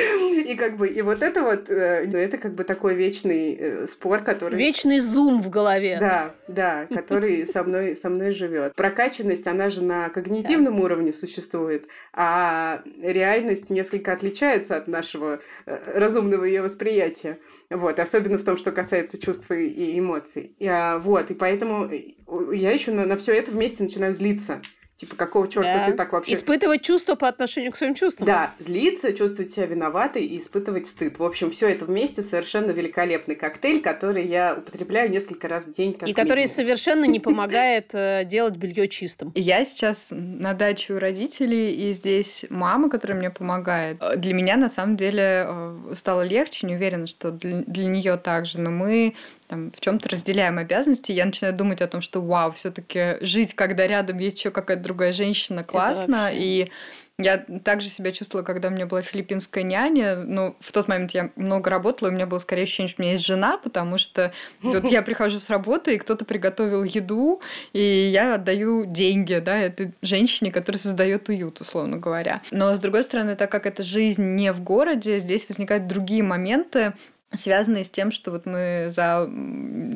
И 0.00 0.54
как 0.56 0.76
бы, 0.76 0.88
и 0.88 1.02
вот 1.02 1.22
это 1.22 1.42
вот, 1.42 1.68
э, 1.68 2.04
ну, 2.06 2.18
это 2.18 2.38
как 2.38 2.54
бы 2.54 2.64
такой 2.64 2.94
вечный 2.94 3.54
э, 3.54 3.86
спор, 3.86 4.22
который... 4.22 4.58
Вечный 4.58 4.98
зум 4.98 5.42
в 5.42 5.50
голове. 5.50 5.98
Да, 6.00 6.34
да, 6.48 6.86
который 6.86 7.46
со 7.46 7.62
мной, 7.62 7.94
со 7.94 8.08
мной 8.08 8.30
живет. 8.30 8.74
Прокачанность, 8.74 9.46
она 9.46 9.70
же 9.70 9.82
на 9.82 10.08
когнитивном 10.08 10.80
уровне 10.80 11.12
существует, 11.12 11.86
а 12.12 12.82
реальность 13.02 13.70
несколько 13.70 14.12
отличается 14.12 14.76
от 14.76 14.88
нашего 14.88 15.40
э, 15.66 15.98
разумного 15.98 16.44
ее 16.44 16.62
восприятия. 16.62 17.38
Вот, 17.68 17.98
особенно 17.98 18.38
в 18.38 18.44
том, 18.44 18.56
что 18.56 18.72
касается 18.72 19.19
чувств 19.20 19.50
и, 19.50 19.66
и 19.66 19.98
эмоций. 19.98 20.54
И, 20.58 20.66
а, 20.66 20.98
вот, 20.98 21.30
и 21.30 21.34
поэтому 21.34 21.86
э, 21.86 22.14
я 22.52 22.72
еще 22.72 22.92
на, 22.92 23.06
на 23.06 23.16
все 23.16 23.32
это 23.32 23.50
вместе 23.50 23.82
начинаю 23.82 24.12
злиться. 24.12 24.62
Типа, 25.00 25.16
какого 25.16 25.48
черта 25.48 25.78
Да. 25.78 25.86
ты 25.86 25.92
так 25.94 26.12
вообще... 26.12 26.34
Испытывать 26.34 26.82
чувства 26.82 27.14
по 27.14 27.26
отношению 27.26 27.72
к 27.72 27.76
своим 27.76 27.94
чувствам. 27.94 28.26
Да, 28.26 28.52
злиться, 28.58 29.14
чувствовать 29.14 29.50
себя 29.50 29.64
виноватой 29.64 30.22
и 30.26 30.36
испытывать 30.36 30.86
стыд. 30.86 31.18
В 31.18 31.24
общем, 31.24 31.50
все 31.50 31.68
это 31.70 31.86
вместе 31.86 32.20
совершенно 32.20 32.70
великолепный 32.70 33.34
коктейль, 33.34 33.80
который 33.80 34.26
я 34.26 34.54
употребляю 34.58 35.10
несколько 35.10 35.48
раз 35.48 35.64
в 35.64 35.72
день. 35.72 35.94
Как 35.94 36.06
И 36.06 36.12
который 36.12 36.40
минимум. 36.40 36.54
совершенно 36.54 37.04
не 37.06 37.18
помогает 37.30 37.94
э, 37.94 38.26
делать 38.26 38.56
белье 38.56 38.88
чистым. 38.88 39.32
Я 39.34 39.64
сейчас 39.64 40.08
на 40.10 40.52
даче 40.52 40.92
у 40.92 40.98
родителей, 40.98 41.72
и 41.72 41.94
здесь 41.94 42.44
мама, 42.50 42.90
которая 42.90 43.16
мне 43.16 43.30
помогает. 43.30 43.96
Э, 44.02 44.16
Для 44.18 44.34
меня, 44.34 44.56
на 44.58 44.68
самом 44.68 44.98
деле, 44.98 45.46
э, 45.48 45.92
стало 45.94 46.26
легче, 46.26 46.66
не 46.66 46.74
уверена, 46.74 47.06
что 47.06 47.30
для, 47.30 47.62
для 47.62 47.86
нее 47.86 48.18
также, 48.18 48.60
но 48.60 48.70
мы 48.70 49.14
там, 49.50 49.72
в 49.72 49.80
чем-то 49.80 50.08
разделяем 50.08 50.58
обязанности. 50.58 51.10
Я 51.10 51.26
начинаю 51.26 51.56
думать 51.56 51.82
о 51.82 51.88
том, 51.88 52.02
что 52.02 52.20
вау, 52.20 52.52
все-таки 52.52 53.16
жить, 53.20 53.56
когда 53.56 53.84
рядом 53.84 54.18
есть 54.18 54.38
еще 54.38 54.52
какая-то 54.52 54.84
другая 54.84 55.12
женщина, 55.12 55.64
классно. 55.64 56.26
вообще. 56.26 56.38
И 56.38 56.70
я 57.18 57.38
также 57.64 57.88
себя 57.88 58.12
чувствовала, 58.12 58.46
когда 58.46 58.68
у 58.68 58.70
меня 58.70 58.86
была 58.86 59.02
филиппинская 59.02 59.64
няня. 59.64 60.16
Ну, 60.16 60.56
в 60.60 60.70
тот 60.70 60.86
момент 60.86 61.10
я 61.10 61.30
много 61.34 61.68
работала, 61.68 62.08
и 62.08 62.12
у 62.12 62.14
меня 62.14 62.26
было 62.26 62.38
скорее 62.38 62.62
ощущение, 62.62 62.88
что 62.88 63.02
у 63.02 63.04
меня 63.04 63.12
есть 63.12 63.26
жена, 63.26 63.58
потому 63.58 63.98
что 63.98 64.32
вот 64.62 64.88
я 64.88 65.02
прихожу 65.02 65.38
с 65.38 65.50
работы, 65.50 65.96
и 65.96 65.98
кто-то 65.98 66.24
приготовил 66.24 66.84
еду, 66.84 67.42
и 67.72 67.82
я 67.82 68.36
отдаю 68.36 68.86
деньги, 68.86 69.34
да, 69.44 69.58
этой 69.58 69.92
женщине, 70.00 70.52
которая 70.52 70.78
создает 70.78 71.28
уют, 71.28 71.60
условно 71.60 71.98
говоря. 71.98 72.40
Но, 72.52 72.74
с 72.74 72.78
другой 72.78 73.02
стороны, 73.02 73.34
так 73.34 73.50
как 73.50 73.66
это 73.66 73.82
жизнь 73.82 74.36
не 74.36 74.52
в 74.52 74.60
городе, 74.62 75.18
здесь 75.18 75.48
возникают 75.48 75.88
другие 75.88 76.22
моменты, 76.22 76.94
связанные 77.32 77.84
с 77.84 77.90
тем, 77.90 78.10
что 78.10 78.32
вот 78.32 78.44
мы 78.44 78.86
за 78.88 79.30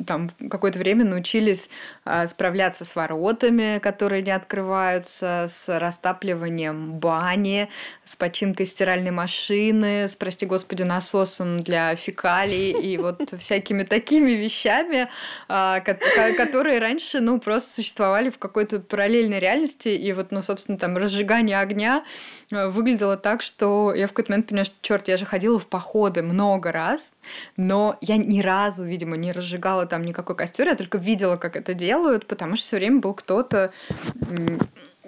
там 0.07 0.31
какое-то 0.49 0.79
время 0.79 1.03
научились 1.03 1.69
а, 2.05 2.27
справляться 2.27 2.85
с 2.85 2.95
воротами, 2.95 3.79
которые 3.79 4.21
не 4.21 4.31
открываются, 4.31 5.45
с 5.49 5.67
растапливанием 5.79 6.93
бани, 6.93 7.69
с 8.05 8.15
починкой 8.15 8.65
стиральной 8.65 9.11
машины, 9.11 10.07
с, 10.07 10.15
прости 10.15 10.45
господи, 10.45 10.83
насосом 10.83 11.61
для 11.61 11.95
фекалий 11.95 12.71
и 12.71 12.97
вот 12.97 13.33
всякими 13.39 13.83
такими 13.83 14.31
вещами, 14.31 15.09
а, 15.49 15.81
которые 15.81 16.79
раньше, 16.79 17.19
ну, 17.19 17.39
просто 17.41 17.73
существовали 17.73 18.29
в 18.29 18.37
какой-то 18.37 18.79
параллельной 18.79 19.39
реальности, 19.39 19.89
и 19.89 20.13
вот, 20.13 20.31
ну, 20.31 20.41
собственно, 20.41 20.77
там 20.77 20.95
разжигание 20.95 21.59
огня 21.59 22.05
а, 22.53 22.69
выглядело 22.69 23.17
так, 23.17 23.41
что 23.41 23.93
я 23.93 24.07
в 24.07 24.11
какой-то 24.11 24.31
момент 24.31 24.47
поняла, 24.47 24.63
что, 24.63 24.75
черт, 24.81 25.09
я 25.09 25.17
же 25.17 25.25
ходила 25.25 25.59
в 25.59 25.67
походы 25.67 26.21
много 26.21 26.71
раз, 26.71 27.13
но 27.57 27.97
я 28.01 28.17
ни 28.17 28.41
разу, 28.41 28.83
видимо, 28.83 29.15
не 29.17 29.31
разжигала 29.31 29.85
там 29.85 30.03
никакой 30.03 30.35
костер, 30.35 30.67
я 30.67 30.75
только 30.75 30.97
видела, 30.97 31.37
как 31.37 31.55
это 31.55 31.73
делают, 31.73 32.27
потому 32.27 32.55
что 32.55 32.65
все 32.65 32.77
время 32.77 32.99
был 32.99 33.13
кто-то 33.13 33.71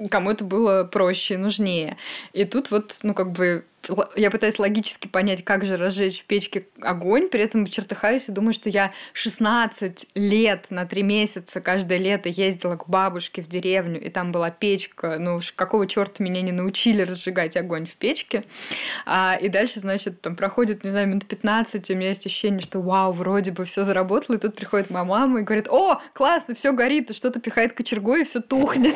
кому 0.09 0.31
это 0.31 0.43
было 0.43 0.83
проще 0.83 1.37
нужнее. 1.37 1.97
И 2.33 2.45
тут 2.45 2.71
вот, 2.71 2.97
ну, 3.03 3.13
как 3.13 3.31
бы 3.31 3.65
я 4.15 4.31
пытаюсь 4.31 4.59
логически 4.59 5.07
понять, 5.07 5.43
как 5.43 5.63
же 5.63 5.77
разжечь 5.77 6.21
в 6.21 6.25
печке 6.25 6.67
огонь, 6.81 7.29
при 7.29 7.41
этом 7.41 7.65
чертыхаюсь 7.67 8.27
и 8.27 8.31
думаю, 8.31 8.53
что 8.53 8.69
я 8.69 8.91
16 9.13 10.07
лет 10.15 10.67
на 10.69 10.85
3 10.85 11.03
месяца 11.03 11.61
каждое 11.61 11.97
лето 11.97 12.29
ездила 12.29 12.75
к 12.75 12.89
бабушке 12.89 13.41
в 13.41 13.47
деревню, 13.47 14.01
и 14.01 14.09
там 14.09 14.31
была 14.31 14.49
печка, 14.49 15.17
ну 15.19 15.39
какого 15.55 15.87
черта 15.87 16.23
меня 16.23 16.41
не 16.41 16.51
научили 16.51 17.03
разжигать 17.03 17.55
огонь 17.55 17.85
в 17.85 17.95
печке. 17.95 18.43
А, 19.05 19.37
и 19.39 19.47
дальше, 19.47 19.79
значит, 19.79 20.21
там 20.21 20.35
проходит, 20.35 20.83
не 20.83 20.89
знаю, 20.89 21.07
минут 21.07 21.25
15, 21.25 21.89
и 21.89 21.93
у 21.93 21.95
меня 21.95 22.09
есть 22.09 22.25
ощущение, 22.25 22.61
что 22.61 22.81
вау, 22.81 23.11
вроде 23.13 23.51
бы 23.51 23.65
все 23.65 23.83
заработало, 23.83 24.35
и 24.35 24.39
тут 24.39 24.55
приходит 24.55 24.89
моя 24.89 25.05
мама 25.05 25.39
и 25.39 25.43
говорит, 25.43 25.67
о, 25.69 26.01
классно, 26.13 26.55
все 26.55 26.73
горит, 26.73 27.11
и 27.11 27.13
что-то 27.13 27.39
пихает 27.39 27.73
кочергой, 27.73 28.21
и 28.21 28.25
все 28.25 28.41
тухнет. 28.41 28.95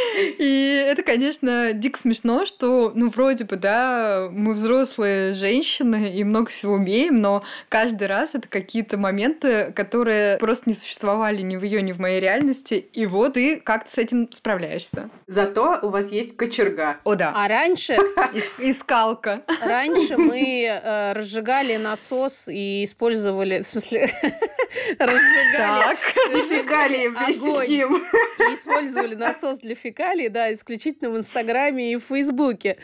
И 0.15 0.85
это, 0.87 1.03
конечно, 1.03 1.73
дико 1.73 1.97
смешно, 1.99 2.45
что, 2.45 2.91
ну, 2.95 3.09
вроде 3.09 3.45
бы, 3.45 3.55
да, 3.55 4.27
мы 4.31 4.53
взрослые 4.53 5.33
женщины 5.33 6.11
и 6.13 6.23
много 6.23 6.49
всего 6.49 6.73
умеем, 6.73 7.21
но 7.21 7.43
каждый 7.69 8.07
раз 8.07 8.35
это 8.35 8.47
какие-то 8.47 8.97
моменты, 8.97 9.71
которые 9.75 10.37
просто 10.37 10.69
не 10.69 10.75
существовали 10.75 11.41
ни 11.41 11.55
в 11.55 11.63
ее, 11.63 11.81
ни 11.81 11.91
в 11.91 11.99
моей 11.99 12.19
реальности. 12.19 12.73
И 12.93 13.05
вот 13.05 13.31
ты 13.33 13.59
как-то 13.59 13.91
с 13.91 13.97
этим 13.97 14.31
справляешься. 14.31 15.09
Зато 15.27 15.79
у 15.81 15.89
вас 15.89 16.11
есть 16.11 16.35
кочерга. 16.35 16.97
О, 17.03 17.15
да. 17.15 17.31
А 17.35 17.47
раньше... 17.47 17.93
Искалка. 18.57 19.41
Раньше 19.61 20.17
мы 20.17 20.65
э, 20.83 21.13
разжигали 21.13 21.77
насос 21.77 22.47
и 22.47 22.83
использовали... 22.83 23.61
В 23.61 23.65
смысле... 23.65 24.11
Разжигали... 24.99 25.57
Так. 25.57 25.97
И 26.33 26.41
фекалии 26.41 27.07
вместе 27.07 27.39
с 27.39 27.69
ним. 27.69 27.97
И 27.97 28.53
использовали 28.53 29.15
насос 29.15 29.59
для 29.59 29.75
фекалий, 29.75 30.00
да, 30.27 30.51
исключительно 30.51 31.11
в 31.11 31.17
Инстаграме 31.17 31.91
и 31.91 31.95
в 31.95 32.03
Фейсбуке. 32.05 32.77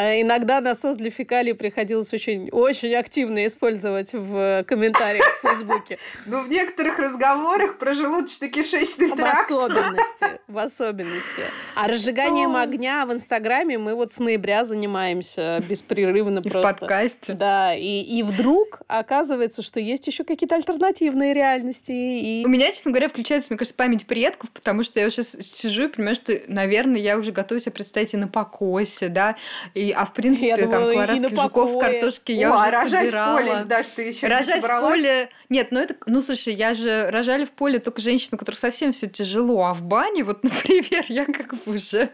А 0.00 0.18
иногда 0.18 0.62
насос 0.62 0.96
для 0.96 1.10
фекалий 1.10 1.52
приходилось 1.52 2.10
очень, 2.14 2.48
очень 2.52 2.94
активно 2.94 3.44
использовать 3.44 4.14
в 4.14 4.64
комментариях 4.66 5.26
в 5.42 5.46
Фейсбуке. 5.46 5.98
Ну, 6.26 6.42
в 6.42 6.48
некоторых 6.48 6.98
разговорах 6.98 7.78
про 7.78 7.92
желудочно-кишечный 7.92 9.14
тракт. 9.16 9.50
В 9.50 9.54
особенности, 9.54 10.26
в 10.48 10.58
особенности. 10.58 11.42
А 11.74 11.88
разжиганием 11.88 12.56
огня 12.56 13.04
в 13.04 13.12
Инстаграме 13.12 13.78
мы 13.78 13.94
вот 13.94 14.12
с 14.12 14.18
ноября 14.20 14.64
занимаемся 14.64 15.60
беспрерывно 15.68 16.40
просто. 16.40 16.60
в 16.60 16.62
подкасте. 16.62 17.32
Да, 17.32 17.74
и, 17.74 18.00
и 18.02 18.22
вдруг 18.22 18.82
оказывается, 18.86 19.62
что 19.62 19.80
есть 19.80 20.06
еще 20.06 20.24
какие-то 20.24 20.54
альтернативные 20.54 21.32
реальности. 21.32 21.92
И... 21.92 22.42
У 22.44 22.48
меня, 22.48 22.70
честно 22.70 22.90
говоря, 22.90 23.08
включается, 23.08 23.48
мне 23.50 23.58
кажется, 23.58 23.76
память 23.76 24.06
предков, 24.06 24.50
потому 24.50 24.82
что 24.82 25.00
я 25.00 25.10
сейчас 25.10 25.32
сижу 25.40 25.84
и 25.84 25.88
понимаю, 25.88 26.14
что, 26.14 26.38
наверное, 26.46 27.00
я 27.00 27.18
уже 27.18 27.32
готова 27.32 27.60
себе 27.60 27.72
представить 27.72 28.14
и 28.14 28.16
на 28.16 28.28
покосе, 28.28 29.08
да, 29.08 29.36
и, 29.74 29.89
а 29.92 30.04
в 30.04 30.12
принципе, 30.12 30.48
я 30.48 30.56
там 30.56 30.90
думала, 30.90 31.42
жуков 31.42 31.70
с 31.70 31.78
картошки 31.78 32.32
я 32.32 32.50
О, 32.50 32.56
уже 32.56 32.66
а 32.66 32.70
рожать 32.70 33.06
собирала. 33.06 33.38
в 33.38 33.40
поле, 33.40 33.64
Даш, 33.64 33.88
ты 33.88 34.02
еще 34.02 34.26
Рожать 34.26 34.62
в 34.62 34.80
поле... 34.80 35.28
Нет, 35.48 35.68
ну 35.70 35.80
это... 35.80 35.96
Ну, 36.06 36.20
слушай, 36.20 36.54
я 36.54 36.74
же 36.74 37.10
рожали 37.10 37.44
в 37.44 37.52
поле 37.52 37.78
только 37.78 38.00
женщины, 38.00 38.36
у 38.36 38.38
которых 38.38 38.58
совсем 38.58 38.92
все 38.92 39.06
тяжело, 39.06 39.64
а 39.64 39.74
в 39.74 39.82
бане, 39.82 40.24
вот, 40.24 40.42
например, 40.42 41.04
я 41.08 41.24
как 41.24 41.54
бы 41.54 41.74
уже 41.74 42.10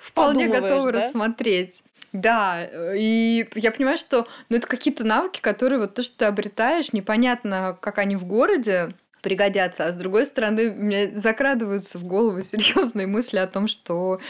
вполне 0.00 0.48
готова 0.48 0.92
да? 0.92 0.92
рассмотреть. 0.92 1.82
Да, 2.12 2.66
и 2.96 3.46
я 3.54 3.70
понимаю, 3.70 3.98
что 3.98 4.26
ну, 4.48 4.56
это 4.56 4.66
какие-то 4.66 5.04
навыки, 5.04 5.40
которые 5.40 5.78
вот 5.78 5.94
то, 5.94 6.02
что 6.02 6.18
ты 6.18 6.24
обретаешь, 6.24 6.92
непонятно, 6.94 7.76
как 7.80 7.98
они 7.98 8.16
в 8.16 8.24
городе, 8.24 8.90
пригодятся. 9.20 9.86
А 9.86 9.92
с 9.92 9.96
другой 9.96 10.24
стороны, 10.24 10.70
мне 10.72 11.10
закрадываются 11.16 11.98
в 11.98 12.04
голову 12.04 12.40
серьезные 12.42 13.06
мысли 13.06 13.38
о 13.38 13.46
том, 13.46 13.66
что, 13.66 14.20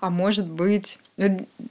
а 0.00 0.10
может 0.10 0.50
быть, 0.50 0.98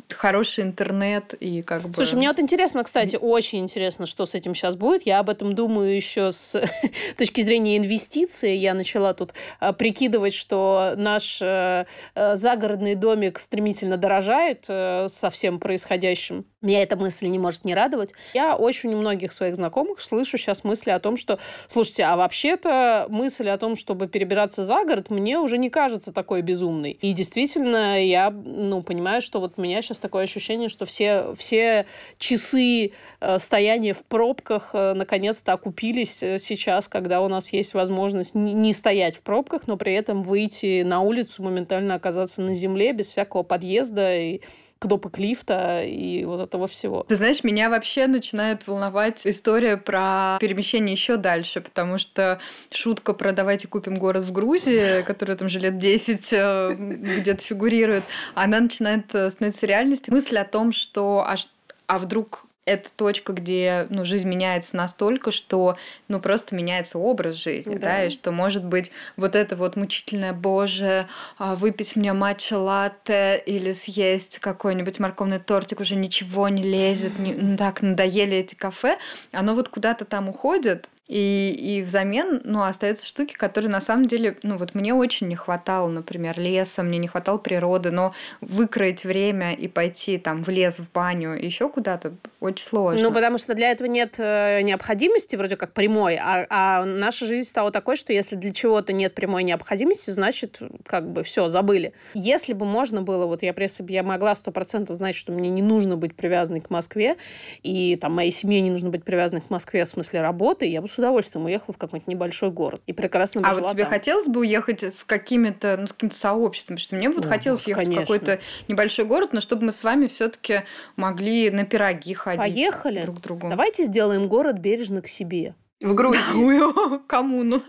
хороший 0.10 0.64
интернет 0.64 1.34
и 1.34 1.62
как 1.62 1.84
бы... 1.84 1.94
Слушай, 1.94 2.16
мне 2.16 2.28
вот 2.28 2.40
интересно, 2.40 2.84
кстати, 2.84 3.16
очень 3.16 3.60
интересно, 3.60 4.06
что 4.06 4.26
с 4.26 4.36
этим 4.36 4.54
сейчас 4.56 4.76
будет. 4.76 5.06
Я 5.06 5.20
об 5.20 5.30
этом 5.30 5.54
думаю 5.54 5.96
еще 5.96 6.32
с 6.32 6.62
точки 7.18 7.42
зрения 7.42 7.78
инвестиций. 7.78 8.58
Я 8.58 8.74
начала 8.74 9.14
тут 9.14 9.34
а, 9.60 9.74
прикидывать, 9.74 10.34
что 10.34 10.94
наш 10.98 11.42
э, 11.42 11.86
э, 12.16 12.36
загородный 12.36 12.96
домик 12.96 13.40
стремительно 13.40 13.98
дорожает 13.98 14.66
э, 14.68 15.08
со 15.10 15.30
всем 15.30 15.60
происходящим. 15.60 16.46
Меня 16.62 16.82
эта 16.82 16.98
мысль 16.98 17.28
не 17.28 17.38
может 17.38 17.66
не 17.66 17.76
радовать. 17.76 18.14
Я 18.34 18.56
очень 18.56 18.94
у 18.94 18.98
многих 18.98 19.32
своих 19.32 19.56
знакомых 19.56 20.02
слышу 20.02 20.38
сейчас 20.38 20.64
мысли 20.64 20.90
о 20.90 21.00
том, 21.00 21.16
что, 21.16 21.40
слушайте, 21.68 22.04
а 22.04 22.16
вообще-то 22.16 23.06
мысль 23.10 23.48
о 23.50 23.58
том, 23.58 23.76
чтобы 23.76 24.08
перебираться 24.08 24.64
за 24.64 24.84
город, 24.84 25.12
мне 25.12 25.40
уже 25.40 25.58
не 25.60 25.70
кажется 25.70 26.12
такой 26.12 26.42
безумной. 26.42 26.92
И 26.92 27.14
действительно, 27.14 28.04
я, 28.04 28.32
ну, 28.32 28.82
понимаю, 28.82 29.22
что 29.22 29.37
вот 29.40 29.54
у 29.58 29.62
меня 29.62 29.82
сейчас 29.82 30.00
такое 30.00 30.24
ощущение, 30.24 30.70
что 30.70 30.86
все, 30.86 31.34
все 31.38 31.86
часы 32.18 32.92
э, 33.20 33.40
стояния 33.40 33.94
в 33.94 34.04
пробках 34.04 34.72
э, 34.74 34.94
наконец-то 34.94 35.54
окупились 35.54 36.24
э, 36.24 36.40
сейчас, 36.40 36.88
когда 36.88 37.22
у 37.22 37.28
нас 37.28 37.52
есть 37.54 37.74
возможность 37.74 38.36
не 38.36 38.74
стоять 38.74 39.18
в 39.18 39.22
пробках, 39.22 39.68
но 39.68 39.78
при 39.78 39.94
этом 39.94 40.24
выйти 40.24 40.84
на 40.84 41.02
улицу, 41.02 41.44
моментально 41.44 41.96
оказаться 41.96 42.42
на 42.42 42.54
земле 42.54 42.94
без 42.94 43.10
всякого 43.10 43.44
подъезда 43.44 44.18
и 44.18 44.42
кнопок 44.80 45.18
лифта 45.18 45.84
и 45.84 46.24
вот 46.26 46.42
этого 46.42 46.68
всего. 46.68 47.04
Ты 47.08 47.16
знаешь, 47.16 47.44
меня 47.44 47.70
вообще 47.70 48.08
начинает 48.08 48.68
волновать 48.68 49.26
история 49.26 49.78
про 49.78 50.38
перемещение 50.40 50.94
еще 50.94 51.18
дальше, 51.18 51.62
потому 51.62 51.98
что 51.98 52.40
шутка 52.72 53.14
про 53.14 53.32
«давайте 53.32 53.68
купим 53.68 53.96
город 53.96 54.24
в 54.24 54.32
Грузии», 54.32 55.02
которая 55.04 55.38
там 55.38 55.50
же 55.50 55.60
лет 55.60 55.78
10 55.78 56.30
э, 56.34 56.76
где-то 56.78 57.44
фигурирует, 57.44 58.04
она 58.36 58.60
начинает 58.60 59.14
э, 59.16 59.30
становиться 59.30 59.66
реальностью. 59.66 60.14
Мысль 60.14 60.38
о 60.38 60.46
том, 60.46 60.72
что 60.72 61.24
аж 61.28 61.48
а 61.88 61.98
вдруг 62.00 62.47
это 62.68 62.90
точка, 62.96 63.34
где 63.34 63.88
ну, 63.90 64.04
жизнь 64.04 64.28
меняется 64.28 64.76
настолько, 64.76 65.32
что 65.32 65.78
ну, 66.10 66.20
просто 66.20 66.54
меняется 66.54 67.00
образ 67.00 67.36
жизни, 67.36 67.76
да. 67.76 67.82
да, 67.82 68.04
и 68.06 68.10
что, 68.10 68.32
может 68.32 68.66
быть, 68.66 68.92
вот 69.16 69.36
это 69.36 69.56
вот 69.56 69.78
мучительное, 69.78 70.34
боже, 70.34 71.08
а, 71.38 71.56
выпить 71.56 71.96
мне 71.96 72.12
матча 72.12 72.58
латте 72.58 73.42
или 73.46 73.72
съесть 73.72 74.40
какой-нибудь 74.40 75.00
морковный 75.00 75.40
тортик, 75.40 75.80
уже 75.80 75.96
ничего 75.96 76.50
не 76.50 76.62
лезет, 76.62 77.18
не, 77.18 77.56
так 77.56 77.82
надоели 77.82 78.38
эти 78.38 78.54
кафе, 78.54 78.98
оно 79.32 79.56
вот 79.56 79.70
куда-то 79.70 80.04
там 80.04 80.28
уходит, 80.28 80.90
и, 81.08 81.78
и 81.78 81.82
взамен, 81.82 82.42
ну, 82.44 82.64
остаются 82.64 83.06
штуки, 83.06 83.34
которые 83.34 83.72
на 83.72 83.80
самом 83.80 84.08
деле, 84.08 84.38
ну, 84.44 84.58
вот 84.58 84.76
мне 84.76 84.94
очень 84.94 85.28
не 85.28 85.36
хватало, 85.36 85.88
например, 85.88 86.38
леса, 86.40 86.84
мне 86.84 86.98
не 86.98 87.08
хватало 87.08 87.38
природы, 87.38 87.92
но 87.92 88.14
выкроить 88.42 89.06
время 89.06 89.54
и 89.54 89.68
пойти 89.68 90.18
там 90.18 90.44
в 90.44 90.50
лес, 90.50 90.80
в 90.80 90.92
баню, 90.92 91.32
еще 91.32 91.70
куда-то 91.70 92.14
очень 92.42 92.66
сложно. 92.66 93.08
Ну, 93.08 93.14
потому 93.14 93.38
что 93.38 93.54
для 93.54 93.72
этого 93.72 93.88
нет 93.88 94.16
э, 94.18 94.62
необходимости, 94.62 95.36
вроде 95.36 95.56
как 95.56 95.72
прямой, 95.72 96.18
а, 96.18 96.46
а 96.50 96.86
наша 96.86 97.26
жизнь 97.26 97.50
стала 97.50 97.72
такой, 97.72 97.96
что 97.96 98.12
если 98.12 98.36
для 98.36 98.52
чего-то 98.52 98.92
нет 98.92 99.16
прямой 99.16 99.44
необходимости, 99.44 100.10
значит, 100.10 100.60
как 100.86 101.10
бы 101.10 101.24
все, 101.24 101.48
забыли. 101.48 101.94
Если 102.16 102.52
бы 102.52 102.66
можно 102.66 103.02
было, 103.02 103.26
вот 103.28 103.44
я, 103.44 103.54
если 103.58 103.84
бы 103.84 103.92
я 103.92 104.04
могла 104.04 104.36
сто 104.36 104.52
процентов 104.52 104.98
знать, 104.98 105.16
что 105.16 105.32
мне 105.32 105.50
не 105.50 105.62
нужно 105.62 105.96
быть 105.96 106.16
привязанной 106.16 106.60
к 106.60 106.70
Москве, 106.70 107.16
и 107.64 107.96
там 107.96 108.14
моей 108.14 108.32
семье 108.32 108.60
не 108.60 108.72
нужно 108.72 108.90
быть 108.90 109.06
привязанной 109.06 109.42
к 109.42 109.50
Москве 109.50 109.86
в 109.86 109.88
смысле 109.88 110.22
работы, 110.22 110.66
я 110.66 110.82
бы 110.82 110.88
с 110.98 111.00
удовольствием 111.00 111.46
уехала 111.46 111.74
в 111.74 111.78
какой-нибудь 111.78 112.08
небольшой 112.08 112.50
город. 112.50 112.82
И 112.88 112.94
прекрасно 112.94 113.42
бы 113.42 113.48
А 113.48 113.54
вот 113.54 113.70
тебе 113.70 113.84
там. 113.84 113.92
хотелось 113.92 114.28
бы 114.28 114.40
уехать 114.40 114.84
с 114.84 115.04
какими-то, 115.04 115.78
ну, 115.80 115.88
с 115.88 115.94
каким-то 115.94 116.16
сообществом? 116.16 116.76
Потому 116.78 116.86
что 116.88 116.96
мне 116.96 117.10
вот 117.10 117.26
О, 117.26 117.30
хотелось 117.30 117.68
ехать 117.68 117.86
конечно. 117.86 118.04
в 118.06 118.08
какой-то 118.08 118.42
небольшой 118.68 119.06
город, 119.06 119.32
но 119.34 119.40
чтобы 119.40 119.66
мы 119.66 119.72
с 119.72 119.84
вами 119.84 120.08
все 120.08 120.30
таки 120.30 120.64
могли 120.96 121.52
на 121.52 121.66
пироги 121.66 122.14
ходить 122.16 122.42
Поехали. 122.42 123.02
друг 123.02 123.20
к 123.20 123.22
другу. 123.22 123.50
Давайте 123.50 123.84
сделаем 123.84 124.28
город 124.28 124.58
бережно 124.58 125.02
к 125.02 125.08
себе. 125.08 125.54
В 125.82 125.94
Грузии. 125.94 127.00
Коммуну. 127.08 127.62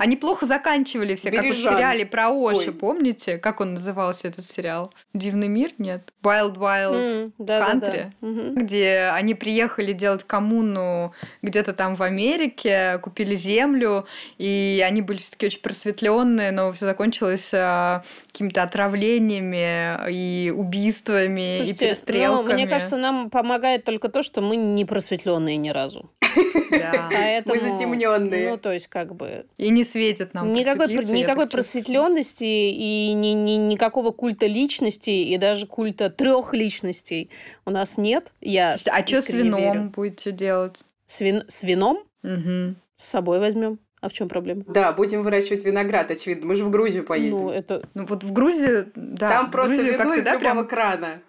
Они 0.00 0.16
плохо 0.16 0.44
заканчивали 0.44 1.14
все, 1.14 1.30
как 1.30 1.44
в 1.44 1.54
сериале 1.56 2.04
про 2.04 2.30
Оши, 2.30 2.72
помните? 2.72 3.38
Как 3.38 3.60
он 3.60 3.74
назывался, 3.74 4.28
этот 4.28 4.46
сериал? 4.46 4.92
«Дивный 5.14 5.48
мир»? 5.48 5.70
Нет. 5.78 6.12
«Wild 6.22 6.56
Wild 6.56 7.32
Country», 7.38 8.10
где 8.20 9.10
они 9.14 9.34
приехали 9.34 9.92
делать 9.92 10.24
коммуну 10.24 11.12
где-то 11.42 11.72
там 11.72 11.94
в 11.94 12.02
Америке, 12.02 12.98
купили 13.02 13.36
землю, 13.36 14.06
и 14.38 14.82
они 14.84 15.02
были 15.02 15.18
все 15.18 15.30
таки 15.30 15.46
очень 15.46 15.60
просветленные, 15.60 16.50
но 16.50 16.72
все 16.72 16.86
закончилось 16.86 17.50
а, 17.54 18.02
какими-то 18.32 18.62
отравлениями 18.62 20.10
и 20.10 20.50
убийствами, 20.50 21.58
Слушайте, 21.58 21.84
и 21.84 21.88
перестрелками. 21.88 22.48
Ну, 22.48 22.54
мне 22.54 22.66
кажется, 22.66 22.96
нам 22.96 23.30
помогает 23.30 23.84
только 23.84 24.08
то, 24.08 24.22
что 24.22 24.40
мы 24.40 24.56
не 24.56 24.84
просветленные 24.84 25.56
ни 25.56 25.70
разу. 25.70 26.10
Поэтому, 27.12 27.54
Мы 27.54 27.60
затемненные. 27.60 28.50
Ну, 28.50 28.58
то 28.58 28.72
есть, 28.72 28.88
как 28.88 29.14
бы... 29.14 29.46
И 29.58 29.70
не 29.70 29.84
светит 29.84 30.34
нам 30.34 30.52
Никакой, 30.52 30.88
никакой 30.88 31.46
просветленности 31.46 32.44
и 32.44 33.12
ни, 33.14 33.28
ни, 33.28 33.52
никакого 33.52 34.10
культа 34.10 34.46
личности, 34.46 35.10
и 35.10 35.36
даже 35.38 35.66
культа 35.66 36.10
трех 36.10 36.54
личностей 36.54 37.30
у 37.64 37.70
нас 37.70 37.98
нет. 37.98 38.32
Я 38.40 38.76
а 38.90 39.06
что 39.06 39.22
с 39.22 39.28
вином 39.28 39.60
верю. 39.60 39.92
будете 39.94 40.32
делать? 40.32 40.84
С, 41.06 41.20
вин... 41.20 41.44
с 41.48 41.62
вином? 41.62 42.04
Угу. 42.22 42.74
С 42.96 43.04
собой 43.04 43.38
возьмем. 43.38 43.78
А 44.00 44.08
в 44.08 44.12
чем 44.12 44.28
проблема? 44.28 44.64
Да, 44.66 44.92
будем 44.92 45.22
выращивать 45.22 45.64
виноград, 45.64 46.10
очевидно. 46.10 46.46
Мы 46.46 46.56
же 46.56 46.64
в 46.64 46.70
Грузию 46.70 47.04
поедем. 47.04 47.36
Ну, 47.36 47.50
это... 47.50 47.88
ну 47.94 48.04
вот 48.04 48.24
в 48.24 48.32
Грузию, 48.32 48.90
да. 48.96 49.30
Там 49.30 49.50
просто 49.52 49.76
Грузию 49.76 49.92
вино 49.92 50.14
из 50.14 50.24
да, 50.24 50.32
любого 50.32 50.54
прям... 50.54 50.66
крана. 50.66 51.22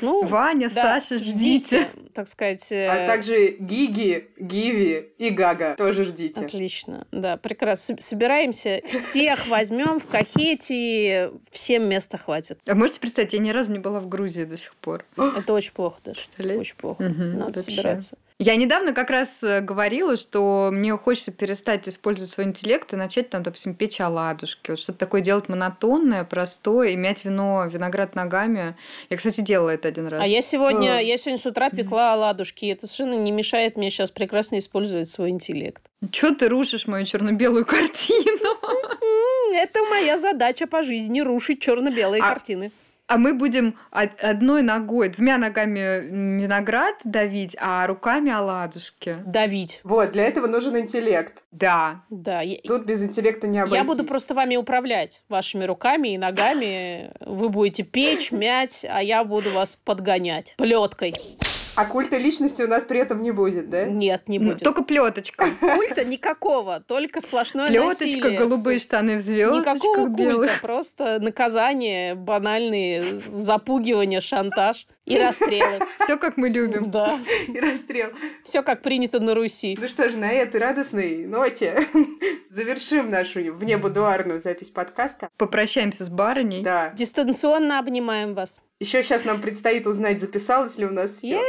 Ну, 0.00 0.24
Ваня, 0.24 0.68
да, 0.74 0.98
Саша, 0.98 1.18
ждите. 1.18 1.32
ждите. 1.82 1.90
Так 2.12 2.28
сказать. 2.28 2.72
А 2.72 3.06
также 3.06 3.56
Гиги, 3.58 4.28
Гиви 4.38 5.12
и 5.18 5.30
Гага 5.30 5.74
тоже 5.76 6.04
ждите. 6.04 6.44
Отлично. 6.44 7.06
Да, 7.12 7.36
прекрасно. 7.36 7.96
Собираемся, 7.98 8.80
всех 8.84 9.46
возьмем 9.48 10.00
в 10.00 10.06
кахете, 10.06 11.32
всем 11.50 11.88
места 11.88 12.18
хватит. 12.18 12.58
А 12.66 12.74
можете 12.74 13.00
представить, 13.00 13.32
я 13.32 13.38
ни 13.38 13.50
разу 13.50 13.72
не 13.72 13.78
была 13.78 14.00
в 14.00 14.08
Грузии 14.08 14.44
до 14.44 14.56
сих 14.56 14.74
пор. 14.76 15.04
Это 15.16 15.52
очень 15.52 15.72
плохо 15.72 15.98
даже. 16.04 16.20
Очень 16.58 16.76
плохо. 16.76 17.02
Угу, 17.02 17.22
Надо 17.22 17.44
вообще. 17.60 17.62
собираться. 17.62 18.16
Я 18.40 18.56
недавно 18.56 18.92
как 18.92 19.10
раз 19.10 19.44
э, 19.44 19.60
говорила, 19.60 20.16
что 20.16 20.70
мне 20.72 20.96
хочется 20.96 21.30
перестать 21.30 21.88
использовать 21.88 22.30
свой 22.30 22.46
интеллект 22.46 22.92
и 22.92 22.96
начать 22.96 23.30
там, 23.30 23.44
допустим, 23.44 23.76
печь 23.76 24.00
оладушки. 24.00 24.72
Вот 24.72 24.80
что-то 24.80 24.98
такое 24.98 25.20
делать 25.20 25.48
монотонное, 25.48 26.24
простое, 26.24 26.88
и 26.88 26.96
мять 26.96 27.24
вино, 27.24 27.64
виноград 27.70 28.16
ногами. 28.16 28.76
Я, 29.08 29.16
кстати, 29.16 29.40
делала 29.40 29.70
это 29.70 29.86
один 29.86 30.08
раз. 30.08 30.20
А 30.20 30.26
я 30.26 30.42
сегодня, 30.42 31.00
я 31.00 31.16
сегодня 31.16 31.38
с 31.38 31.46
утра 31.46 31.70
пекла 31.70 32.12
оладушки, 32.14 32.64
и 32.64 32.68
это 32.68 32.88
совершенно 32.88 33.14
не 33.14 33.30
мешает 33.30 33.76
мне 33.76 33.88
сейчас 33.90 34.10
прекрасно 34.10 34.58
использовать 34.58 35.08
свой 35.08 35.30
интеллект. 35.30 35.84
Чё 36.10 36.34
ты 36.34 36.48
рушишь 36.48 36.88
мою 36.88 37.06
черно-белую 37.06 37.64
картину? 37.66 38.58
Это 39.54 39.80
моя 39.84 40.18
задача 40.18 40.66
по 40.66 40.82
жизни 40.82 41.20
рушить 41.20 41.62
черно-белые 41.62 42.20
а, 42.20 42.30
картины. 42.30 42.72
А 43.06 43.18
мы 43.18 43.34
будем 43.34 43.76
одной 43.90 44.62
ногой, 44.62 45.10
двумя 45.10 45.36
ногами 45.36 46.40
виноград 46.40 46.94
давить, 47.04 47.54
а 47.60 47.86
руками 47.86 48.32
оладушки. 48.32 49.18
Давить. 49.26 49.80
Вот, 49.84 50.12
для 50.12 50.24
этого 50.24 50.46
нужен 50.46 50.78
интеллект. 50.78 51.44
Да. 51.52 52.02
Да. 52.08 52.40
Тут 52.66 52.86
без 52.86 53.02
интеллекта 53.04 53.46
не 53.46 53.58
обойтись. 53.58 53.78
Я 53.78 53.84
буду 53.84 54.04
просто 54.04 54.34
вами 54.34 54.56
управлять, 54.56 55.22
вашими 55.28 55.64
руками 55.64 56.14
и 56.14 56.18
ногами. 56.18 57.12
Вы 57.20 57.50
будете 57.50 57.82
печь, 57.82 58.32
мять, 58.32 58.86
а 58.88 59.02
я 59.02 59.22
буду 59.22 59.50
вас 59.50 59.76
подгонять 59.84 60.54
плеткой. 60.56 61.14
А 61.76 61.86
культа 61.86 62.18
личности 62.18 62.62
у 62.62 62.68
нас 62.68 62.84
при 62.84 63.00
этом 63.00 63.20
не 63.20 63.32
будет, 63.32 63.68
да? 63.68 63.86
Нет, 63.86 64.28
не 64.28 64.38
будет. 64.38 64.60
только 64.60 64.82
плеточка. 64.84 65.48
Культа 65.60 66.04
никакого, 66.04 66.80
только 66.80 67.20
сплошное 67.20 67.66
Плеточка, 67.68 68.04
насилие. 68.04 68.38
голубые 68.38 68.78
штаны 68.78 69.16
в 69.16 69.20
звездочках 69.20 69.74
Никакого 69.76 70.08
белых. 70.08 70.50
культа, 70.50 70.62
просто 70.62 71.18
наказание, 71.20 72.14
банальные 72.14 73.02
запугивания, 73.02 74.20
шантаж 74.20 74.86
и 75.04 75.18
расстрелы. 75.18 75.80
Все 76.04 76.16
как 76.16 76.36
мы 76.36 76.48
любим. 76.48 76.90
Да. 76.90 77.18
И 77.48 77.58
расстрел. 77.58 78.10
Все 78.44 78.62
как 78.62 78.82
принято 78.82 79.18
на 79.18 79.34
Руси. 79.34 79.76
Ну 79.80 79.88
что 79.88 80.08
ж, 80.08 80.14
на 80.14 80.30
этой 80.30 80.60
радостной 80.60 81.26
ноте 81.26 81.88
завершим 82.50 83.08
нашу 83.08 83.40
внебудуарную 83.52 84.38
запись 84.38 84.70
подкаста. 84.70 85.28
Попрощаемся 85.36 86.04
с 86.04 86.08
барыней. 86.08 86.62
Да. 86.62 86.92
Дистанционно 86.94 87.80
обнимаем 87.80 88.34
вас. 88.34 88.60
Еще 88.80 89.04
сейчас 89.04 89.24
нам 89.24 89.40
предстоит 89.40 89.86
узнать, 89.86 90.20
записалось 90.20 90.76
ли 90.78 90.84
у 90.84 90.90
нас 90.90 91.12
все. 91.12 91.40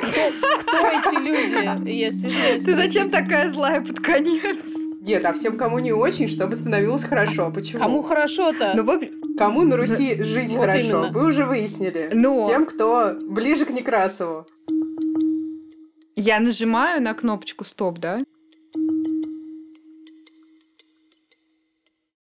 кто 0.59 0.79
эти 0.79 1.25
люди? 1.25 1.91
Я 1.91 2.11
стесняюсь. 2.11 2.65
Ты 2.65 2.75
зачем 2.75 3.09
такая 3.09 3.49
злая 3.49 3.81
под 3.81 4.01
конец? 4.01 4.59
Нет, 5.01 5.25
а 5.25 5.33
всем, 5.33 5.57
кому 5.57 5.79
не 5.79 5.93
очень, 5.93 6.27
чтобы 6.27 6.57
становилось 6.57 7.05
хорошо. 7.05 7.53
Почему? 7.53 7.79
Кому 7.81 8.03
хорошо-то? 8.03 8.73
Ну, 8.75 8.83
в... 8.83 9.37
Кому 9.39 9.63
на 9.63 9.77
Руси 9.77 10.17
ну, 10.19 10.25
жить 10.25 10.51
вот 10.51 10.67
хорошо? 10.67 10.81
Именно. 10.81 11.13
Вы 11.13 11.27
уже 11.27 11.45
выяснили. 11.45 12.11
Но... 12.13 12.51
Тем, 12.51 12.67
кто 12.67 13.15
ближе 13.23 13.65
к 13.65 13.71
Некрасову. 13.71 14.47
Я 16.17 16.41
нажимаю 16.41 17.01
на 17.01 17.15
кнопочку 17.15 17.63
стоп, 17.65 17.99
да? 17.99 18.25